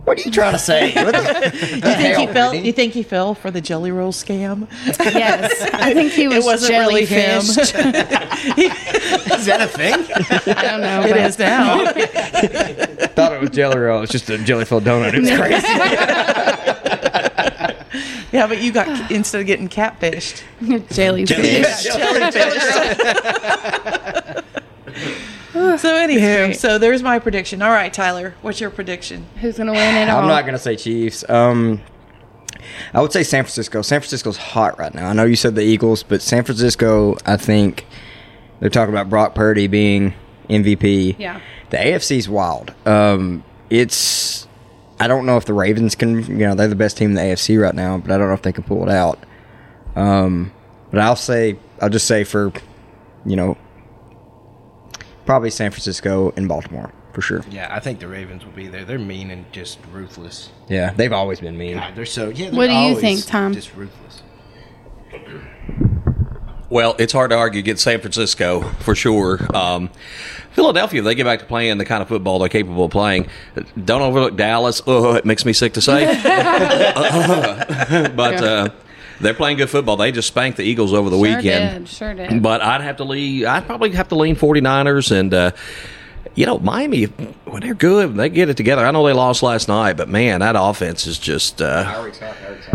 What 0.05 0.19
are 0.19 0.23
you 0.23 0.31
trying 0.31 0.53
to 0.53 0.59
say? 0.59 0.93
What 1.05 1.15
you 1.15 1.81
think 1.81 2.17
he 2.19 2.27
fell? 2.27 2.55
You 2.55 2.73
think 2.73 2.93
he 2.93 3.03
fell 3.03 3.35
for 3.35 3.51
the 3.51 3.61
Jelly 3.61 3.91
Roll 3.91 4.13
scam? 4.13 4.67
Yes, 4.99 5.63
I 5.73 5.95
think 5.95 6.13
he 6.13 6.29
was 6.29 6.39
it 6.39 6.45
wasn't 6.45 6.73
really 6.79 7.05
him. 7.07 7.39
Is 7.41 7.57
that 9.47 9.61
a 9.61 9.69
thing? 9.69 9.95
I 10.57 10.63
don't 10.63 10.81
know. 10.81 11.03
It 11.05 11.11
but- 11.11 11.21
is 11.21 11.39
now. 11.39 11.85
thought 13.15 13.33
it 13.33 13.41
was 13.41 13.51
jelly 13.51 13.79
roll. 13.79 14.03
It's 14.03 14.13
just 14.13 14.29
a 14.31 14.39
jelly 14.39 14.65
filled 14.65 14.85
donut. 14.85 15.15
It 15.15 15.21
was 15.21 15.31
crazy. 15.31 15.67
yeah, 18.33 18.47
but 18.47 18.61
you 18.61 18.73
got 18.73 19.11
instead 19.11 19.41
of 19.41 19.47
getting 19.47 19.69
catfished, 19.69 20.43
jellyfish. 20.93 21.87
so 25.79 25.95
anywho, 25.95 26.57
so 26.57 26.79
there's 26.79 27.01
my 27.01 27.21
prediction. 27.21 27.63
All 27.63 27.71
right, 27.71 27.93
Tyler, 27.93 28.35
what's 28.43 28.61
your 28.61 28.71
prediction? 28.71 29.25
Who's 29.41 29.57
gonna 29.57 29.71
win 29.71 29.97
it 29.97 30.11
all? 30.11 30.23
I'm 30.23 30.27
not 30.27 30.45
gonna 30.45 30.59
say 30.59 30.75
Chiefs. 30.75 31.29
Um, 31.31 31.81
I 32.93 33.01
would 33.01 33.13
say 33.13 33.23
San 33.23 33.45
Francisco. 33.45 33.81
San 33.83 34.01
Francisco's 34.01 34.37
hot 34.37 34.81
right 34.81 34.93
now. 34.93 35.09
I 35.09 35.13
know 35.13 35.25
you 35.25 35.37
said 35.37 35.55
the 35.55 35.63
Eagles, 35.63 36.03
but 36.03 36.23
San 36.23 36.43
Francisco, 36.43 37.17
I 37.25 37.37
think 37.37 37.87
they're 38.59 38.69
talking 38.69 38.93
about 38.93 39.09
Brock 39.09 39.37
Purdy 39.37 39.69
being 39.69 40.15
MVP. 40.51 41.15
Yeah. 41.21 41.41
The 41.71 41.77
AFC's 41.77 42.29
wild. 42.29 42.75
Um, 42.85 43.45
it's 43.71 44.49
I 44.99 45.07
don't 45.07 45.25
know 45.25 45.37
if 45.37 45.45
the 45.45 45.55
Ravens 45.55 45.95
can. 45.95 46.25
You 46.27 46.49
know, 46.49 46.57
they're 46.57 46.67
the 46.67 46.75
best 46.75 46.97
team 46.97 47.11
in 47.11 47.15
the 47.15 47.23
AFC 47.23 47.63
right 47.63 47.77
now, 47.77 47.99
but 47.99 48.11
I 48.11 48.19
don't 48.19 48.27
know 48.27 48.35
if 48.35 48.43
they 48.43 48.53
can 48.53 48.65
pull 48.65 48.83
it 48.83 48.91
out. 48.93 49.23
Um, 49.95 50.53
but 50.91 50.99
I'll 50.99 51.15
say 51.15 51.57
I'll 51.81 51.91
just 51.91 52.09
say 52.09 52.25
for 52.25 52.53
you 53.25 53.37
know 53.37 53.57
probably 55.27 55.51
San 55.51 55.71
Francisco 55.71 56.33
and 56.37 56.49
Baltimore 56.49 56.93
for 57.13 57.23
sure. 57.23 57.45
Yeah, 57.51 57.69
I 57.71 57.81
think 57.81 58.01
the 58.01 58.09
Ravens 58.09 58.45
will 58.45 58.53
be 58.53 58.67
there. 58.67 58.85
They're 58.85 58.99
mean 58.99 59.31
and 59.31 59.51
just 59.53 59.79
ruthless. 59.93 60.51
Yeah, 60.69 60.93
they've 60.93 61.13
always 61.13 61.41
been 61.41 61.57
mean. 61.57 61.77
God, 61.77 61.95
they're 61.95 62.07
so 62.07 62.29
yeah. 62.29 62.51
What 62.51 62.67
they're 62.67 62.69
do 62.69 62.75
you 62.75 63.01
think, 63.01 63.25
Tom? 63.25 63.53
Just 63.55 63.75
ruthless. 63.75 64.23
Well, 66.71 66.97
it's 66.99 67.13
hard 67.13 67.31
to 67.31 67.37
argue 67.37 67.61
against 67.61 67.85
San 67.85 68.01
Francisco 68.01 68.63
for 68.81 68.97
sure. 68.97 69.39
Um, 69.55 69.91
Philadelphia, 70.53 71.03
they 71.03 71.15
get 71.15 71.25
back 71.25 71.39
to 71.41 71.45
playing 71.45 71.79
the 71.79 71.85
kind 71.85 72.03
of 72.03 72.09
football 72.09 72.39
they're 72.41 72.49
capable 72.49 72.87
of 72.87 72.91
playing, 72.91 73.29
don't 73.85 74.03
overlook 74.03 74.37
Dallas. 74.37 74.83
Oh, 74.87 75.15
it 75.15 75.25
makes 75.25 75.45
me 75.45 75.53
sick 75.53 75.75
to 75.75 75.81
say. 75.81 76.05
but 78.17 78.43
uh, 78.43 78.71
they're 79.25 79.35
playing 79.35 79.57
good 79.57 79.71
football. 79.71 79.97
They 79.97 80.13
just 80.13 80.29
spanked 80.29 80.59
the 80.59 80.63
Eagles 80.65 80.93
over 80.93 81.11
the 81.11 81.17
Sure 81.17 81.37
weekend. 81.37 81.87
did. 81.87 81.89
Sure 81.89 82.15
did. 82.15 82.43
But 82.43 82.63
I'd 82.63 82.81
have 82.83 82.99
to 82.99 83.05
lean. 83.05 83.47
I'd 83.47 83.67
probably 83.67 83.91
have 83.93 84.09
to 84.09 84.15
lean 84.15 84.37
49ers 84.37 85.11
and. 85.11 85.35
Uh, 85.35 85.51
you 86.37 86.47
know, 86.47 86.59
Miami, 86.59 87.05
when 87.45 87.63
they're 87.63 87.75
good, 87.75 88.09
when 88.09 88.17
they 88.17 88.29
get 88.29 88.49
it 88.49 88.57
together. 88.57 88.85
I 88.85 88.91
know 88.91 89.07
they 89.07 89.13
lost 89.13 89.41
last 89.45 89.69
night, 89.69 89.93
but 89.97 90.09
man, 90.09 90.41
that 90.41 90.57
offense 90.59 91.07
is 91.07 91.17
just. 91.17 91.63
Uh, 91.63 91.85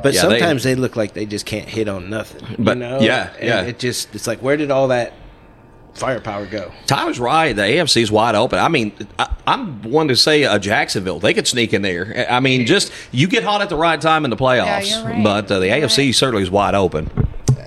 But 0.01 0.13
Yeah, 0.13 0.27
they- 0.27 0.39
sometimes 0.39 0.63
they, 0.63 0.75
look 0.75 0.95
like 0.95 1.13
they 1.13 1.25
just 1.25 1.45
can't 1.45 1.67
hit 1.67 1.89
on 1.89 2.09
nothing. 2.09 2.55
But, 2.57 2.77
you 2.77 2.83
know? 2.83 2.99
yeah, 3.01 3.31
And 3.37 3.47
yeah. 3.49 3.61
It 3.63 3.77
just 3.77 4.15
it's 4.15 4.27
like 4.27 4.39
where 4.39 4.55
did 4.55 4.71
all 4.71 4.87
that 4.89 5.11
firepower 5.93 6.45
go? 6.45 6.71
Tyler's 6.85 7.19
right. 7.19 7.53
The 7.53 7.61
AFC's 7.63 8.11
wide 8.11 8.35
open. 8.35 8.59
I 8.59 8.67
mean, 8.67 8.93
I, 9.17 9.33
I'm 9.47 9.81
one 9.83 10.07
to 10.09 10.15
say 10.15 10.43
uh, 10.45 10.59
Jacksonville. 10.59 11.19
They 11.19 11.33
could 11.33 11.47
sneak 11.47 11.73
in 11.73 11.81
there. 11.81 12.27
I 12.29 12.39
mean, 12.39 12.65
just 12.65 12.91
you 13.11 13.27
get 13.27 13.43
hot 13.43 13.61
at 13.61 13.69
the 13.69 13.75
right 13.77 13.99
time 13.99 14.23
in 14.23 14.29
the 14.31 14.37
playoffs. 14.37 14.89
you're 14.89 15.03
right. 15.05 15.23
But 15.23 15.51
uh, 15.51 15.59
the 15.59 15.67
You're 15.67 15.77
AFC 15.87 16.05
right. 16.07 16.15
certainly 16.15 16.43
is 16.43 16.51
wide 16.51 16.75
open. 16.75 17.09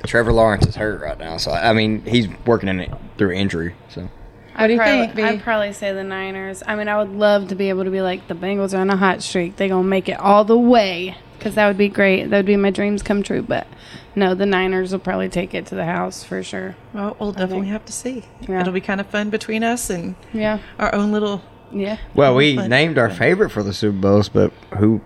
Trevor 0.06 0.32
Lawrence 0.32 0.66
is 0.66 0.74
hurt 0.74 1.00
right 1.00 1.18
now, 1.18 1.36
so 1.36 1.52
I 1.52 1.72
mean 1.72 2.02
he's 2.04 2.26
working 2.44 2.68
in 2.68 2.80
it 2.80 2.90
through 3.18 3.32
injury. 3.32 3.74
So 3.88 4.08
What 4.56 4.66
do 4.66 4.72
you 4.72 4.78
probably, 4.78 5.04
think, 5.06 5.14
B? 5.16 5.22
I'd 5.22 5.42
probably 5.42 5.72
say 5.72 5.92
the 5.92 6.02
Niners. 6.02 6.62
I 6.66 6.74
mean, 6.74 6.88
I 6.88 6.98
would 6.98 7.12
love 7.12 7.48
to 7.48 7.54
be 7.54 7.68
able 7.68 7.84
to 7.84 7.90
be 7.90 8.02
like 8.02 8.26
the 8.26 8.34
Bengals 8.34 8.74
are 8.74 8.80
on 8.80 8.90
a 8.90 8.96
hot 8.96 9.22
streak. 9.22 9.56
They're 9.56 9.68
gonna 9.68 9.84
make 9.84 10.08
it 10.08 10.18
all 10.18 10.44
the 10.44 10.58
way 10.58 11.16
because 11.38 11.54
that 11.54 11.68
would 11.68 11.78
be 11.78 11.88
great. 11.88 12.30
That 12.30 12.38
would 12.38 12.46
be 12.46 12.56
my 12.56 12.70
dreams 12.70 13.02
come 13.02 13.22
true. 13.22 13.42
But 13.42 13.66
no, 14.14 14.34
the 14.34 14.46
Niners 14.46 14.92
will 14.92 14.98
probably 14.98 15.28
take 15.28 15.54
it 15.54 15.66
to 15.66 15.74
the 15.74 15.84
house 15.84 16.22
for 16.24 16.42
sure. 16.42 16.76
Well, 16.92 17.16
we'll 17.18 17.32
definitely 17.32 17.68
have 17.68 17.84
to 17.86 17.92
see. 17.92 18.24
Yeah. 18.48 18.60
It'll 18.60 18.72
be 18.72 18.80
kind 18.80 19.00
of 19.00 19.06
fun 19.06 19.30
between 19.30 19.62
us 19.64 19.88
and 19.90 20.14
Yeah, 20.32 20.58
our 20.78 20.94
own 20.94 21.12
little. 21.12 21.42
yeah. 21.72 21.98
well, 22.14 22.34
we 22.34 22.56
But- 22.56 22.68
named 22.68 22.98
our 22.98 23.10
favorite 23.10 23.50
for 23.50 23.62
the 23.62 23.72
Super 23.72 23.98
Bowls, 23.98 24.28
but 24.28 24.52
who 24.78 25.00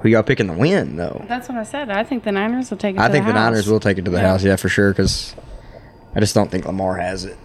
who 0.00 0.10
y'all 0.10 0.22
picking 0.22 0.48
to 0.48 0.52
win 0.52 0.96
though? 0.96 1.24
That's 1.28 1.48
what 1.48 1.56
I 1.56 1.62
said. 1.64 1.90
I 1.90 2.04
think 2.04 2.24
the 2.24 2.32
Niners 2.32 2.70
will 2.70 2.76
take 2.78 2.96
it. 2.96 3.00
I 3.00 3.06
to 3.06 3.12
think 3.12 3.24
the, 3.26 3.32
the 3.32 3.38
house. 3.38 3.50
Niners 3.52 3.68
will 3.68 3.80
take 3.80 3.96
it 3.98 4.04
to 4.04 4.10
the 4.10 4.18
Yeah. 4.18 4.26
house, 4.28 4.44
yeah, 4.44 4.56
for 4.56 4.68
sure. 4.68 4.90
Because 4.90 5.34
I 6.14 6.20
just 6.20 6.34
don't 6.34 6.50
think 6.50 6.66
Lamar 6.66 6.96
has 6.96 7.24
it. 7.24 7.36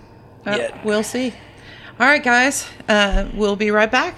Uh, 0.46 0.68
We'll 0.84 1.04
see. 1.04 1.34
All 2.00 2.08
right, 2.08 2.24
guys. 2.24 2.66
Uh, 2.88 3.28
we'll 3.34 3.56
be 3.56 3.72
right 3.72 3.90
back. 3.92 4.16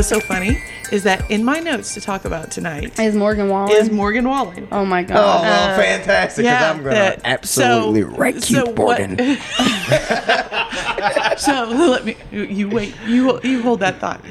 What's 0.00 0.08
so 0.08 0.18
funny 0.18 0.58
is 0.92 1.02
that 1.02 1.30
in 1.30 1.44
my 1.44 1.60
notes 1.60 1.92
to 1.92 2.00
talk 2.00 2.24
about 2.24 2.50
tonight 2.50 2.98
Is 2.98 3.14
Morgan 3.14 3.50
Wallen? 3.50 3.70
is 3.76 3.90
Morgan 3.90 4.26
Wallen. 4.26 4.66
oh 4.72 4.86
my 4.86 5.02
god. 5.02 5.42
well, 5.42 5.76
fantastic! 5.76 6.46
yeah, 6.46 6.70
I'm 6.70 6.82
going 6.82 6.94
that- 6.94 7.20
absolutely 7.22 8.00
so- 8.00 8.08
wreck 8.08 8.38
so 8.38 8.64
you, 8.66 8.72
what- 8.72 8.76
Morgan. 8.98 9.18
so 11.36 11.64
let 11.68 12.06
me 12.06 12.16
you 12.32 12.70
wait 12.70 12.94
you 13.06 13.38
you 13.42 13.60
hold 13.62 13.80
that 13.80 14.00
thought 14.00 14.24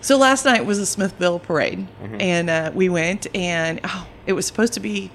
so 0.00 0.16
last 0.16 0.46
night 0.46 0.64
was 0.64 0.78
the 0.78 0.86
smithville 0.86 1.40
parade 1.40 1.86
and 2.18 2.48
uh, 2.48 2.70
we 2.74 2.88
went 2.88 3.26
and 3.36 3.80
oh 3.84 4.06
it 4.26 4.32
was 4.32 4.46
supposed 4.46 4.72
to 4.72 4.80
be 4.80 5.10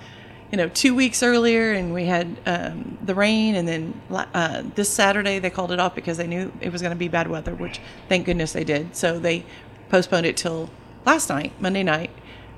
you 0.51 0.57
know 0.57 0.69
two 0.69 0.93
weeks 0.93 1.23
earlier 1.23 1.71
and 1.71 1.91
we 1.93 2.05
had 2.05 2.37
um, 2.45 2.99
the 3.01 3.15
rain 3.15 3.55
and 3.55 3.67
then 3.67 3.99
uh, 4.11 4.61
this 4.75 4.89
saturday 4.89 5.39
they 5.39 5.49
called 5.49 5.71
it 5.71 5.79
off 5.79 5.95
because 5.95 6.17
they 6.17 6.27
knew 6.27 6.51
it 6.61 6.71
was 6.71 6.83
going 6.83 6.93
to 6.93 6.99
be 6.99 7.07
bad 7.07 7.27
weather 7.27 7.55
which 7.55 7.79
thank 8.09 8.27
goodness 8.27 8.53
they 8.53 8.63
did 8.63 8.95
so 8.95 9.17
they 9.17 9.43
postponed 9.91 10.25
it 10.25 10.37
till 10.37 10.69
last 11.05 11.29
night 11.29 11.53
monday 11.59 11.83
night 11.83 12.09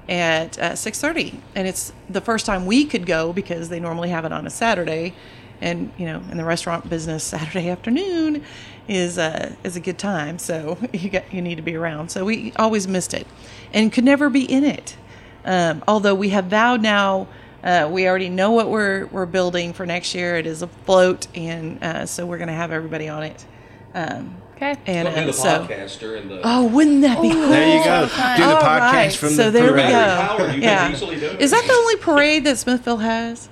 at 0.10 0.60
uh, 0.60 0.72
6.30 0.72 1.36
and 1.56 1.68
it's 1.68 1.94
the 2.10 2.22
first 2.22 2.46
time 2.46 2.66
we 2.66 2.86
could 2.86 3.06
go 3.06 3.32
because 3.32 3.70
they 3.70 3.80
normally 3.80 4.10
have 4.10 4.26
it 4.26 4.34
on 4.34 4.46
a 4.46 4.50
saturday. 4.50 5.14
And 5.62 5.92
you 5.98 6.06
know 6.06 6.22
in 6.30 6.38
the 6.38 6.44
restaurant 6.44 6.90
business 6.90 7.24
saturday 7.24 7.70
afternoon 7.78 8.44
is 8.88 9.18
uh, 9.18 9.56
is 9.64 9.76
a 9.76 9.80
good 9.80 9.98
time. 9.98 10.40
So 10.40 10.78
you 10.94 11.10
got 11.10 11.34
you 11.34 11.42
need 11.42 11.56
to 11.56 11.62
be 11.62 11.76
around. 11.76 12.10
So 12.10 12.26
we 12.26 12.52
always 12.58 12.88
missed 12.88 13.14
it 13.14 13.28
and 13.74 13.92
could 13.92 14.04
never 14.04 14.30
be 14.30 14.44
in 14.44 14.64
it. 14.64 14.98
Um, 15.46 15.84
although 15.88 16.16
we 16.16 16.30
have 16.30 16.46
vowed 16.46 16.82
now 16.82 17.28
uh, 17.64 17.88
we 17.90 18.08
already 18.10 18.28
know 18.28 18.52
what 18.52 18.70
we're 18.70 19.06
we're 19.06 19.26
building 19.26 19.72
for 19.72 19.86
next 19.86 20.14
year. 20.14 20.36
It 20.36 20.46
is 20.46 20.62
a 20.62 20.68
float 20.68 21.28
and 21.34 21.82
uh, 21.82 22.06
so 22.06 22.26
we're 22.26 22.40
going 22.40 22.50
to 22.50 22.54
have 22.54 22.72
everybody 22.74 23.08
on 23.08 23.24
it. 23.24 23.46
Um, 23.94 24.36
okay. 24.72 24.82
and 24.86 25.08
uh, 25.08 25.32
so 25.32 25.68
during 26.00 26.28
the. 26.30 26.42
oh 26.44 26.68
wouldn't 26.68 27.02
that 27.02 27.22
be 27.22 27.30
cool 27.32 27.48
There 27.50 27.78
you 27.78 27.84
go. 27.84 28.02
Do 28.06 28.44
the 28.44 28.56
All 28.56 28.62
podcast 28.62 28.92
right, 28.94 29.14
from 29.14 29.30
so 29.30 29.46
the 29.46 29.52
there 29.52 29.64
we 29.66 29.82
parade. 29.82 29.90
go. 29.92 30.04
Howard, 30.06 30.42
you 30.48 30.52
can 30.54 30.62
yeah. 30.62 30.92
easily 30.92 31.20
do 31.20 31.26
it. 31.28 31.42
Is 31.42 31.52
that 31.52 31.64
the 31.66 31.74
only 31.74 31.96
parade 31.98 32.44
that 32.46 32.58
Smithville 32.58 32.98
has? 32.98 33.50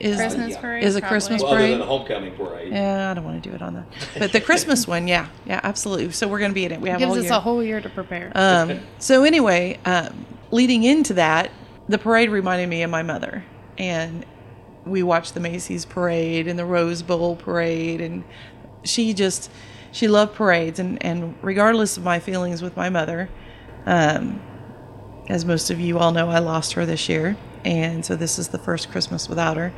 Is 0.00 0.16
Christmas 0.16 0.56
parade. 0.56 0.84
is 0.84 0.94
a 0.94 1.00
probably. 1.00 1.12
Christmas 1.12 1.42
Well, 1.42 1.54
other 1.54 1.62
than 1.66 1.78
parade? 1.78 1.88
homecoming 1.88 2.36
parade. 2.36 2.72
Yeah, 2.72 3.10
I 3.10 3.14
don't 3.14 3.24
want 3.24 3.42
to 3.42 3.48
do 3.50 3.54
it 3.54 3.60
on 3.62 3.74
that. 3.74 3.86
But 4.16 4.32
the 4.32 4.40
Christmas 4.40 4.86
one, 4.86 5.08
yeah, 5.08 5.28
yeah, 5.44 5.58
absolutely. 5.64 6.12
So 6.12 6.28
we're 6.28 6.38
going 6.38 6.52
to 6.52 6.54
be 6.54 6.64
in 6.64 6.70
it. 6.72 6.80
We 6.80 6.88
have 6.88 7.00
Gives 7.00 7.10
all 7.10 7.18
us 7.18 7.24
year. 7.24 7.32
a 7.32 7.40
whole 7.40 7.64
year 7.64 7.80
to 7.80 7.88
prepare. 7.88 8.30
Um, 8.34 8.78
so 8.98 9.24
anyway, 9.24 9.78
um, 9.84 10.24
leading 10.52 10.84
into 10.84 11.14
that, 11.14 11.50
the 11.88 11.98
parade 11.98 12.30
reminded 12.30 12.68
me 12.68 12.82
of 12.82 12.90
my 12.90 13.02
mother, 13.02 13.44
and 13.76 14.24
we 14.86 15.02
watched 15.02 15.34
the 15.34 15.40
Macy's 15.40 15.84
parade 15.84 16.46
and 16.46 16.56
the 16.56 16.64
Rose 16.64 17.02
Bowl 17.02 17.34
parade, 17.34 18.00
and 18.00 18.22
she 18.84 19.12
just 19.14 19.50
she 19.92 20.08
loved 20.08 20.34
parades, 20.34 20.78
and 20.78 21.02
and 21.04 21.34
regardless 21.42 21.96
of 21.96 22.04
my 22.04 22.18
feelings 22.18 22.62
with 22.62 22.76
my 22.76 22.88
mother, 22.88 23.28
um, 23.86 24.40
as 25.28 25.44
most 25.44 25.70
of 25.70 25.80
you 25.80 25.98
all 25.98 26.12
know, 26.12 26.28
I 26.30 26.38
lost 26.38 26.72
her 26.74 26.86
this 26.86 27.08
year, 27.08 27.36
and 27.64 28.04
so 28.04 28.16
this 28.16 28.38
is 28.38 28.48
the 28.48 28.58
first 28.58 28.90
Christmas 28.90 29.28
without 29.28 29.56
her. 29.56 29.72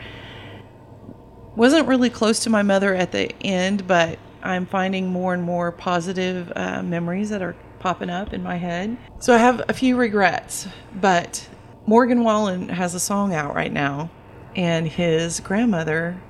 wasn't 1.56 1.88
really 1.88 2.10
close 2.10 2.40
to 2.40 2.50
my 2.50 2.62
mother 2.62 2.94
at 2.94 3.12
the 3.12 3.30
end, 3.42 3.86
but 3.86 4.18
I'm 4.42 4.66
finding 4.66 5.08
more 5.08 5.34
and 5.34 5.42
more 5.42 5.72
positive 5.72 6.52
uh, 6.56 6.82
memories 6.82 7.30
that 7.30 7.42
are 7.42 7.54
popping 7.78 8.10
up 8.10 8.32
in 8.32 8.42
my 8.42 8.56
head. 8.56 8.96
So 9.18 9.34
I 9.34 9.38
have 9.38 9.62
a 9.68 9.72
few 9.72 9.96
regrets, 9.96 10.68
but 10.94 11.48
Morgan 11.86 12.22
Wallen 12.24 12.68
has 12.68 12.94
a 12.94 13.00
song 13.00 13.34
out 13.34 13.54
right 13.54 13.72
now, 13.72 14.10
and 14.54 14.86
his 14.86 15.40
grandmother, 15.40 16.20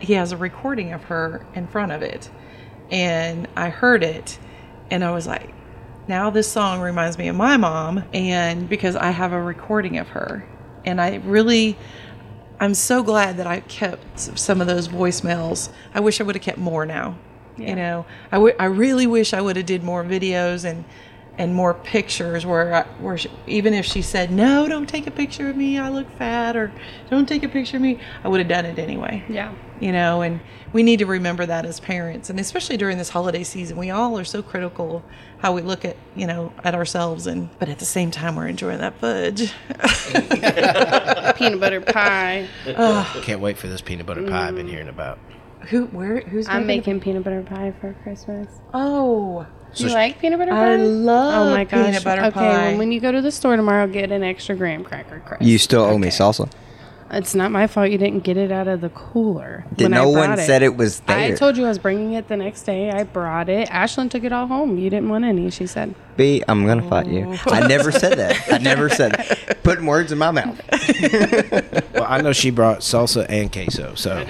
he 0.00 0.14
has 0.14 0.32
a 0.32 0.36
recording 0.36 0.92
of 0.92 1.04
her 1.04 1.46
in 1.54 1.66
front 1.66 1.92
of 1.92 2.02
it, 2.02 2.30
and 2.90 3.48
I 3.56 3.68
heard 3.68 4.02
it, 4.02 4.38
and 4.90 5.04
I 5.04 5.10
was 5.10 5.26
like, 5.26 5.54
now 6.06 6.30
this 6.30 6.50
song 6.50 6.80
reminds 6.80 7.18
me 7.18 7.28
of 7.28 7.36
my 7.36 7.56
mom, 7.56 8.04
and 8.12 8.68
because 8.68 8.96
I 8.96 9.10
have 9.10 9.32
a 9.32 9.42
recording 9.42 9.98
of 9.98 10.08
her, 10.08 10.46
and 10.84 11.00
I 11.00 11.16
really. 11.16 11.76
I'm 12.60 12.74
so 12.74 13.04
glad 13.04 13.36
that 13.36 13.46
I 13.46 13.60
kept 13.60 14.18
some 14.36 14.60
of 14.60 14.66
those 14.66 14.88
voicemails. 14.88 15.70
I 15.94 16.00
wish 16.00 16.20
I 16.20 16.24
would 16.24 16.34
have 16.34 16.42
kept 16.42 16.58
more 16.58 16.84
now. 16.84 17.16
You 17.56 17.76
know, 17.76 18.06
I, 18.32 18.36
w- 18.36 18.54
I 18.58 18.64
really 18.64 19.06
wish 19.06 19.32
I 19.32 19.40
would 19.40 19.54
have 19.56 19.66
did 19.66 19.82
more 19.84 20.02
videos 20.04 20.64
and 20.64 20.84
and 21.36 21.54
more 21.54 21.72
pictures 21.72 22.44
where 22.44 22.74
I, 22.74 22.82
where 23.00 23.16
she, 23.16 23.30
even 23.46 23.72
if 23.74 23.86
she 23.86 24.02
said 24.02 24.32
no, 24.32 24.68
don't 24.68 24.88
take 24.88 25.06
a 25.06 25.10
picture 25.12 25.48
of 25.48 25.56
me, 25.56 25.78
I 25.78 25.88
look 25.88 26.10
fat, 26.18 26.56
or 26.56 26.72
don't 27.10 27.28
take 27.28 27.44
a 27.44 27.48
picture 27.48 27.76
of 27.76 27.82
me, 27.82 28.00
I 28.24 28.28
would 28.28 28.40
have 28.40 28.48
done 28.48 28.66
it 28.66 28.78
anyway. 28.78 29.22
Yeah. 29.28 29.54
You 29.80 29.92
know, 29.92 30.22
and 30.22 30.40
we 30.72 30.82
need 30.82 30.98
to 30.98 31.06
remember 31.06 31.46
that 31.46 31.64
as 31.64 31.80
parents, 31.80 32.30
and 32.30 32.40
especially 32.40 32.76
during 32.76 32.98
this 32.98 33.10
holiday 33.10 33.44
season, 33.44 33.76
we 33.76 33.90
all 33.90 34.18
are 34.18 34.24
so 34.24 34.42
critical 34.42 35.04
how 35.38 35.54
we 35.54 35.62
look 35.62 35.84
at 35.84 35.96
you 36.16 36.26
know 36.26 36.52
at 36.64 36.74
ourselves, 36.74 37.26
and 37.26 37.48
but 37.58 37.68
at 37.68 37.78
the 37.78 37.84
same 37.84 38.10
time, 38.10 38.36
we're 38.36 38.48
enjoying 38.48 38.78
that 38.78 38.98
fudge. 38.98 39.52
Peanut 41.36 41.60
butter 41.60 41.80
pie. 41.80 42.48
oh. 42.66 43.20
Can't 43.22 43.40
wait 43.40 43.56
for 43.56 43.68
this 43.68 43.80
peanut 43.80 44.06
butter 44.06 44.26
pie 44.26 44.48
I've 44.48 44.56
been 44.56 44.66
mm. 44.66 44.70
hearing 44.70 44.88
about. 44.88 45.18
Who? 45.68 45.86
Where? 45.86 46.20
Who's? 46.20 46.48
I'm 46.48 46.66
making? 46.66 46.94
making 46.94 47.00
peanut 47.00 47.24
butter 47.24 47.42
pie 47.42 47.72
for 47.80 47.94
Christmas. 48.02 48.48
Oh, 48.72 49.46
Do 49.74 49.86
you 49.86 49.90
like 49.90 50.18
peanut 50.18 50.38
butter 50.38 50.50
pie? 50.52 50.72
I 50.72 50.76
love 50.76 51.48
oh 51.48 51.50
my 51.50 51.64
gosh. 51.64 51.86
peanut 51.86 52.04
butter 52.04 52.22
okay, 52.22 52.30
pie. 52.30 52.68
well, 52.70 52.78
when 52.78 52.92
you 52.92 53.00
go 53.00 53.12
to 53.12 53.20
the 53.20 53.32
store 53.32 53.56
tomorrow, 53.56 53.86
get 53.86 54.10
an 54.10 54.22
extra 54.22 54.56
graham 54.56 54.84
cracker 54.84 55.20
crust. 55.20 55.42
You 55.42 55.58
still 55.58 55.82
owe 55.82 55.98
me 55.98 56.08
salsa. 56.08 56.50
It's 57.10 57.34
not 57.34 57.50
my 57.50 57.66
fault 57.66 57.90
you 57.90 57.98
didn't 57.98 58.20
get 58.20 58.36
it 58.36 58.52
out 58.52 58.68
of 58.68 58.80
the 58.80 58.90
cooler. 58.90 59.64
Did 59.74 59.84
when 59.84 59.90
no 59.92 60.12
brought 60.12 60.28
one 60.28 60.38
said 60.38 60.62
it 60.62 60.76
was 60.76 61.00
I 61.08 61.32
told 61.32 61.56
you 61.56 61.64
I 61.64 61.68
was 61.68 61.78
bringing 61.78 62.12
it 62.12 62.28
the 62.28 62.36
next 62.36 62.64
day. 62.64 62.90
I 62.90 63.04
brought 63.04 63.48
it. 63.48 63.68
Ashlyn 63.68 64.10
took 64.10 64.24
it 64.24 64.32
all 64.32 64.46
home. 64.46 64.78
You 64.78 64.90
didn't 64.90 65.08
want 65.08 65.24
any, 65.24 65.50
she 65.50 65.66
said. 65.66 65.94
B, 66.16 66.42
I'm 66.48 66.66
gonna 66.66 66.86
fight 66.88 67.06
you. 67.06 67.26
Oh. 67.32 67.38
I 67.46 67.66
never 67.66 67.90
said 67.90 68.18
that. 68.18 68.52
I 68.52 68.58
never 68.58 68.88
said 68.88 69.12
that. 69.12 69.62
Putting 69.62 69.86
words 69.86 70.12
in 70.12 70.18
my 70.18 70.30
mouth. 70.30 70.60
Well, 71.94 72.04
I 72.06 72.20
know 72.20 72.32
she 72.32 72.50
brought 72.50 72.80
salsa 72.80 73.26
and 73.28 73.50
queso, 73.52 73.94
so 73.94 74.26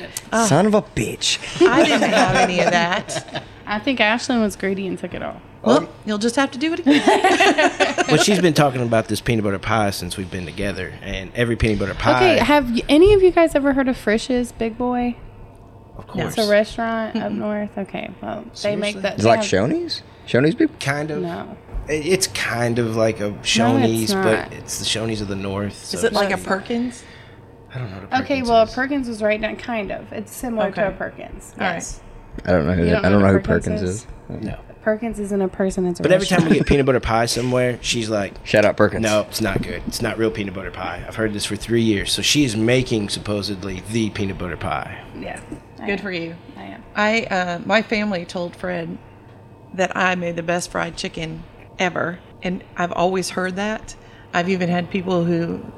Son 0.47 0.67
of 0.67 0.75
a 0.75 0.83
bitch. 0.83 1.39
I 1.67 1.85
didn't 1.85 2.11
have 2.11 2.37
any 2.37 2.61
of 2.61 2.71
that. 2.71 3.45
I 3.67 3.79
think 3.79 3.99
Ashlyn 3.99 4.41
was 4.41 4.57
greedy 4.57 4.87
and 4.87 4.99
took 4.99 5.15
it 5.15 5.23
all. 5.23 5.41
Well, 5.63 5.89
you'll 6.07 6.19
just 6.19 6.37
have 6.37 6.51
to 6.53 6.59
do 6.59 6.73
it 6.73 6.81
again. 6.81 7.03
but 8.09 8.23
she's 8.23 8.41
been 8.41 8.55
talking 8.55 8.81
about 8.81 9.09
this 9.09 9.21
peanut 9.21 9.45
butter 9.45 9.59
pie 9.59 9.91
since 9.91 10.17
we've 10.17 10.31
been 10.31 10.45
together, 10.47 10.93
and 11.03 11.33
every 11.35 11.57
peanut 11.57 11.79
butter 11.81 11.95
pie, 11.95 12.35
Okay, 12.37 12.45
have 12.45 12.71
y- 12.71 12.83
any 12.89 13.13
of 13.13 13.23
you 13.23 13.31
guys 13.33 13.55
ever 13.55 13.73
heard 13.73 13.89
of 13.89 13.97
Frisch's 13.97 14.53
Big 14.53 14.79
Boy? 14.79 15.17
of 15.97 16.07
course, 16.07 16.37
It's 16.39 16.47
a 16.47 16.51
restaurant 16.51 17.17
up 17.17 17.33
north. 17.33 17.77
Okay, 17.77 18.09
well, 18.23 18.45
they 18.63 18.77
make 18.77 18.97
that. 19.03 19.15
It's 19.17 19.25
like 19.25 19.41
have- 19.41 19.47
Shoney's? 19.49 20.03
Shoney's 20.29 20.55
people? 20.55 20.77
kind 20.79 21.11
of. 21.11 21.23
No. 21.23 21.57
It's 21.89 22.27
kind 22.29 22.79
of 22.79 22.95
like 22.97 23.19
a 23.21 23.31
Shoney's, 23.43 24.13
not. 24.13 24.25
but 24.51 24.53
it's 24.53 24.79
the 24.79 24.85
Shoney's 24.85 25.21
of 25.23 25.29
the 25.29 25.35
North. 25.37 25.75
So 25.75 25.97
Is 25.99 26.05
it 26.05 26.13
like 26.13 26.31
a. 26.31 26.37
Perkins? 26.39 27.03
I 27.75 27.79
don't 27.79 27.91
know. 27.91 28.01
What 28.09 28.13
a 28.21 28.23
Okay, 28.23 28.43
well, 28.43 28.63
is. 28.65 28.75
Perkins 28.75 29.09
was 29.09 29.23
right 29.23 29.41
now, 29.41 29.55
kind 29.55 29.91
of. 29.91 30.13
It's 30.13 30.31
similar 30.33 30.71
to 30.71 30.89
a 30.89 30.91
Perkins. 30.93 31.53
All 31.59 31.67
right. 31.67 31.75
Yes. 31.75 32.01
I 32.45 32.53
don't 32.53 32.67
know 32.67 32.75
who 32.75 32.85
that, 32.85 32.91
don't 32.91 33.05
I 33.05 33.09
don't 33.09 33.21
know 33.23 33.27
who 33.29 33.33
who 33.39 33.41
Perkins 33.41 33.81
Perkins 33.81 33.83
is. 33.83 34.07
no. 34.45 34.59
Perkins 34.89 35.19
isn't 35.21 35.43
a 35.43 35.49
person, 35.49 35.85
it's 35.87 36.01
a 36.01 36.03
But 36.03 36.13
every 36.13 36.27
time 36.27 36.49
we 36.49 36.55
get 36.57 36.67
peanut 36.67 36.87
butter 36.87 36.99
pie 36.99 37.27
somewhere, 37.27 37.79
she's 37.83 38.09
like, 38.09 38.33
Shout 38.47 38.65
out 38.65 38.79
Perkins. 38.79 39.03
"No, 39.03 39.21
it's 39.29 39.43
not 39.43 39.61
good. 39.61 39.83
It's 39.87 40.01
not 40.01 40.17
real 40.17 40.31
peanut 40.31 40.55
butter 40.55 40.71
pie." 40.71 41.05
I've 41.07 41.17
heard 41.17 41.35
this 41.35 41.45
for 41.45 41.57
three 41.57 41.83
years. 41.83 42.11
So 42.11 42.23
she 42.23 42.43
is 42.43 42.57
making 42.57 43.11
supposedly 43.11 43.83
the 43.93 44.09
peanut 44.09 44.39
butter 44.39 44.57
pie. 44.57 45.05
Yeah. 45.15 45.41
I 45.79 45.85
Good 45.85 45.93
am. 45.93 45.99
for 45.99 46.11
you. 46.11 46.37
I 46.57 46.63
am. 46.63 46.83
I 46.97 47.23
uh, 47.25 47.59
my 47.67 47.83
family 47.83 48.25
told 48.25 48.57
Fred 48.57 48.97
that 49.75 49.95
I 49.95 50.15
made 50.15 50.37
the 50.37 50.43
best 50.43 50.71
fried 50.71 50.97
chicken 50.97 51.45
ever, 51.79 52.19
and 52.43 52.65
I've 52.75 52.93
always 52.93 53.29
heard 53.29 53.57
that. 53.57 53.95
I've 54.33 54.49
even 54.49 54.71
had 54.71 54.91
people 54.91 55.25
who, 55.27 55.71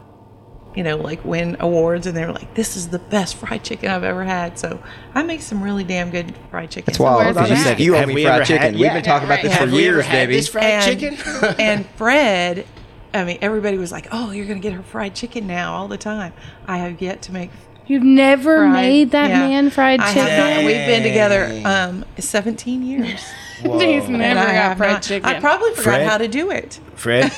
you 0.74 0.82
know, 0.84 0.96
like 0.96 1.24
win 1.24 1.56
awards, 1.60 2.06
and 2.06 2.16
they're 2.16 2.32
like, 2.32 2.54
"This 2.54 2.76
is 2.76 2.88
the 2.88 2.98
best 2.98 3.36
fried 3.36 3.64
chicken 3.64 3.90
I've 3.90 4.04
ever 4.04 4.24
had." 4.24 4.58
So 4.58 4.82
I 5.14 5.22
make 5.22 5.42
some 5.42 5.62
really 5.62 5.84
damn 5.84 6.10
good 6.10 6.34
fried 6.50 6.70
chicken. 6.70 6.86
That's 6.86 6.98
wild. 6.98 7.18
where's 7.22 7.34
because 7.36 7.50
it 7.50 7.56
you, 7.56 7.62
said 7.64 7.80
you 7.80 7.94
owe 7.96 7.98
Have 7.98 8.08
me 8.08 8.22
fried 8.22 8.34
ever 8.36 8.44
chicken. 8.44 8.62
had- 8.62 8.72
We've 8.74 8.82
yeah, 8.82 8.94
been 8.94 9.02
talking 9.02 9.26
about 9.26 9.34
right. 9.36 9.42
this 9.44 9.52
for 9.54 9.58
Have 9.60 9.72
we 9.72 9.88
ever 9.88 9.96
years, 9.98 10.06
baby. 10.08 10.32
this 10.34 10.48
fried 10.48 10.64
and, 10.64 11.00
chicken? 11.00 11.54
and 11.58 11.86
Fred, 11.96 12.66
I 13.12 13.24
mean, 13.24 13.38
everybody 13.40 13.78
was 13.78 13.90
like, 13.90 14.08
"Oh, 14.12 14.30
you're 14.30 14.46
gonna 14.46 14.60
get 14.60 14.72
her 14.72 14.82
fried 14.82 15.14
chicken 15.14 15.46
now 15.46 15.74
all 15.74 15.88
the 15.88 15.98
time." 15.98 16.32
I 16.66 16.78
have 16.78 17.00
yet 17.02 17.22
to 17.22 17.32
make 17.32 17.50
You've 17.86 18.04
never 18.04 18.58
fried. 18.58 18.72
made 18.72 19.10
that 19.10 19.30
yeah. 19.30 19.38
man 19.48 19.70
fried 19.70 19.98
chicken? 20.00 20.22
have. 20.26 20.64
We've 20.64 20.76
been 20.86 21.02
together 21.02 21.60
um 21.64 22.04
17 22.18 22.82
years. 22.84 23.20
He's 23.60 24.08
never 24.08 24.38
I 24.40 24.54
got 24.54 24.76
fried 24.78 24.92
not- 24.92 25.02
chicken. 25.02 25.28
I 25.28 25.40
probably 25.40 25.70
forgot 25.70 25.82
Fred? 25.82 26.06
how 26.06 26.16
to 26.18 26.28
do 26.28 26.50
it. 26.52 26.78
Fred, 26.94 27.32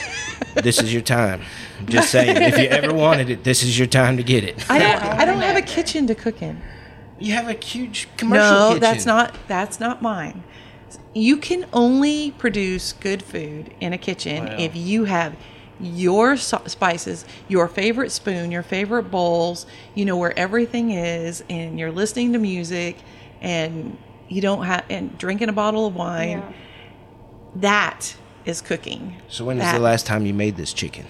this 0.63 0.81
is 0.83 0.93
your 0.93 1.03
time. 1.03 1.41
Just 1.87 2.11
saying, 2.11 2.37
if 2.41 2.59
you 2.59 2.65
ever 2.67 2.93
wanted 2.95 3.31
it, 3.31 3.45
this 3.45 3.63
is 3.63 3.79
your 3.79 3.89
time 3.89 4.17
to 4.17 4.23
get 4.23 4.45
it. 4.45 4.71
I 4.71 4.79
don't. 4.79 5.03
I 5.03 5.25
don't 5.25 5.41
have 5.41 5.57
a 5.57 5.63
kitchen 5.63 6.07
to 6.09 6.15
cook 6.15 6.43
in. 6.43 6.61
You 7.19 7.33
have 7.35 7.49
a 7.49 7.53
huge 7.53 8.09
commercial 8.17 8.51
No, 8.51 8.69
kitchen. 8.71 8.81
that's 8.81 9.07
not. 9.07 9.35
That's 9.49 9.79
not 9.81 10.03
mine. 10.03 10.43
You 11.15 11.37
can 11.37 11.67
only 11.73 12.31
produce 12.33 12.93
good 12.93 13.23
food 13.23 13.73
in 13.81 13.93
a 13.93 13.99
kitchen 13.99 14.47
Wow. 14.47 14.57
if 14.59 14.75
you 14.75 15.05
have 15.05 15.35
your 15.81 16.37
so- 16.37 16.63
spices, 16.67 17.25
your 17.49 17.69
favorite 17.69 18.11
spoon, 18.13 18.51
your 18.51 18.63
favorite 18.63 19.11
bowls. 19.11 19.67
You 19.95 20.05
know 20.05 20.17
where 20.17 20.37
everything 20.39 20.91
is, 20.91 21.45
and 21.51 21.79
you're 21.79 21.93
listening 21.93 22.33
to 22.33 22.39
music, 22.39 22.97
and 23.41 23.97
you 24.29 24.41
don't 24.41 24.65
have 24.65 24.85
and 24.91 25.17
drinking 25.19 25.49
a 25.49 25.53
bottle 25.53 25.87
of 25.87 25.95
wine. 25.95 26.39
Yeah. 26.39 26.53
That 27.57 28.17
is 28.45 28.61
cooking. 28.61 29.17
So 29.29 29.45
when 29.45 29.59
was 29.59 29.65
That- 29.67 29.75
the 29.75 29.81
last 29.85 30.07
time 30.07 30.25
you 30.27 30.35
made 30.35 30.57
this 30.57 30.73
chicken? 30.73 31.05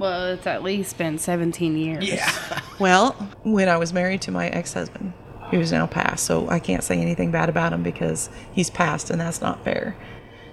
Well, 0.00 0.32
it's 0.32 0.46
at 0.46 0.62
least 0.62 0.98
been 0.98 1.18
17 1.18 1.76
years. 1.76 2.08
Yeah. 2.08 2.30
Well, 2.80 3.12
when 3.42 3.68
I 3.68 3.76
was 3.76 3.92
married 3.92 4.22
to 4.22 4.30
my 4.30 4.48
ex-husband, 4.48 5.12
who's 5.50 5.70
now 5.70 5.86
passed, 5.86 6.24
so 6.24 6.48
I 6.48 6.58
can't 6.60 6.82
say 6.82 6.98
anything 6.98 7.30
bad 7.30 7.50
about 7.50 7.74
him 7.74 7.82
because 7.82 8.30
he's 8.52 8.70
passed, 8.70 9.10
and 9.10 9.20
that's 9.20 9.42
not 9.42 9.62
fair. 9.64 9.94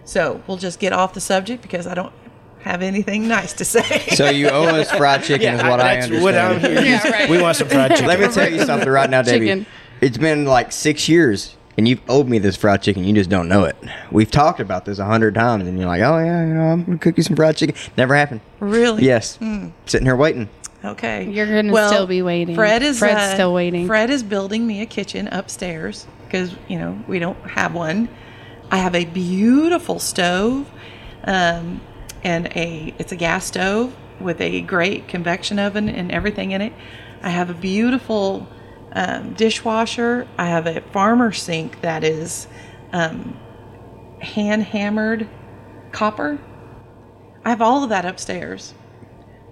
So 0.03 0.43
we'll 0.45 0.57
just 0.57 0.79
get 0.79 0.91
off 0.91 1.13
the 1.13 1.21
subject 1.21 1.61
because 1.61 1.87
I 1.87 1.93
don't 1.93 2.11
have 2.63 2.81
anything 2.81 3.29
nice 3.29 3.53
to 3.53 3.65
say. 3.65 4.07
So 4.15 4.29
you 4.29 4.49
owe 4.49 4.65
us 4.65 4.91
fried 4.97 5.23
chicken, 5.23 5.53
is 5.55 5.63
what 5.63 5.79
I 5.79 5.95
that's 5.95 6.05
understand. 6.11 6.23
what 6.23 6.35
I'm 6.35 6.59
hearing. 6.59 6.85
Yeah, 6.85 7.09
right. 7.09 7.29
We 7.29 7.41
want 7.41 7.55
some 7.55 7.69
fried 7.69 7.91
chicken. 7.91 8.07
Let 8.07 8.19
me 8.19 8.27
tell 8.27 8.51
you 8.51 8.65
something 8.65 8.89
right 8.89 9.09
now, 9.09 9.21
Davey. 9.21 9.47
Chicken. 9.47 9.65
It's 10.01 10.17
been 10.17 10.45
like 10.45 10.71
six 10.71 11.07
years, 11.07 11.55
and 11.77 11.87
you've 11.87 12.01
owed 12.09 12.27
me 12.27 12.39
this 12.39 12.55
fried 12.55 12.81
chicken. 12.81 13.03
You 13.03 13.13
just 13.13 13.29
don't 13.29 13.47
know 13.47 13.63
it. 13.63 13.75
We've 14.11 14.29
talked 14.29 14.59
about 14.59 14.85
this 14.85 14.99
a 14.99 15.05
hundred 15.05 15.35
times, 15.35 15.67
and 15.67 15.77
you're 15.77 15.87
like, 15.87 16.01
"Oh 16.01 16.17
yeah, 16.17 16.45
you 16.45 16.53
know, 16.53 16.65
I'm 16.65 16.83
gonna 16.83 16.97
cook 16.97 17.17
you 17.17 17.23
some 17.23 17.35
fried 17.35 17.55
chicken." 17.55 17.75
Never 17.95 18.15
happened. 18.15 18.41
really? 18.59 19.05
Yes, 19.05 19.37
sitting 19.85 20.05
here 20.05 20.15
waiting. 20.15 20.49
Okay. 20.83 21.29
You're 21.29 21.45
gonna 21.45 21.87
still 21.87 22.07
be 22.07 22.21
waiting. 22.21 22.55
Fred 22.55 22.81
is 22.81 22.99
Fred's 22.99 23.31
uh, 23.31 23.33
still 23.33 23.53
waiting. 23.53 23.87
Fred 23.87 24.09
is 24.09 24.23
building 24.23 24.65
me 24.65 24.81
a 24.81 24.85
kitchen 24.85 25.27
upstairs 25.27 26.07
because 26.25 26.55
you 26.67 26.77
know 26.77 27.03
we 27.07 27.19
don't 27.19 27.39
have 27.49 27.73
one. 27.73 28.09
I 28.71 28.77
have 28.77 28.95
a 28.95 29.05
beautiful 29.05 29.99
stove, 29.99 30.69
um, 31.23 31.81
and 32.23 32.47
a 32.47 32.93
it's 32.97 33.11
a 33.11 33.15
gas 33.15 33.45
stove 33.45 33.95
with 34.19 34.41
a 34.41 34.61
great 34.61 35.07
convection 35.07 35.59
oven 35.59 35.89
and 35.89 36.11
everything 36.11 36.51
in 36.51 36.61
it. 36.61 36.73
I 37.21 37.29
have 37.29 37.49
a 37.49 37.53
beautiful 37.53 38.47
um, 38.91 39.33
dishwasher. 39.33 40.27
I 40.37 40.47
have 40.47 40.65
a 40.67 40.81
farmer 40.81 41.31
sink 41.31 41.81
that 41.81 42.03
is 42.03 42.47
um, 42.91 43.37
hand 44.19 44.63
hammered 44.63 45.27
copper. 45.91 46.39
I 47.43 47.49
have 47.49 47.61
all 47.61 47.83
of 47.83 47.89
that 47.89 48.05
upstairs. 48.05 48.73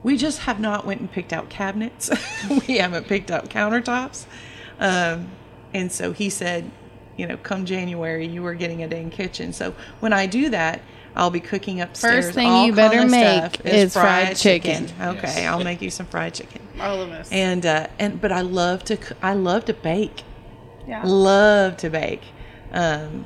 We 0.03 0.17
just 0.17 0.39
have 0.39 0.59
not 0.59 0.85
went 0.85 1.01
and 1.01 1.11
picked 1.11 1.33
out 1.33 1.49
cabinets. 1.49 2.11
we 2.67 2.77
haven't 2.77 3.07
picked 3.07 3.31
out 3.31 3.49
countertops. 3.49 4.25
Um, 4.79 5.31
and 5.73 5.91
so 5.91 6.11
he 6.11 6.29
said, 6.29 6.69
you 7.17 7.25
know, 7.25 7.37
come 7.37 7.65
January, 7.65 8.27
you 8.27 8.45
are 8.45 8.53
getting 8.53 8.83
a 8.83 8.87
dang 8.87 9.09
kitchen. 9.09 9.53
So 9.53 9.73
when 9.99 10.13
I 10.13 10.25
do 10.25 10.49
that, 10.49 10.81
I'll 11.15 11.29
be 11.31 11.39
cooking 11.39 11.79
upstairs. 11.81 12.25
First 12.25 12.35
thing 12.35 12.47
all 12.47 12.65
you 12.65 12.73
better 12.73 13.05
make 13.07 13.55
stuff 13.55 13.65
is 13.65 13.93
fried 13.93 14.35
chicken. 14.35 14.89
Okay, 15.01 15.45
I'll 15.45 15.63
make 15.63 15.81
you 15.81 15.89
some 15.89 16.05
fried 16.07 16.33
chicken. 16.33 16.61
All 16.79 17.01
of 17.01 17.09
us. 17.11 17.29
And 17.31 17.65
uh, 17.65 17.87
and 17.99 18.19
but 18.19 18.31
I 18.31 18.41
love 18.41 18.83
to 18.85 18.97
I 19.21 19.33
love 19.33 19.65
to 19.65 19.73
bake. 19.73 20.23
yeah. 20.87 21.01
Love 21.05 21.77
to 21.77 21.89
bake. 21.89 22.21
Um, 22.71 23.25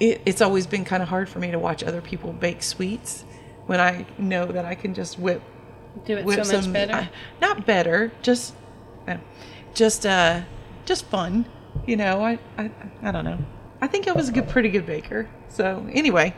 it, 0.00 0.20
it's 0.26 0.40
always 0.40 0.66
been 0.66 0.84
kind 0.84 1.02
of 1.02 1.08
hard 1.08 1.28
for 1.28 1.38
me 1.38 1.50
to 1.50 1.58
watch 1.58 1.82
other 1.82 2.00
people 2.00 2.32
bake 2.32 2.62
sweets 2.62 3.24
when 3.66 3.80
I 3.80 4.06
know 4.18 4.46
that 4.46 4.64
I 4.64 4.74
can 4.74 4.94
just 4.94 5.18
whip 5.18 5.42
Do 6.04 6.16
it 6.16 6.24
whip 6.24 6.44
so 6.44 6.52
much 6.56 6.64
some- 6.64 6.72
better. 6.72 6.92
uh, 6.94 7.06
not 7.40 7.66
better, 7.66 8.12
just, 8.22 8.54
uh, 9.08 9.16
just, 9.74 10.06
uh, 10.06 10.42
just 10.84 11.06
fun. 11.06 11.46
You 11.86 11.96
know, 11.96 12.22
I, 12.22 12.38
I, 12.56 12.70
I 13.02 13.10
don't 13.10 13.24
know. 13.24 13.38
I 13.86 13.88
think 13.88 14.08
I 14.08 14.12
was 14.14 14.28
a 14.28 14.32
good, 14.32 14.48
pretty 14.48 14.68
good 14.68 14.84
baker. 14.84 15.28
So 15.48 15.86
anyway, 15.92 16.34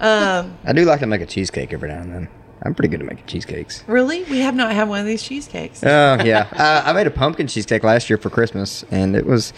um, 0.00 0.58
I 0.64 0.72
do 0.72 0.84
like 0.84 0.98
to 0.98 1.06
make 1.06 1.20
a 1.20 1.26
cheesecake 1.26 1.72
every 1.72 1.88
now 1.88 2.00
and 2.00 2.12
then. 2.12 2.28
I'm 2.60 2.74
pretty 2.74 2.88
good 2.88 3.00
at 3.00 3.06
making 3.06 3.26
cheesecakes. 3.26 3.84
really, 3.86 4.24
we 4.24 4.40
have 4.40 4.56
not 4.56 4.72
had 4.72 4.88
one 4.88 4.98
of 4.98 5.06
these 5.06 5.22
cheesecakes. 5.22 5.84
Oh 5.84 6.18
yeah, 6.24 6.48
uh, 6.52 6.82
I 6.84 6.92
made 6.92 7.06
a 7.06 7.12
pumpkin 7.12 7.46
cheesecake 7.46 7.84
last 7.84 8.10
year 8.10 8.16
for 8.16 8.30
Christmas, 8.30 8.84
and 8.90 9.14
it 9.14 9.24
was 9.24 9.52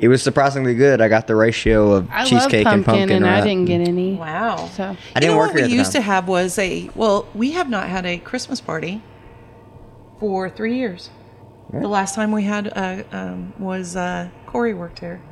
it 0.00 0.08
was 0.08 0.22
surprisingly 0.22 0.74
good. 0.74 1.00
I 1.00 1.08
got 1.08 1.26
the 1.26 1.34
ratio 1.34 1.92
of 1.92 2.10
I 2.10 2.24
love 2.24 2.28
cheesecake 2.28 2.66
pumpkin, 2.66 2.74
and 2.74 2.84
pumpkin. 2.84 3.10
and 3.10 3.26
I 3.26 3.40
didn't 3.40 3.64
get 3.64 3.80
any. 3.80 4.12
Wow. 4.16 4.68
So 4.74 4.84
I 4.84 4.88
you 4.90 4.96
didn't 5.14 5.30
know 5.30 5.36
work 5.38 5.46
what 5.46 5.56
here 5.56 5.64
at 5.64 5.68
we 5.68 5.72
the 5.72 5.78
used 5.78 5.92
to 5.92 6.02
have 6.02 6.28
was 6.28 6.58
a 6.58 6.90
well, 6.94 7.26
we 7.34 7.52
have 7.52 7.70
not 7.70 7.88
had 7.88 8.04
a 8.04 8.18
Christmas 8.18 8.60
party 8.60 9.02
for 10.20 10.50
three 10.50 10.76
years. 10.76 11.08
The 11.72 11.88
last 11.88 12.14
time 12.14 12.32
we 12.32 12.42
had 12.42 12.70
uh, 12.76 13.02
um, 13.12 13.54
was 13.58 13.96
uh, 13.96 14.28
Corey 14.44 14.74
worked 14.74 14.98
here. 14.98 15.22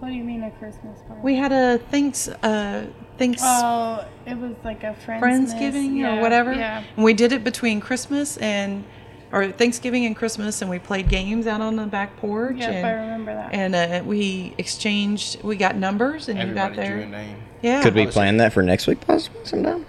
What 0.00 0.08
do 0.08 0.14
you 0.14 0.24
mean 0.24 0.42
a 0.42 0.50
Christmas 0.52 1.00
party? 1.02 1.20
We 1.22 1.36
had 1.36 1.52
a 1.52 1.78
thanks 1.90 2.28
uh, 2.28 2.86
thanks 3.16 3.42
oh, 3.44 4.04
it 4.26 4.36
was 4.36 4.54
like 4.64 4.84
a 4.84 4.94
friends 4.94 5.52
Friendsgiving 5.52 6.06
or 6.06 6.20
whatever. 6.20 6.52
Yeah. 6.52 6.84
And 6.96 7.04
we 7.04 7.14
did 7.14 7.32
it 7.32 7.44
between 7.44 7.80
Christmas 7.80 8.36
and 8.38 8.84
or 9.32 9.50
Thanksgiving 9.52 10.06
and 10.06 10.16
Christmas, 10.16 10.62
and 10.62 10.70
we 10.70 10.78
played 10.78 11.08
games 11.08 11.46
out 11.46 11.60
on 11.60 11.76
the 11.76 11.86
back 11.86 12.16
porch. 12.16 12.56
Yep, 12.56 12.70
and, 12.70 12.86
I 12.86 12.90
remember 12.92 13.34
that. 13.34 13.52
And 13.52 13.74
uh, 13.74 14.02
we 14.04 14.54
exchanged. 14.56 15.42
We 15.42 15.56
got 15.56 15.76
numbers, 15.76 16.28
and 16.28 16.38
Everybody 16.38 16.70
you 16.70 16.76
got 16.76 16.86
drew 16.86 16.96
a 16.96 16.98
there. 17.00 17.06
name. 17.08 17.42
Yeah. 17.60 17.82
Could 17.82 17.94
we 17.94 18.06
plan 18.06 18.38
that 18.38 18.52
for 18.52 18.62
next 18.62 18.86
week, 18.86 19.00
possibly 19.00 19.44
sometime? 19.44 19.84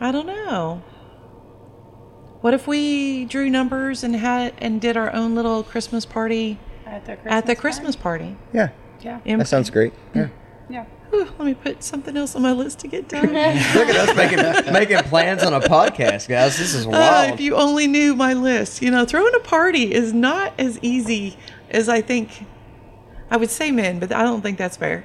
I 0.00 0.12
don't 0.12 0.26
know. 0.26 0.82
What 2.40 2.54
if 2.54 2.66
we 2.66 3.24
drew 3.24 3.50
numbers 3.50 4.04
and 4.04 4.14
had 4.14 4.54
and 4.58 4.80
did 4.80 4.96
our 4.96 5.12
own 5.12 5.34
little 5.34 5.62
Christmas 5.62 6.04
party 6.04 6.58
at 6.86 7.04
the 7.04 7.14
Christmas 7.14 7.32
at 7.32 7.46
the 7.46 7.56
Christmas 7.56 7.96
party? 7.96 8.36
Yeah, 8.52 8.68
Yeah. 9.00 9.20
In- 9.24 9.38
that 9.38 9.48
sounds 9.48 9.70
great. 9.70 9.92
Yeah. 10.14 10.28
Yeah. 10.68 10.84
Whew, 11.10 11.24
let 11.24 11.40
me 11.40 11.54
put 11.54 11.82
something 11.82 12.14
else 12.16 12.36
on 12.36 12.42
my 12.42 12.52
list 12.52 12.80
to 12.80 12.88
get 12.88 13.08
done. 13.08 13.26
Look 13.28 13.34
at 13.88 13.96
us 13.96 14.14
making 14.16 14.72
making 14.72 14.98
plans 15.08 15.42
on 15.42 15.54
a 15.54 15.60
podcast, 15.60 16.28
guys. 16.28 16.58
This 16.58 16.74
is 16.74 16.86
Uh, 16.86 17.30
if 17.32 17.40
you 17.40 17.56
only 17.56 17.86
knew 17.86 18.14
my 18.14 18.34
list, 18.34 18.82
you 18.82 18.90
know, 18.90 19.06
throwing 19.06 19.34
a 19.34 19.40
party 19.40 19.94
is 19.94 20.12
not 20.12 20.52
as 20.58 20.78
easy 20.82 21.36
as 21.70 21.88
I 21.88 22.02
think. 22.02 22.44
I 23.30 23.36
would 23.38 23.50
say 23.50 23.70
men, 23.70 23.98
but 23.98 24.12
I 24.12 24.22
don't 24.22 24.42
think 24.42 24.58
that's 24.58 24.76
fair. 24.76 25.04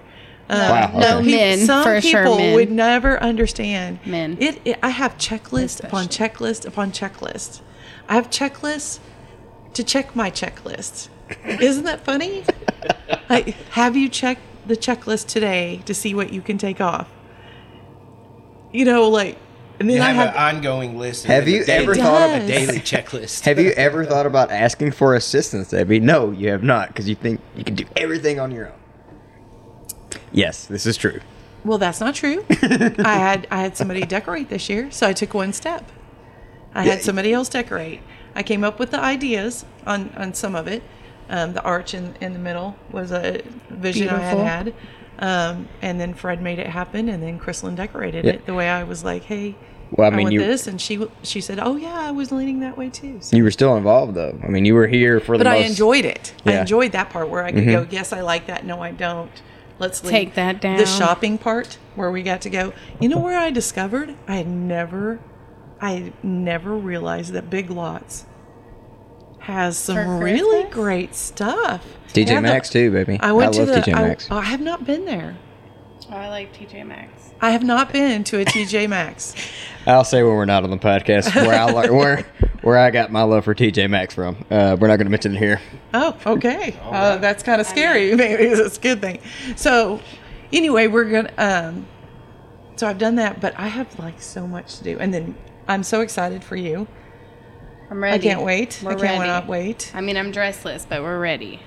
Uh, 0.49 0.89
Wow, 0.93 0.99
No 0.99 1.17
okay. 1.19 1.31
men, 1.35 1.57
some 1.59 1.83
for 1.83 2.01
people 2.01 2.35
sure. 2.35 2.37
Men. 2.37 2.55
would 2.55 2.71
never 2.71 3.21
understand. 3.23 3.99
Men. 4.05 4.37
It, 4.41 4.61
it. 4.65 4.79
I 4.83 4.89
have 4.89 5.17
checklist 5.17 5.83
upon 5.85 6.07
checklist 6.07 6.65
upon 6.65 6.91
checklist. 6.91 7.61
I 8.09 8.15
have 8.15 8.29
checklists 8.29 8.99
to 9.73 9.83
check 9.85 10.15
my 10.17 10.29
checklist. 10.29 11.07
Isn't 11.45 11.83
that 11.85 12.03
funny? 12.05 12.43
like, 13.29 13.49
have 13.71 13.95
you 13.95 14.09
checked 14.09 14.41
the 14.67 14.75
checklist 14.77 15.27
today 15.27 15.81
to 15.85 15.93
see 15.93 16.13
what 16.15 16.31
you 16.33 16.41
can 16.41 16.57
take 16.57 16.79
off? 16.81 17.09
You 18.71 18.85
know, 18.85 19.07
like, 19.09 19.37
and 19.79 19.89
then 19.89 19.97
You 19.97 20.03
I 20.03 20.11
have, 20.11 20.33
have. 20.33 20.35
an 20.51 20.55
ongoing 20.57 20.97
list. 20.97 21.25
Have 21.25 21.47
you 21.47 21.63
daily- 21.65 21.83
ever 21.83 21.95
thought 21.95 22.29
of 22.29 22.43
a 22.43 22.47
daily 22.47 22.79
checklist? 22.79 23.41
have 23.45 23.59
you 23.59 23.71
ever 23.71 24.05
thought 24.05 24.25
about 24.25 24.51
asking 24.51 24.91
for 24.91 25.15
assistance, 25.15 25.69
Debbie? 25.69 25.99
No, 25.99 26.31
you 26.31 26.49
have 26.49 26.63
not, 26.63 26.87
because 26.89 27.07
you 27.09 27.15
think 27.15 27.41
you 27.55 27.63
can 27.63 27.75
do 27.75 27.85
everything 27.95 28.39
on 28.39 28.51
your 28.51 28.67
own. 28.67 28.73
Yes, 30.31 30.65
this 30.65 30.85
is 30.85 30.97
true. 30.97 31.19
Well, 31.65 31.77
that's 31.77 31.99
not 31.99 32.13
true. 32.15 32.43
I 32.49 33.15
had 33.17 33.47
I 33.49 33.61
had 33.61 33.77
somebody 33.77 34.01
decorate 34.01 34.49
this 34.49 34.67
year, 34.69 34.91
so 34.91 35.07
I 35.07 35.13
took 35.13 35.33
one 35.33 35.53
step. 35.53 35.89
I 36.75 36.83
had 36.83 37.01
somebody 37.03 37.31
else 37.31 37.49
decorate. 37.49 38.01
I 38.35 38.43
came 38.43 38.63
up 38.63 38.79
with 38.79 38.91
the 38.91 38.99
ideas 38.99 39.63
on 39.85 40.09
on 40.17 40.33
some 40.33 40.55
of 40.55 40.67
it. 40.67 40.83
Um, 41.29 41.53
the 41.53 41.61
arch 41.63 41.93
in, 41.93 42.15
in 42.21 42.33
the 42.33 42.39
middle 42.39 42.75
was 42.91 43.11
a 43.11 43.41
vision 43.69 44.07
Beautiful. 44.09 44.41
I 44.41 44.43
had 44.45 44.67
had, 44.67 44.73
um, 45.19 45.67
and 45.81 45.99
then 45.99 46.13
Fred 46.13 46.41
made 46.41 46.59
it 46.59 46.67
happen, 46.67 47.07
and 47.09 47.23
then 47.23 47.39
Chrislyn 47.39 47.75
decorated 47.75 48.25
Yeah. 48.25 48.31
it 48.33 48.45
the 48.45 48.53
way 48.53 48.69
I 48.69 48.83
was 48.83 49.03
like, 49.03 49.23
"Hey, 49.23 49.55
Well, 49.91 50.09
I 50.09 50.13
I, 50.13 50.15
mean, 50.17 50.23
want 50.25 50.33
you 50.33 50.39
this," 50.41 50.67
and 50.67 50.79
she 50.81 51.07
she 51.23 51.39
said, 51.39 51.59
"Oh 51.61 51.75
yeah, 51.77 51.93
I 51.97 52.11
was 52.11 52.31
leaning 52.31 52.59
that 52.59 52.77
way 52.77 52.89
too." 52.89 53.17
So- 53.21 53.37
you 53.37 53.43
were 53.43 53.51
still 53.51 53.75
involved 53.77 54.15
though. 54.15 54.37
I 54.43 54.47
mean, 54.47 54.65
you 54.65 54.75
were 54.75 54.87
here 54.87 55.19
for 55.19 55.37
the 55.37 55.43
but 55.45 55.49
I 55.55 55.59
most. 55.61 55.69
enjoyed 55.69 56.05
it. 56.05 56.33
I 56.45 56.53
enjoyed 56.59 56.91
that 56.91 57.09
part 57.09 57.29
where 57.29 57.43
I 57.43 57.51
could 57.51 57.65
go, 57.65 57.87
yes, 57.89 58.11
I 58.11 58.21
like 58.21 58.47
that. 58.47 58.65
No, 58.65 58.81
I 58.81 58.91
don't. 58.91 59.31
Let's 59.79 60.03
leave. 60.03 60.11
Take 60.11 60.33
that 60.35 60.61
down. 60.61 60.77
The 60.77 60.85
shopping 60.85 61.37
part 61.37 61.77
where 61.95 62.11
we 62.11 62.21
got 62.21 62.41
to 62.41 62.49
go. 62.49 62.73
You 62.99 63.09
know 63.09 63.17
where 63.19 63.37
I 63.39 63.49
discovered 63.49 64.15
I 64.27 64.35
had 64.35 64.47
never, 64.47 65.19
I 65.81 65.91
had 65.93 66.23
never 66.23 66.75
realized 66.75 67.33
that 67.33 67.49
Big 67.49 67.69
Lots 67.71 68.25
has 69.43 69.77
some 69.77 70.19
really 70.19 70.69
great 70.69 71.13
stuff. 71.15 71.85
TJ 72.07 72.13
They 72.13 72.33
have 72.33 72.43
the- 72.43 72.49
Maxx 72.49 72.69
too, 72.69 72.91
baby. 72.91 73.19
I 73.19 73.33
went 73.33 73.55
love 73.55 73.67
to 73.67 73.73
the. 73.73 73.81
TJ 73.81 73.93
I, 73.93 74.01
Maxx. 74.07 74.31
I 74.31 74.41
have 74.41 74.61
not 74.61 74.85
been 74.85 75.03
there. 75.03 75.35
Oh, 76.09 76.15
I 76.15 76.29
like 76.29 76.53
TJ 76.57 76.87
Maxx. 76.87 77.31
I 77.41 77.51
have 77.51 77.63
not 77.63 77.91
been 77.91 78.23
to 78.25 78.39
a 78.39 78.45
TJ 78.45 78.87
Maxx. 78.87 79.35
I'll 79.85 80.05
say 80.05 80.23
when 80.23 80.33
we're 80.35 80.45
not 80.45 80.63
on 80.63 80.69
the 80.69 80.77
podcast 80.77 81.35
where 81.35 81.59
I 81.59 81.69
lear- 81.71 81.93
where 81.93 82.25
where 82.61 82.77
I 82.77 82.89
got 82.89 83.11
my 83.11 83.23
love 83.23 83.43
for 83.43 83.53
TJ 83.53 83.89
Maxx 83.89 84.13
from. 84.13 84.45
Uh, 84.49 84.77
we're 84.79 84.87
not 84.87 84.95
going 84.95 85.07
to 85.07 85.09
mention 85.09 85.35
it 85.35 85.39
here. 85.39 85.59
Oh, 85.93 86.17
okay. 86.25 86.79
Uh, 86.81 87.17
that's 87.17 87.43
kind 87.43 87.59
of 87.59 87.67
scary. 87.67 88.15
Maybe 88.15 88.43
it's 88.43 88.77
a 88.77 88.79
good 88.81 89.01
thing. 89.01 89.19
So, 89.57 89.99
anyway, 90.53 90.87
we're 90.87 91.03
gonna. 91.03 91.33
Um, 91.37 91.87
so 92.77 92.87
I've 92.87 92.97
done 92.97 93.15
that, 93.15 93.41
but 93.41 93.59
I 93.59 93.67
have 93.67 93.99
like 93.99 94.21
so 94.21 94.47
much 94.47 94.77
to 94.77 94.83
do, 94.85 94.99
and 94.99 95.13
then 95.13 95.35
I'm 95.67 95.83
so 95.83 95.99
excited 95.99 96.45
for 96.45 96.55
you. 96.55 96.87
I'm 97.93 98.03
I 98.03 98.17
can't 98.17 98.41
wait. 98.41 98.81
We're 98.83 98.91
I 98.91 98.95
can't 98.95 99.19
ready. 99.21 99.47
wait. 99.47 99.91
I 99.93 100.01
mean, 100.01 100.17
I'm 100.17 100.31
dressless, 100.31 100.85
but 100.87 101.01
we're 101.03 101.19
ready. 101.19 101.59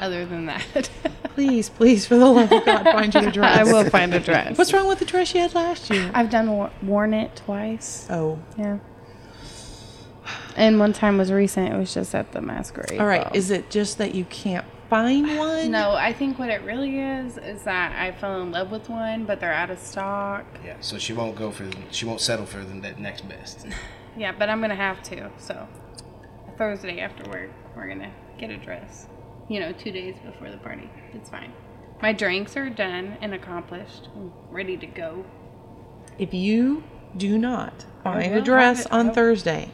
Other 0.00 0.24
than 0.26 0.46
that, 0.46 0.88
Please, 1.34 1.68
please, 1.68 2.06
for 2.06 2.16
the 2.16 2.26
love 2.26 2.52
of 2.52 2.64
God, 2.64 2.84
find 2.84 3.12
you 3.12 3.28
a 3.28 3.30
dress. 3.32 3.58
I 3.58 3.64
will 3.64 3.90
find 3.90 4.14
a 4.14 4.20
dress. 4.20 4.56
What's 4.56 4.72
wrong 4.72 4.86
with 4.86 5.00
the 5.00 5.04
dress 5.04 5.34
you 5.34 5.40
had 5.40 5.52
last 5.54 5.90
year? 5.90 6.10
I've 6.14 6.30
done 6.30 6.70
worn 6.82 7.12
it 7.12 7.34
twice. 7.34 8.06
Oh, 8.10 8.38
Yeah. 8.56 8.78
And 10.56 10.78
one 10.78 10.92
time 10.92 11.18
was 11.18 11.32
recent. 11.32 11.72
It 11.72 11.76
was 11.76 11.92
just 11.92 12.14
at 12.14 12.30
the 12.32 12.40
masquerade. 12.40 13.00
all 13.00 13.06
right. 13.06 13.24
ball. 13.24 13.32
Is 13.34 13.50
it 13.50 13.68
just 13.70 13.98
that 13.98 14.14
you 14.14 14.24
can't 14.26 14.64
find 14.88 15.26
one? 15.38 15.70
No, 15.72 15.90
I 15.92 16.12
think 16.12 16.38
what 16.38 16.50
it 16.50 16.62
really 16.62 17.00
is 17.00 17.36
is 17.38 17.62
that 17.64 18.00
I 18.00 18.12
fell 18.12 18.40
in 18.42 18.52
love 18.52 18.70
with 18.70 18.88
one, 18.88 19.24
but 19.24 19.40
they're 19.40 19.52
out 19.52 19.70
of 19.70 19.78
stock. 19.80 20.44
Yeah, 20.64 20.76
so 20.80 20.98
she 20.98 21.12
won't 21.12 21.34
go 21.36 21.50
for 21.50 21.68
she 21.90 22.06
won't 22.06 22.20
settle 22.20 22.46
for 22.46 22.58
the 22.64 22.74
ne- 22.74 22.94
next 22.98 23.28
best. 23.28 23.66
Yeah, 24.16 24.32
but 24.38 24.48
I'm 24.48 24.60
gonna 24.60 24.74
have 24.74 25.02
to. 25.04 25.30
So 25.38 25.68
Thursday 26.56 27.00
after 27.00 27.28
work, 27.30 27.50
we're 27.76 27.88
gonna 27.88 28.12
get 28.38 28.50
a 28.50 28.56
dress. 28.56 29.08
You 29.48 29.60
know, 29.60 29.72
two 29.72 29.90
days 29.90 30.14
before 30.24 30.50
the 30.50 30.56
party. 30.58 30.90
It's 31.12 31.28
fine. 31.28 31.52
My 32.00 32.12
drinks 32.12 32.56
are 32.56 32.70
done 32.70 33.16
and 33.20 33.34
accomplished. 33.34 34.08
I'm 34.14 34.32
ready 34.50 34.76
to 34.76 34.86
go. 34.86 35.24
If 36.18 36.32
you 36.32 36.84
do 37.16 37.38
not 37.38 37.86
find 38.02 38.34
a 38.34 38.40
dress 38.40 38.86
on 38.86 39.08
I'll- 39.08 39.14
Thursday, 39.14 39.70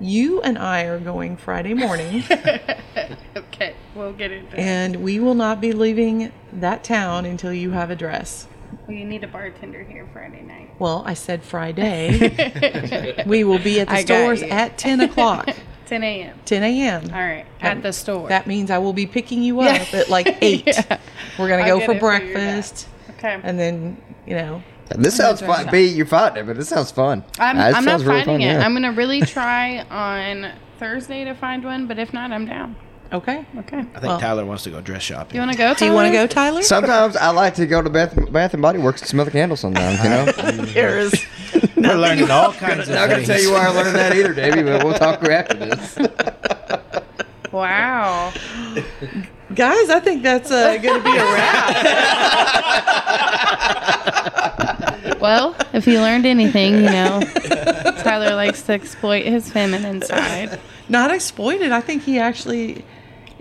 you 0.00 0.40
and 0.42 0.58
I 0.58 0.82
are 0.84 0.98
going 0.98 1.36
Friday 1.36 1.74
morning. 1.74 2.24
okay, 3.36 3.74
we'll 3.94 4.12
get 4.12 4.32
it 4.32 4.50
done. 4.50 4.58
and 4.60 4.96
we 4.96 5.20
will 5.20 5.34
not 5.34 5.60
be 5.60 5.72
leaving 5.72 6.32
that 6.52 6.82
town 6.82 7.24
until 7.24 7.52
you 7.52 7.70
have 7.70 7.90
a 7.90 7.96
dress. 7.96 8.48
Well, 8.86 8.96
you 8.96 9.04
need 9.04 9.24
a 9.24 9.28
bartender 9.28 9.82
here 9.82 10.08
Friday 10.12 10.42
night. 10.42 10.70
Well, 10.78 11.02
I 11.06 11.14
said 11.14 11.42
Friday. 11.42 13.22
we 13.26 13.44
will 13.44 13.58
be 13.58 13.80
at 13.80 13.88
the 13.88 13.94
I 13.94 14.04
stores 14.04 14.42
at 14.42 14.78
10 14.78 15.00
o'clock, 15.00 15.48
10 15.86 16.02
a.m. 16.02 16.38
10 16.44 16.62
a.m. 16.62 17.02
All 17.12 17.20
right, 17.20 17.46
at 17.60 17.82
the 17.82 17.92
store. 17.92 18.28
That 18.28 18.46
means 18.46 18.70
I 18.70 18.78
will 18.78 18.92
be 18.92 19.06
picking 19.06 19.42
you 19.42 19.60
up 19.60 19.92
at 19.94 20.08
like 20.08 20.36
8. 20.42 20.64
Yeah. 20.66 20.98
We're 21.38 21.48
going 21.48 21.64
to 21.64 21.70
go 21.70 21.78
for 21.80 21.92
it 21.92 21.94
figured 21.94 21.96
out. 21.96 22.00
breakfast. 22.20 22.88
okay. 23.18 23.40
And 23.42 23.58
then, 23.58 24.00
you 24.26 24.34
know, 24.34 24.62
This 24.90 25.16
sounds 25.16 25.40
fun. 25.40 25.66
up. 25.66 25.72
B, 25.72 25.86
you're 25.86 26.06
fighting 26.06 26.44
it, 26.44 26.46
but 26.46 26.56
this 26.56 26.68
sounds 26.68 26.90
fun. 26.90 27.24
I'm, 27.38 27.58
Uh, 27.58 27.62
I'm 27.62 27.72
not 27.72 27.84
sounds 27.84 28.04
really 28.04 28.24
finding 28.24 28.34
fun, 28.34 28.40
it. 28.42 28.44
yeah. 28.60 28.64
I'm 28.64 28.72
gonna 28.74 28.92
really 28.92 29.20
try 29.22 29.80
on 29.90 30.52
Thursday 30.78 31.24
to 31.24 31.34
find 31.34 31.64
one, 31.64 31.86
but 31.86 31.98
if 31.98 32.12
not, 32.12 32.30
I'm 32.32 32.46
down. 32.46 32.76
Okay. 33.12 33.44
Okay. 33.58 33.78
I 33.78 33.82
think 33.82 34.02
Well- 34.02 34.20
Tyler 34.20 34.44
wants 34.44 34.62
to 34.64 34.70
go 34.70 34.80
dress 34.80 35.02
shopping. 35.02 35.36
You 35.36 35.40
want 35.40 35.52
to 35.52 35.58
go? 35.58 35.74
Do 35.74 35.84
you 35.86 35.92
want 35.92 36.08
to 36.08 36.12
go, 36.12 36.26
Tyler? 36.26 36.62
Sometimes 36.62 37.16
I 37.16 37.30
like 37.30 37.54
to 37.56 37.66
go 37.66 37.82
to 37.82 37.90
Bath, 37.90 38.14
Bath 38.32 38.54
and 38.54 38.62
Body 38.62 38.78
Works 38.78 39.00
to 39.02 39.06
smell 39.06 39.24
the 39.24 39.30
candles. 39.30 39.60
Sometimes, 39.60 40.02
you 40.02 40.10
know. 40.10 40.24
There 40.74 40.98
is 40.98 41.12
We're 41.76 41.94
learning 41.94 42.30
all 42.30 42.52
kinds 42.52 42.88
of 42.88 42.94
Not 42.94 43.08
going 43.10 43.20
to 43.20 43.26
things. 43.26 43.28
tell 43.28 43.40
you 43.42 43.52
why 43.52 43.66
I 43.66 43.68
learned 43.70 43.94
that 43.96 44.14
either, 44.16 44.32
Davey, 44.34 44.62
but 44.62 44.84
we'll 44.84 44.94
talk 44.94 45.22
after 45.24 45.54
this. 45.54 45.98
Wow. 47.52 48.32
Guys, 49.54 49.88
I 49.88 50.00
think 50.00 50.24
that's 50.24 50.50
uh, 50.50 50.76
going 50.78 50.98
to 51.00 51.04
be 51.04 51.16
a 51.16 51.24
wrap. 51.24 51.70
Well, 55.20 55.54
if 55.72 55.86
you 55.86 56.00
learned 56.00 56.26
anything, 56.26 56.74
you 56.74 56.90
know, 56.90 57.20
Tyler 58.02 58.34
likes 58.34 58.62
to 58.62 58.72
exploit 58.72 59.24
his 59.24 59.48
feminine 59.52 60.02
side. 60.02 60.58
Not 60.88 61.12
exploited. 61.12 61.70
I 61.70 61.80
think 61.80 62.02
he 62.02 62.18
actually 62.18 62.84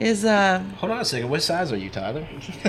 is. 0.03 0.25
Uh, 0.25 0.63
Hold 0.77 0.91
on 0.91 0.99
a 0.99 1.05
second. 1.05 1.29
What 1.29 1.41
size 1.41 1.71
are 1.71 1.77
you, 1.77 1.89
Tyler? 1.89 2.27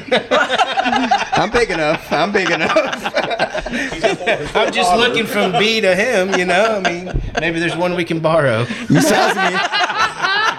I'm 1.32 1.51
big 1.51 1.70
enough. 1.70 2.11
I'm 2.12 2.32
big 2.32 2.51
enough. 2.51 2.76
I'm 4.57 4.72
just 4.72 4.95
looking 4.97 5.26
from 5.26 5.53
B 5.53 5.80
to 5.80 5.95
him, 5.95 6.35
you 6.39 6.45
know? 6.45 6.80
I 6.85 6.89
mean, 6.91 7.20
maybe 7.41 7.59
there's 7.61 7.76
one 7.76 7.95
we 7.97 8.05
can 8.05 8.20
borrow. 8.20 8.61
You 8.89 9.01
sizing 9.01 9.55
me? 9.55 9.59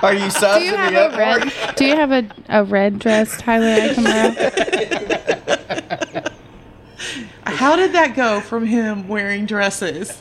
Are 0.01 0.13
you 0.13 0.30
sizing 0.30 0.69
Do 0.69 0.69
sizing 0.69 0.71
you 0.71 0.71
me 0.71 0.78
have 0.93 0.95
up? 0.95 1.13
a 1.13 1.17
Mark? 1.17 1.45
red? 1.45 1.76
Do 1.76 1.86
you 1.86 1.95
have 1.95 2.11
a, 2.11 2.23
a 2.49 2.63
red 2.63 2.99
dress, 2.99 3.38
Tyler? 3.39 3.65
I 3.67 3.93
can 3.93 4.03
borrow? 4.03 5.99
How 7.46 7.76
did 7.76 7.93
that 7.93 8.16
go 8.16 8.41
from 8.41 8.66
him 8.66 9.08
wearing 9.08 9.46
dresses? 9.46 10.20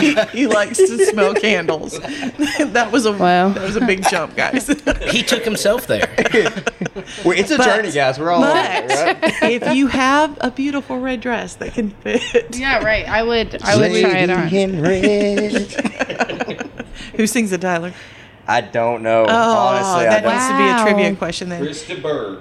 he, 0.00 0.14
he 0.32 0.46
likes 0.46 0.78
to 0.78 1.04
smell 1.06 1.34
candles. 1.34 1.98
that 2.00 2.88
was 2.90 3.04
a 3.06 3.12
Wow. 3.12 3.50
that 3.50 3.62
was 3.62 3.76
a 3.76 3.84
big 3.84 4.08
jump, 4.08 4.34
guys. 4.36 4.66
He 5.10 5.22
took 5.22 5.44
himself 5.44 5.86
there. 5.86 6.08
Well, 7.24 7.36
it's 7.38 7.50
a 7.50 7.58
But- 7.58 7.64
journey, 7.66 7.92
guys. 7.92 8.18
We're 8.18 8.30
all 8.30 8.42
on 8.44 8.56
it, 8.56 8.88
But 8.88 9.22
right? 9.42 9.52
if 9.52 9.74
you 9.74 9.88
have 9.88 10.38
a 10.40 10.50
beautiful 10.50 10.98
red 10.98 11.20
dress 11.20 11.56
that 11.56 11.74
can 11.74 11.90
fit, 11.90 12.56
Yeah, 12.56 12.82
right. 12.82 13.06
I 13.06 13.22
would. 13.22 13.62
I 13.62 13.76
would 13.76 14.00
try 14.00 14.18
it 14.18 14.30
on. 14.30 14.48
in 14.48 14.80
red. 14.82 16.62
who 17.16 17.26
sings 17.26 17.50
the 17.50 17.58
Tyler? 17.58 17.92
I 18.48 18.60
don't 18.62 19.02
know. 19.02 19.26
Oh, 19.28 19.56
Honestly, 19.58 20.06
I 20.06 20.20
that 20.20 20.22
don't. 20.22 20.32
needs 20.32 20.48
to 20.48 20.56
be 20.56 20.64
a 20.64 20.94
trivia 20.94 21.16
question 21.16 21.48
then. 21.50 21.62
Chris 21.62 21.86
de 21.86 22.00
Burgh. 22.00 22.40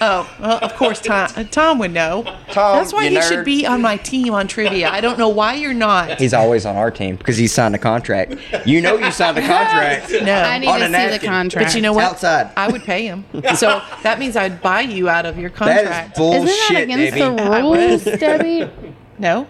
Oh, 0.00 0.28
well, 0.40 0.58
of 0.62 0.74
course, 0.74 1.00
Tom. 1.00 1.30
uh, 1.36 1.44
Tom 1.44 1.78
would 1.78 1.92
know. 1.92 2.22
Tom, 2.50 2.76
That's 2.76 2.92
why 2.92 3.04
you 3.04 3.16
he 3.18 3.22
should 3.22 3.44
be 3.44 3.64
on 3.66 3.80
my 3.80 3.96
team 3.96 4.34
on 4.34 4.46
trivia. 4.46 4.90
I 4.90 5.00
don't 5.00 5.18
know 5.18 5.28
why 5.30 5.54
you're 5.54 5.72
not. 5.72 6.18
He's 6.20 6.34
always 6.34 6.66
on 6.66 6.76
our 6.76 6.90
team 6.90 7.16
because 7.16 7.36
he 7.38 7.46
signed 7.46 7.74
a 7.74 7.78
contract. 7.78 8.34
You 8.66 8.80
know 8.82 8.96
you 8.98 9.10
signed 9.10 9.38
a 9.38 9.40
contract. 9.46 10.10
No. 10.22 10.34
I 10.34 10.58
need 10.58 10.66
On 10.68 10.78
to 10.80 10.84
a 10.84 10.88
see 10.88 10.92
napkin. 10.92 11.20
the 11.20 11.26
contract. 11.26 11.68
But 11.68 11.74
you 11.76 11.80
know 11.82 11.92
what? 11.94 12.04
outside. 12.04 12.50
I 12.56 12.68
would 12.70 12.82
pay 12.82 13.06
him. 13.06 13.24
So 13.56 13.80
that 14.02 14.18
means 14.18 14.36
I'd 14.36 14.60
buy 14.60 14.82
you 14.82 15.08
out 15.08 15.24
of 15.24 15.38
your 15.38 15.50
contract. 15.50 16.12
is 16.12 16.18
bullshit, 16.18 16.48
Isn't 16.50 16.74
that 16.74 16.82
against 16.82 17.14
baby. 17.14 17.36
the 17.36 17.60
rules, 17.62 18.04
Debbie? 18.04 18.70
no, 19.18 19.46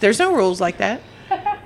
there's 0.00 0.18
no 0.18 0.34
rules 0.34 0.60
like 0.60 0.78
that. 0.78 1.02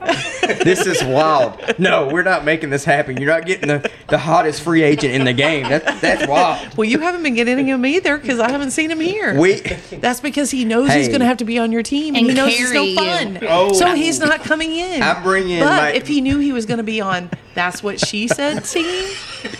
This 0.64 0.86
is 0.86 1.02
wild. 1.02 1.78
No, 1.78 2.08
we're 2.08 2.22
not 2.22 2.44
making 2.44 2.70
this 2.70 2.84
happen. 2.84 3.16
You're 3.16 3.32
not 3.32 3.46
getting 3.46 3.68
the, 3.68 3.90
the 4.08 4.18
hottest 4.18 4.62
free 4.62 4.82
agent 4.82 5.14
in 5.14 5.24
the 5.24 5.32
game. 5.32 5.68
That, 5.68 6.00
that's 6.00 6.26
wild. 6.28 6.76
Well, 6.76 6.84
you 6.84 6.98
haven't 6.98 7.22
been 7.22 7.34
getting 7.34 7.66
him 7.66 7.84
either 7.86 8.18
because 8.18 8.38
I 8.38 8.50
haven't 8.50 8.70
seen 8.72 8.90
him 8.90 9.00
here. 9.00 9.38
We 9.38 9.60
That's 9.60 10.20
because 10.20 10.50
he 10.50 10.64
knows 10.64 10.92
he's 10.92 11.08
going 11.08 11.20
to 11.20 11.26
have 11.26 11.38
to 11.38 11.44
be 11.44 11.58
on 11.58 11.72
your 11.72 11.82
team, 11.82 12.14
and, 12.14 12.28
And 12.28 12.30
he 12.30 12.34
knows 12.34 12.52
it's 12.54 12.72
no 12.72 12.94
fun. 12.94 13.38
Oh. 13.48 13.72
So 13.72 13.94
he's 13.94 14.20
not 14.20 14.40
coming 14.42 14.72
in. 14.72 15.02
I'm 15.02 15.22
bringing 15.22 15.60
But 15.60 15.76
my- 15.76 15.92
if 15.92 16.06
he 16.06 16.20
knew 16.20 16.38
he 16.38 16.52
was 16.52 16.66
going 16.66 16.78
to 16.78 16.84
be 16.84 17.00
on, 17.00 17.30
that's 17.54 17.82
what 17.82 17.98
she 18.00 18.28
said 18.28 18.64
team, 18.64 18.84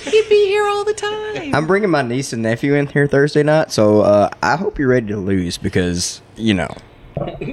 he'd 0.05 0.29
be 0.29 0.47
here 0.47 0.67
all 0.67 0.85
the 0.85 0.95
time. 0.95 1.55
I'm 1.55 1.67
bringing 1.67 1.91
my 1.91 2.03
niece 2.03 2.33
and 2.33 2.43
nephew 2.43 2.75
in 2.75 2.87
here 2.89 3.07
Thursday 3.07 3.43
night, 3.43 3.73
so 3.73 4.03
uh, 4.03 4.31
I 4.43 4.57
hope 4.57 4.79
you're 4.79 4.89
ready 4.89 5.09
to 5.09 5.17
lose 5.17 5.59
because 5.59 6.23
you 6.37 6.55
know 6.55 6.75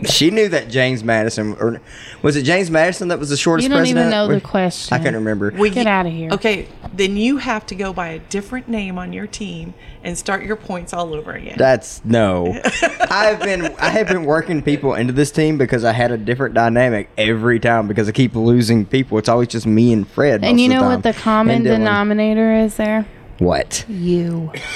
she 0.06 0.32
knew 0.32 0.48
that 0.50 0.70
James 0.70 1.04
Madison 1.04 1.56
or 1.60 1.82
was 2.22 2.36
it 2.36 2.44
James 2.44 2.72
Madison 2.72 3.10
that 3.10 3.20
was 3.20 3.30
the 3.30 3.38
shortest 3.38 3.64
You 3.68 3.70
don't 3.76 3.86
even 3.86 4.04
president? 4.04 4.30
know 4.30 4.34
the 4.34 4.42
question. 4.42 4.94
I 4.96 5.04
can't 5.04 5.16
remember. 5.16 5.52
Well, 5.56 5.70
Get 5.72 5.86
you- 5.86 5.92
of 6.10 6.14
here. 6.14 6.32
Okay, 6.32 6.68
then 6.94 7.18
you 7.18 7.38
have 7.38 7.66
to 7.68 7.76
go 7.76 7.92
by 7.94 8.10
a 8.10 8.20
different 8.20 8.68
name 8.70 8.98
on 8.98 9.12
your 9.14 9.28
team 9.28 9.74
and 10.04 10.18
start 10.18 10.44
your 10.44 10.56
points 10.56 10.94
all 10.94 11.14
over 11.14 11.34
again. 11.34 11.56
That's 11.58 12.02
no. 12.06 12.60
I've 13.10 13.40
been 13.42 13.66
I 13.80 13.90
have 13.90 14.08
been 14.08 14.24
working 14.26 14.62
people 14.62 14.94
into 14.94 15.14
this 15.14 15.30
team 15.32 15.58
because 15.58 15.84
I 15.84 15.92
had 15.92 16.12
a 16.12 16.18
different 16.18 16.56
dynamic 16.56 17.10
every 17.18 17.60
time 17.60 17.88
because 17.88 18.08
I 18.08 18.12
keep 18.14 18.36
losing 18.36 18.86
people. 18.86 19.18
It's 19.18 19.30
always 19.30 19.50
just 19.50 19.66
me 19.68 19.92
and 19.94 20.08
Fred. 20.08 20.44
And 20.44 20.54
most 20.58 20.62
you 20.62 20.66
of 20.68 20.72
know 20.72 20.82
the 20.90 20.96
what 20.96 21.04
the 21.04 21.14
common 21.14 21.64
denominator 21.64 22.54
is 22.56 22.78
there? 22.78 23.06
What? 23.40 23.86
You. 23.88 24.52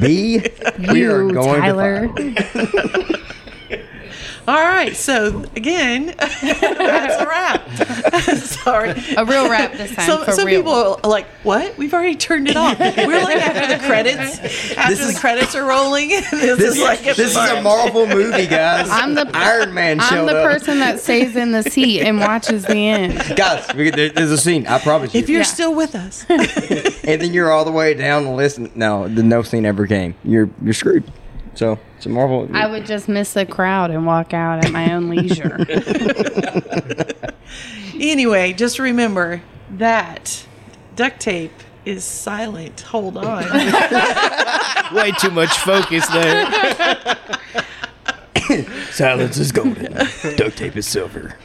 B. 0.00 0.40
we 0.90 1.04
are 1.06 1.22
You, 1.24 1.32
going 1.32 1.60
Tyler. 1.60 2.08
to 2.08 2.34
fight. 2.42 3.16
All 4.48 4.54
right, 4.56 4.96
so 4.96 5.44
again, 5.54 6.06
that's 6.18 7.22
a 7.22 7.26
wrap. 7.28 7.68
Sorry. 8.38 8.90
A 9.16 9.24
real 9.24 9.48
wrap 9.48 9.72
this 9.74 9.94
time. 9.94 10.06
Some, 10.06 10.24
for 10.24 10.32
some 10.32 10.46
real. 10.46 10.60
people 10.62 10.98
are 11.04 11.08
like, 11.08 11.26
"What? 11.44 11.78
We've 11.78 11.94
already 11.94 12.16
turned 12.16 12.48
it 12.48 12.56
off. 12.56 12.76
We're 12.80 13.22
like 13.22 13.36
after 13.36 13.78
the 13.78 13.86
credits. 13.86 14.40
After 14.76 14.90
This 14.94 14.98
the 14.98 15.12
is- 15.12 15.18
credits 15.20 15.54
are 15.54 15.64
rolling. 15.68 16.08
this, 16.08 16.28
This, 16.30 16.60
is 16.76 16.80
like 16.82 17.02
this 17.04 17.18
is 17.20 17.36
a 17.36 17.62
Marvel 17.62 18.06
movie, 18.06 18.46
guys. 18.48 18.88
I'm 18.90 19.14
the 19.14 19.30
Iron 19.32 19.72
Man 19.74 20.00
show. 20.00 20.16
I'm 20.22 20.26
the 20.26 20.36
up. 20.36 20.50
person 20.52 20.80
that 20.80 20.98
stays 20.98 21.36
in 21.36 21.52
the 21.52 21.62
seat 21.62 22.00
and 22.02 22.18
watches 22.18 22.64
the 22.64 22.74
end. 22.88 23.36
Guys, 23.36 23.64
there's 23.68 24.30
a 24.32 24.38
scene. 24.38 24.66
I 24.66 24.80
promise 24.80 25.14
you. 25.14 25.20
If 25.20 25.28
you're 25.28 25.38
Yeah. 25.42 25.44
still 25.46 25.74
with 25.74 25.94
us, 25.94 26.26
and 26.28 27.20
then 27.20 27.32
you're 27.32 27.50
all 27.52 27.64
the 27.64 27.70
way 27.72 27.94
down 27.94 28.24
the 28.24 28.32
list. 28.32 28.58
No, 28.74 29.06
the 29.06 29.22
no 29.22 29.42
scene 29.42 29.64
ever 29.66 29.86
came. 29.86 30.16
You're 30.24 30.50
you're 30.62 30.74
screwed. 30.74 31.04
So 31.54 31.78
it's 32.02 32.06
a 32.06 32.08
Marvel. 32.08 32.48
I 32.52 32.66
would 32.66 32.84
just 32.84 33.08
miss 33.08 33.32
the 33.32 33.46
crowd 33.46 33.92
and 33.92 34.04
walk 34.04 34.34
out 34.34 34.64
at 34.64 34.72
my 34.72 34.92
own 34.92 35.08
leisure. 35.08 35.64
anyway, 37.94 38.52
just 38.54 38.80
remember 38.80 39.40
that 39.70 40.44
duct 40.96 41.20
tape 41.20 41.52
is 41.84 42.02
silent. 42.02 42.80
Hold 42.80 43.18
on. 43.18 43.44
Way 44.92 45.12
too 45.12 45.30
much 45.30 45.56
focus 45.58 46.04
there. 46.08 47.16
Silence 48.90 49.38
is 49.38 49.52
golden. 49.52 49.92
Duct 50.34 50.58
tape 50.58 50.76
is 50.76 50.88
silver. 50.88 51.38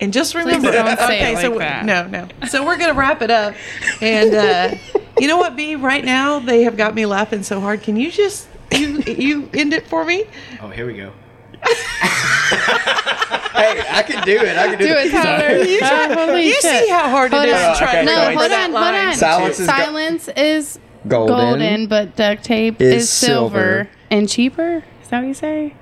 And 0.00 0.12
just 0.12 0.34
remember, 0.34 0.72
don't 0.72 0.98
say 0.98 1.04
okay, 1.04 1.32
it 1.34 1.36
so 1.36 1.50
like 1.50 1.52
we- 1.52 1.58
that. 1.58 1.84
no, 1.84 2.08
no. 2.08 2.26
So 2.48 2.66
we're 2.66 2.78
gonna 2.78 2.94
wrap 2.94 3.22
it 3.22 3.30
up, 3.30 3.54
and 4.00 4.34
uh, 4.34 4.74
you 5.20 5.28
know 5.28 5.36
what, 5.36 5.54
B? 5.54 5.76
Right 5.76 6.04
now 6.04 6.40
they 6.40 6.64
have 6.64 6.76
got 6.76 6.96
me 6.96 7.06
laughing 7.06 7.44
so 7.44 7.60
hard. 7.60 7.82
Can 7.82 7.94
you 7.94 8.10
just 8.10 8.48
you 8.72 9.00
you 9.02 9.50
end 9.54 9.72
it 9.72 9.86
for 9.86 10.04
me? 10.04 10.24
Oh, 10.60 10.68
here 10.68 10.86
we 10.86 10.94
go. 10.94 11.12
Hey, 13.52 13.82
I 13.90 14.02
can 14.02 14.24
do 14.24 14.36
it. 14.38 14.56
I 14.56 14.68
can 14.68 14.78
do, 14.78 14.86
Do 14.86 14.92
it, 14.94 15.10
Tyler. 15.10 15.56
You, 15.64 15.78
try- 15.80 16.38
you 16.40 16.54
see 16.60 16.88
how 16.88 17.08
hard 17.10 17.32
Hold 17.32 17.44
it 17.44 17.48
is 17.50 17.54
on. 17.54 17.72
to 17.74 17.78
try 17.78 17.88
Okay, 17.88 17.98
to 18.00 18.04
No, 18.06 18.12
Wait, 18.12 18.28
remember 18.28 18.40
hold 18.40 18.52
on, 18.52 18.82
hold 18.82 19.08
on. 19.08 19.14
Silence 19.54 20.28
is 20.28 20.36
go- 20.36 20.42
is 20.42 20.78
Golden. 21.08 21.36
golden, 21.58 21.86
but 21.88 22.16
duct 22.16 22.44
tape 22.44 22.80
Is 22.80 23.02
is, 23.04 23.10
silver. 23.10 23.58
silver. 23.58 23.90
and 24.10 24.28
cheaper. 24.28 24.84
Is 25.02 25.08
that 25.08 25.20
what 25.20 25.28
you 25.28 25.34
say? 25.34 25.74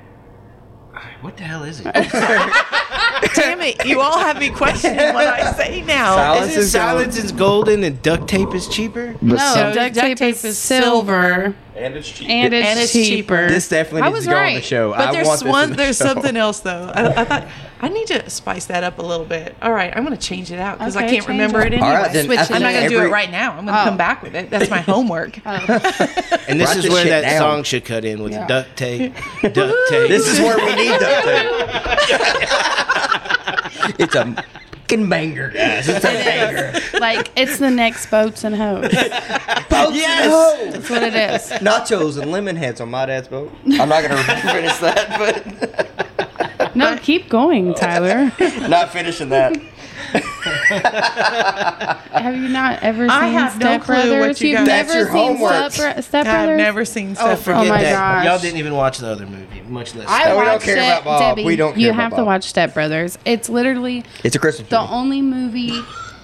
What 1.20 1.36
the 1.36 1.42
hell 1.44 1.64
is 1.64 1.80
it? 1.80 1.84
Damn 3.34 3.60
it! 3.60 3.84
You 3.84 4.00
all 4.00 4.18
have 4.18 4.38
me 4.38 4.50
questioning 4.50 4.96
what 5.14 5.26
I 5.26 5.52
say 5.52 5.82
now. 5.82 6.14
Silence 6.16 6.50
Is 6.52 6.56
it 6.56 6.60
is 6.60 6.72
gold. 6.72 6.82
silence 6.82 7.16
is 7.18 7.32
golden 7.32 7.84
and 7.84 8.02
duct 8.02 8.28
tape 8.28 8.54
is 8.54 8.68
cheaper? 8.68 9.16
No, 9.20 9.36
some- 9.36 9.74
duct, 9.74 9.94
tape, 10.18 10.20
is 10.44 10.56
silver 10.58 11.54
And 11.74 11.94
it's 11.96 12.08
cheap. 12.08 12.28
and 12.30 12.54
it's, 12.54 12.66
And 12.68 12.78
it's 12.80 12.92
cheaper. 12.92 13.08
cheaper. 13.36 13.48
this 13.48 13.68
definitely 13.68 14.02
I 14.02 14.10
needs 14.12 14.24
to 14.26 14.30
go 14.30 14.36
on 14.36 14.54
the 14.54 14.60
show. 14.62 14.90
But 14.92 15.00
I 15.00 15.12
there's 15.12 15.26
want 15.26 15.40
this 15.40 15.48
one. 15.50 15.70
the 15.70 15.76
There's 15.76 15.98
show. 15.98 16.04
something 16.06 16.36
else 16.36 16.60
though. 16.60 16.92
I, 16.94 17.20
I 17.20 17.24
thought 17.24 17.48
I 17.80 17.88
need 17.88 17.97
to 18.22 18.30
spice 18.30 18.66
that 18.66 18.84
up 18.84 18.98
a 18.98 19.02
little 19.02 19.24
bit. 19.26 19.54
All 19.62 19.72
right, 19.72 19.94
I'm 19.96 20.04
going 20.04 20.16
to 20.16 20.22
change 20.22 20.50
it 20.52 20.58
out 20.58 20.78
because 20.78 20.96
I 20.96 21.08
can't 21.08 21.26
remember 21.28 21.60
it. 21.60 21.72
it 21.72 21.80
All 21.80 21.88
anyway. 21.88 22.02
right, 22.02 22.12
then 22.12 22.24
Switch 22.26 22.38
after 22.38 22.54
it 22.54 22.56
I'm 22.56 22.62
not 22.62 22.72
going 22.72 22.84
to 22.84 22.88
do 22.96 23.00
it 23.02 23.08
right 23.10 23.30
now. 23.30 23.50
I'm 23.50 23.64
going 23.64 23.74
to 23.74 23.80
Oh. 23.80 23.84
come 23.84 23.96
back 23.96 24.22
with 24.22 24.34
it. 24.34 24.50
That's 24.50 24.68
my 24.70 24.78
homework. 24.92 25.38
Oh. 25.46 25.50
And 26.48 26.60
this 26.60 26.68
Write 26.74 26.84
is 26.84 26.90
where 26.90 27.04
that 27.06 27.22
down. 27.22 27.38
song 27.40 27.62
should 27.64 27.84
cut 27.84 28.04
in 28.04 28.22
with 28.22 28.32
Yeah. 28.32 28.46
duct 28.46 28.76
tape. 28.76 29.14
Duct 29.42 29.54
tape. 29.88 30.08
This 30.08 30.26
is 30.28 30.38
where 30.40 30.56
we 30.58 30.74
need 30.74 30.98
duct 30.98 31.24
tape. 31.24 31.50
it's 33.98 34.14
a 34.14 34.34
fucking 34.72 35.08
banger, 35.08 35.50
guys. 35.50 35.88
It's 35.88 36.04
a 36.04 36.08
banger. 36.08 36.72
like 37.00 37.30
it's 37.36 37.58
the 37.58 37.70
next 37.70 38.10
boats 38.10 38.44
and 38.44 38.54
hoes. 38.56 38.82
Boats 38.90 39.96
yes. 39.96 40.24
And 40.24 40.30
hoes. 40.32 40.72
that's 40.74 40.90
what 40.90 41.02
it 41.02 41.14
is. 41.14 41.42
Nachos 41.60 42.20
and 42.20 42.30
lemon 42.30 42.56
heads 42.56 42.80
on 42.80 42.90
my 42.90 43.06
dad's 43.06 43.28
boat. 43.28 43.52
I'm 43.66 43.88
not 43.88 44.02
gonna 44.02 44.22
finish 44.22 44.76
that, 44.78 45.18
but 45.18 45.87
No, 46.78 46.96
keep 46.98 47.28
going, 47.28 47.74
Tyler. 47.74 48.32
not 48.68 48.90
finishing 48.90 49.28
that. 49.30 49.56
Have 52.12 52.36
you 52.36 52.48
not 52.48 52.82
ever 52.82 53.00
seen 53.00 53.10
I 53.10 53.26
have 53.28 53.58
no 53.58 53.66
Step 53.66 53.82
clue 53.82 53.94
Brothers? 53.94 54.26
what 54.28 54.40
you 54.40 54.48
You've 54.50 54.58
got. 54.58 54.66
That's 54.66 54.88
never 54.88 54.98
your 55.00 55.08
seen 55.08 55.36
homework. 55.36 55.72
Step, 55.72 55.94
Bro- 55.94 56.00
Step 56.02 56.26
I've 56.26 56.32
Brothers? 56.32 56.56
never 56.58 56.84
seen 56.84 57.10
Oh, 57.10 57.14
stuff. 57.14 57.42
forget 57.42 57.60
Oh 57.60 57.64
my 57.68 57.82
that. 57.82 57.92
gosh. 57.92 58.24
Y'all 58.26 58.38
didn't 58.38 58.58
even 58.58 58.74
watch 58.74 58.98
the 58.98 59.08
other 59.08 59.26
movie, 59.26 59.60
much 59.62 59.94
less. 59.94 60.06
I 60.08 60.18
we 60.20 60.24
don't 60.40 60.46
watched 60.46 60.64
care 60.64 60.76
about 60.76 61.04
Bob. 61.04 61.20
Debbie. 61.20 61.44
We 61.44 61.56
don't 61.56 61.72
care 61.72 61.80
You 61.80 61.88
about 61.90 62.00
have 62.02 62.10
to 62.12 62.16
Bob. 62.18 62.26
watch 62.26 62.44
Step 62.44 62.74
Brothers. 62.74 63.18
It's 63.24 63.48
literally 63.48 64.04
It's 64.24 64.36
a 64.36 64.38
Christmas 64.38 64.68
the 64.68 64.80
movie. 64.80 64.92
only 64.92 65.22
movie 65.22 65.80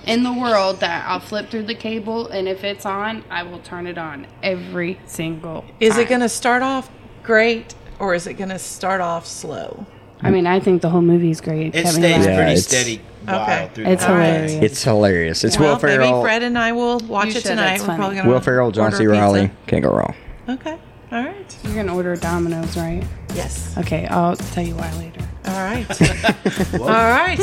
in 0.07 0.23
the 0.23 0.33
world 0.33 0.81
that 0.81 1.05
I'll 1.09 1.21
flip 1.21 1.51
through 1.51 1.65
the 1.65 1.75
cable, 1.75 2.29
and 2.29 2.47
if 2.49 2.63
it's 2.65 2.87
on, 2.87 3.25
I 3.31 3.43
will 3.43 3.59
turn 3.61 3.87
it 3.87 3.99
on 3.99 4.27
every 4.43 4.99
single. 5.07 5.65
Is 5.81 5.97
it 5.97 6.03
time. 6.03 6.09
going 6.09 6.21
to 6.21 6.29
start 6.29 6.63
off 6.63 6.91
great 7.23 7.75
or 7.99 8.15
is 8.15 8.27
it 8.27 8.35
going 8.35 8.51
to 8.51 8.59
start 8.59 9.01
off 9.01 9.27
slow? 9.27 9.87
I 10.25 10.31
mean, 10.31 10.47
I 10.47 10.59
think 10.61 10.83
the 10.83 10.89
whole 10.91 11.03
movie's 11.03 11.41
great. 11.41 11.69
It 11.75 11.85
Kevin 11.85 11.93
stays 11.93 12.15
Hart. 12.17 12.29
Yeah, 12.29 12.37
pretty 12.37 12.51
it's- 12.53 12.67
steady. 12.67 13.01
Okay. 13.27 13.33
Wow, 13.33 13.71
through 13.73 13.87
It's 13.87 14.03
the 14.03 14.09
whole 14.09 14.17
thing. 14.19 14.33
hilarious. 14.35 14.63
It's 14.73 14.83
hilarious. 14.85 15.45
It's 15.45 15.59
well, 15.59 15.73
Will 15.73 15.79
Ferrell. 15.79 16.13
maybe 16.13 16.23
Fred 16.25 16.43
and 16.43 16.59
I 16.59 16.73
will 16.73 16.99
watch 17.01 17.25
You 17.27 17.31
it 17.31 17.35
should, 17.35 17.45
tonight. 17.45 17.65
that's 17.79 17.81
We're 17.81 17.87
funny. 17.87 17.99
probably 17.99 18.17
gonna 18.19 18.29
Will 18.29 18.41
Ferrell, 18.41 18.71
John 18.71 18.85
order 18.85 18.97
C. 18.97 19.05
a 19.05 19.07
pizza. 19.09 19.21
Reilly. 19.23 19.51
Can't 19.67 19.83
go 19.83 19.91
wrong. 19.91 20.15
Okay. 20.47 20.77
All 21.11 21.25
right. 21.25 21.57
You're 21.65 21.75
gonna 21.75 21.95
order 21.95 22.17
Domino's, 22.17 22.77
right? 22.77 23.03
Yes. 23.35 23.75
Okay, 23.79 24.07
I'll 24.09 24.37
tell 24.37 24.63
you 24.67 24.75
why 24.75 24.93
later. 24.99 25.21
All 25.47 25.55
right. 25.63 25.87
All 26.81 26.87
right. 26.89 27.41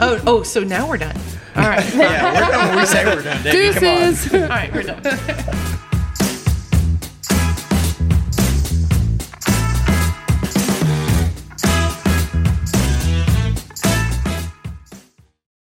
Oh, 0.00 0.20
oh, 0.26 0.42
so 0.42 0.60
now 0.62 0.86
we're 0.86 0.98
done. 0.98 1.16
All 1.56 1.62
right. 1.62 1.84
Yeah, 1.94 2.34
we're 2.46 2.50
done 2.52 2.76
we 2.76 2.84
say 2.86 3.04
we're 3.06 3.22
done. 3.22 3.42
Debbie. 3.44 3.72
Come 3.72 3.84
on. 3.88 4.00
Deuces. 4.10 4.34
All 4.34 4.48
right, 4.48 4.74
we're 4.74 4.82
done. 4.82 5.02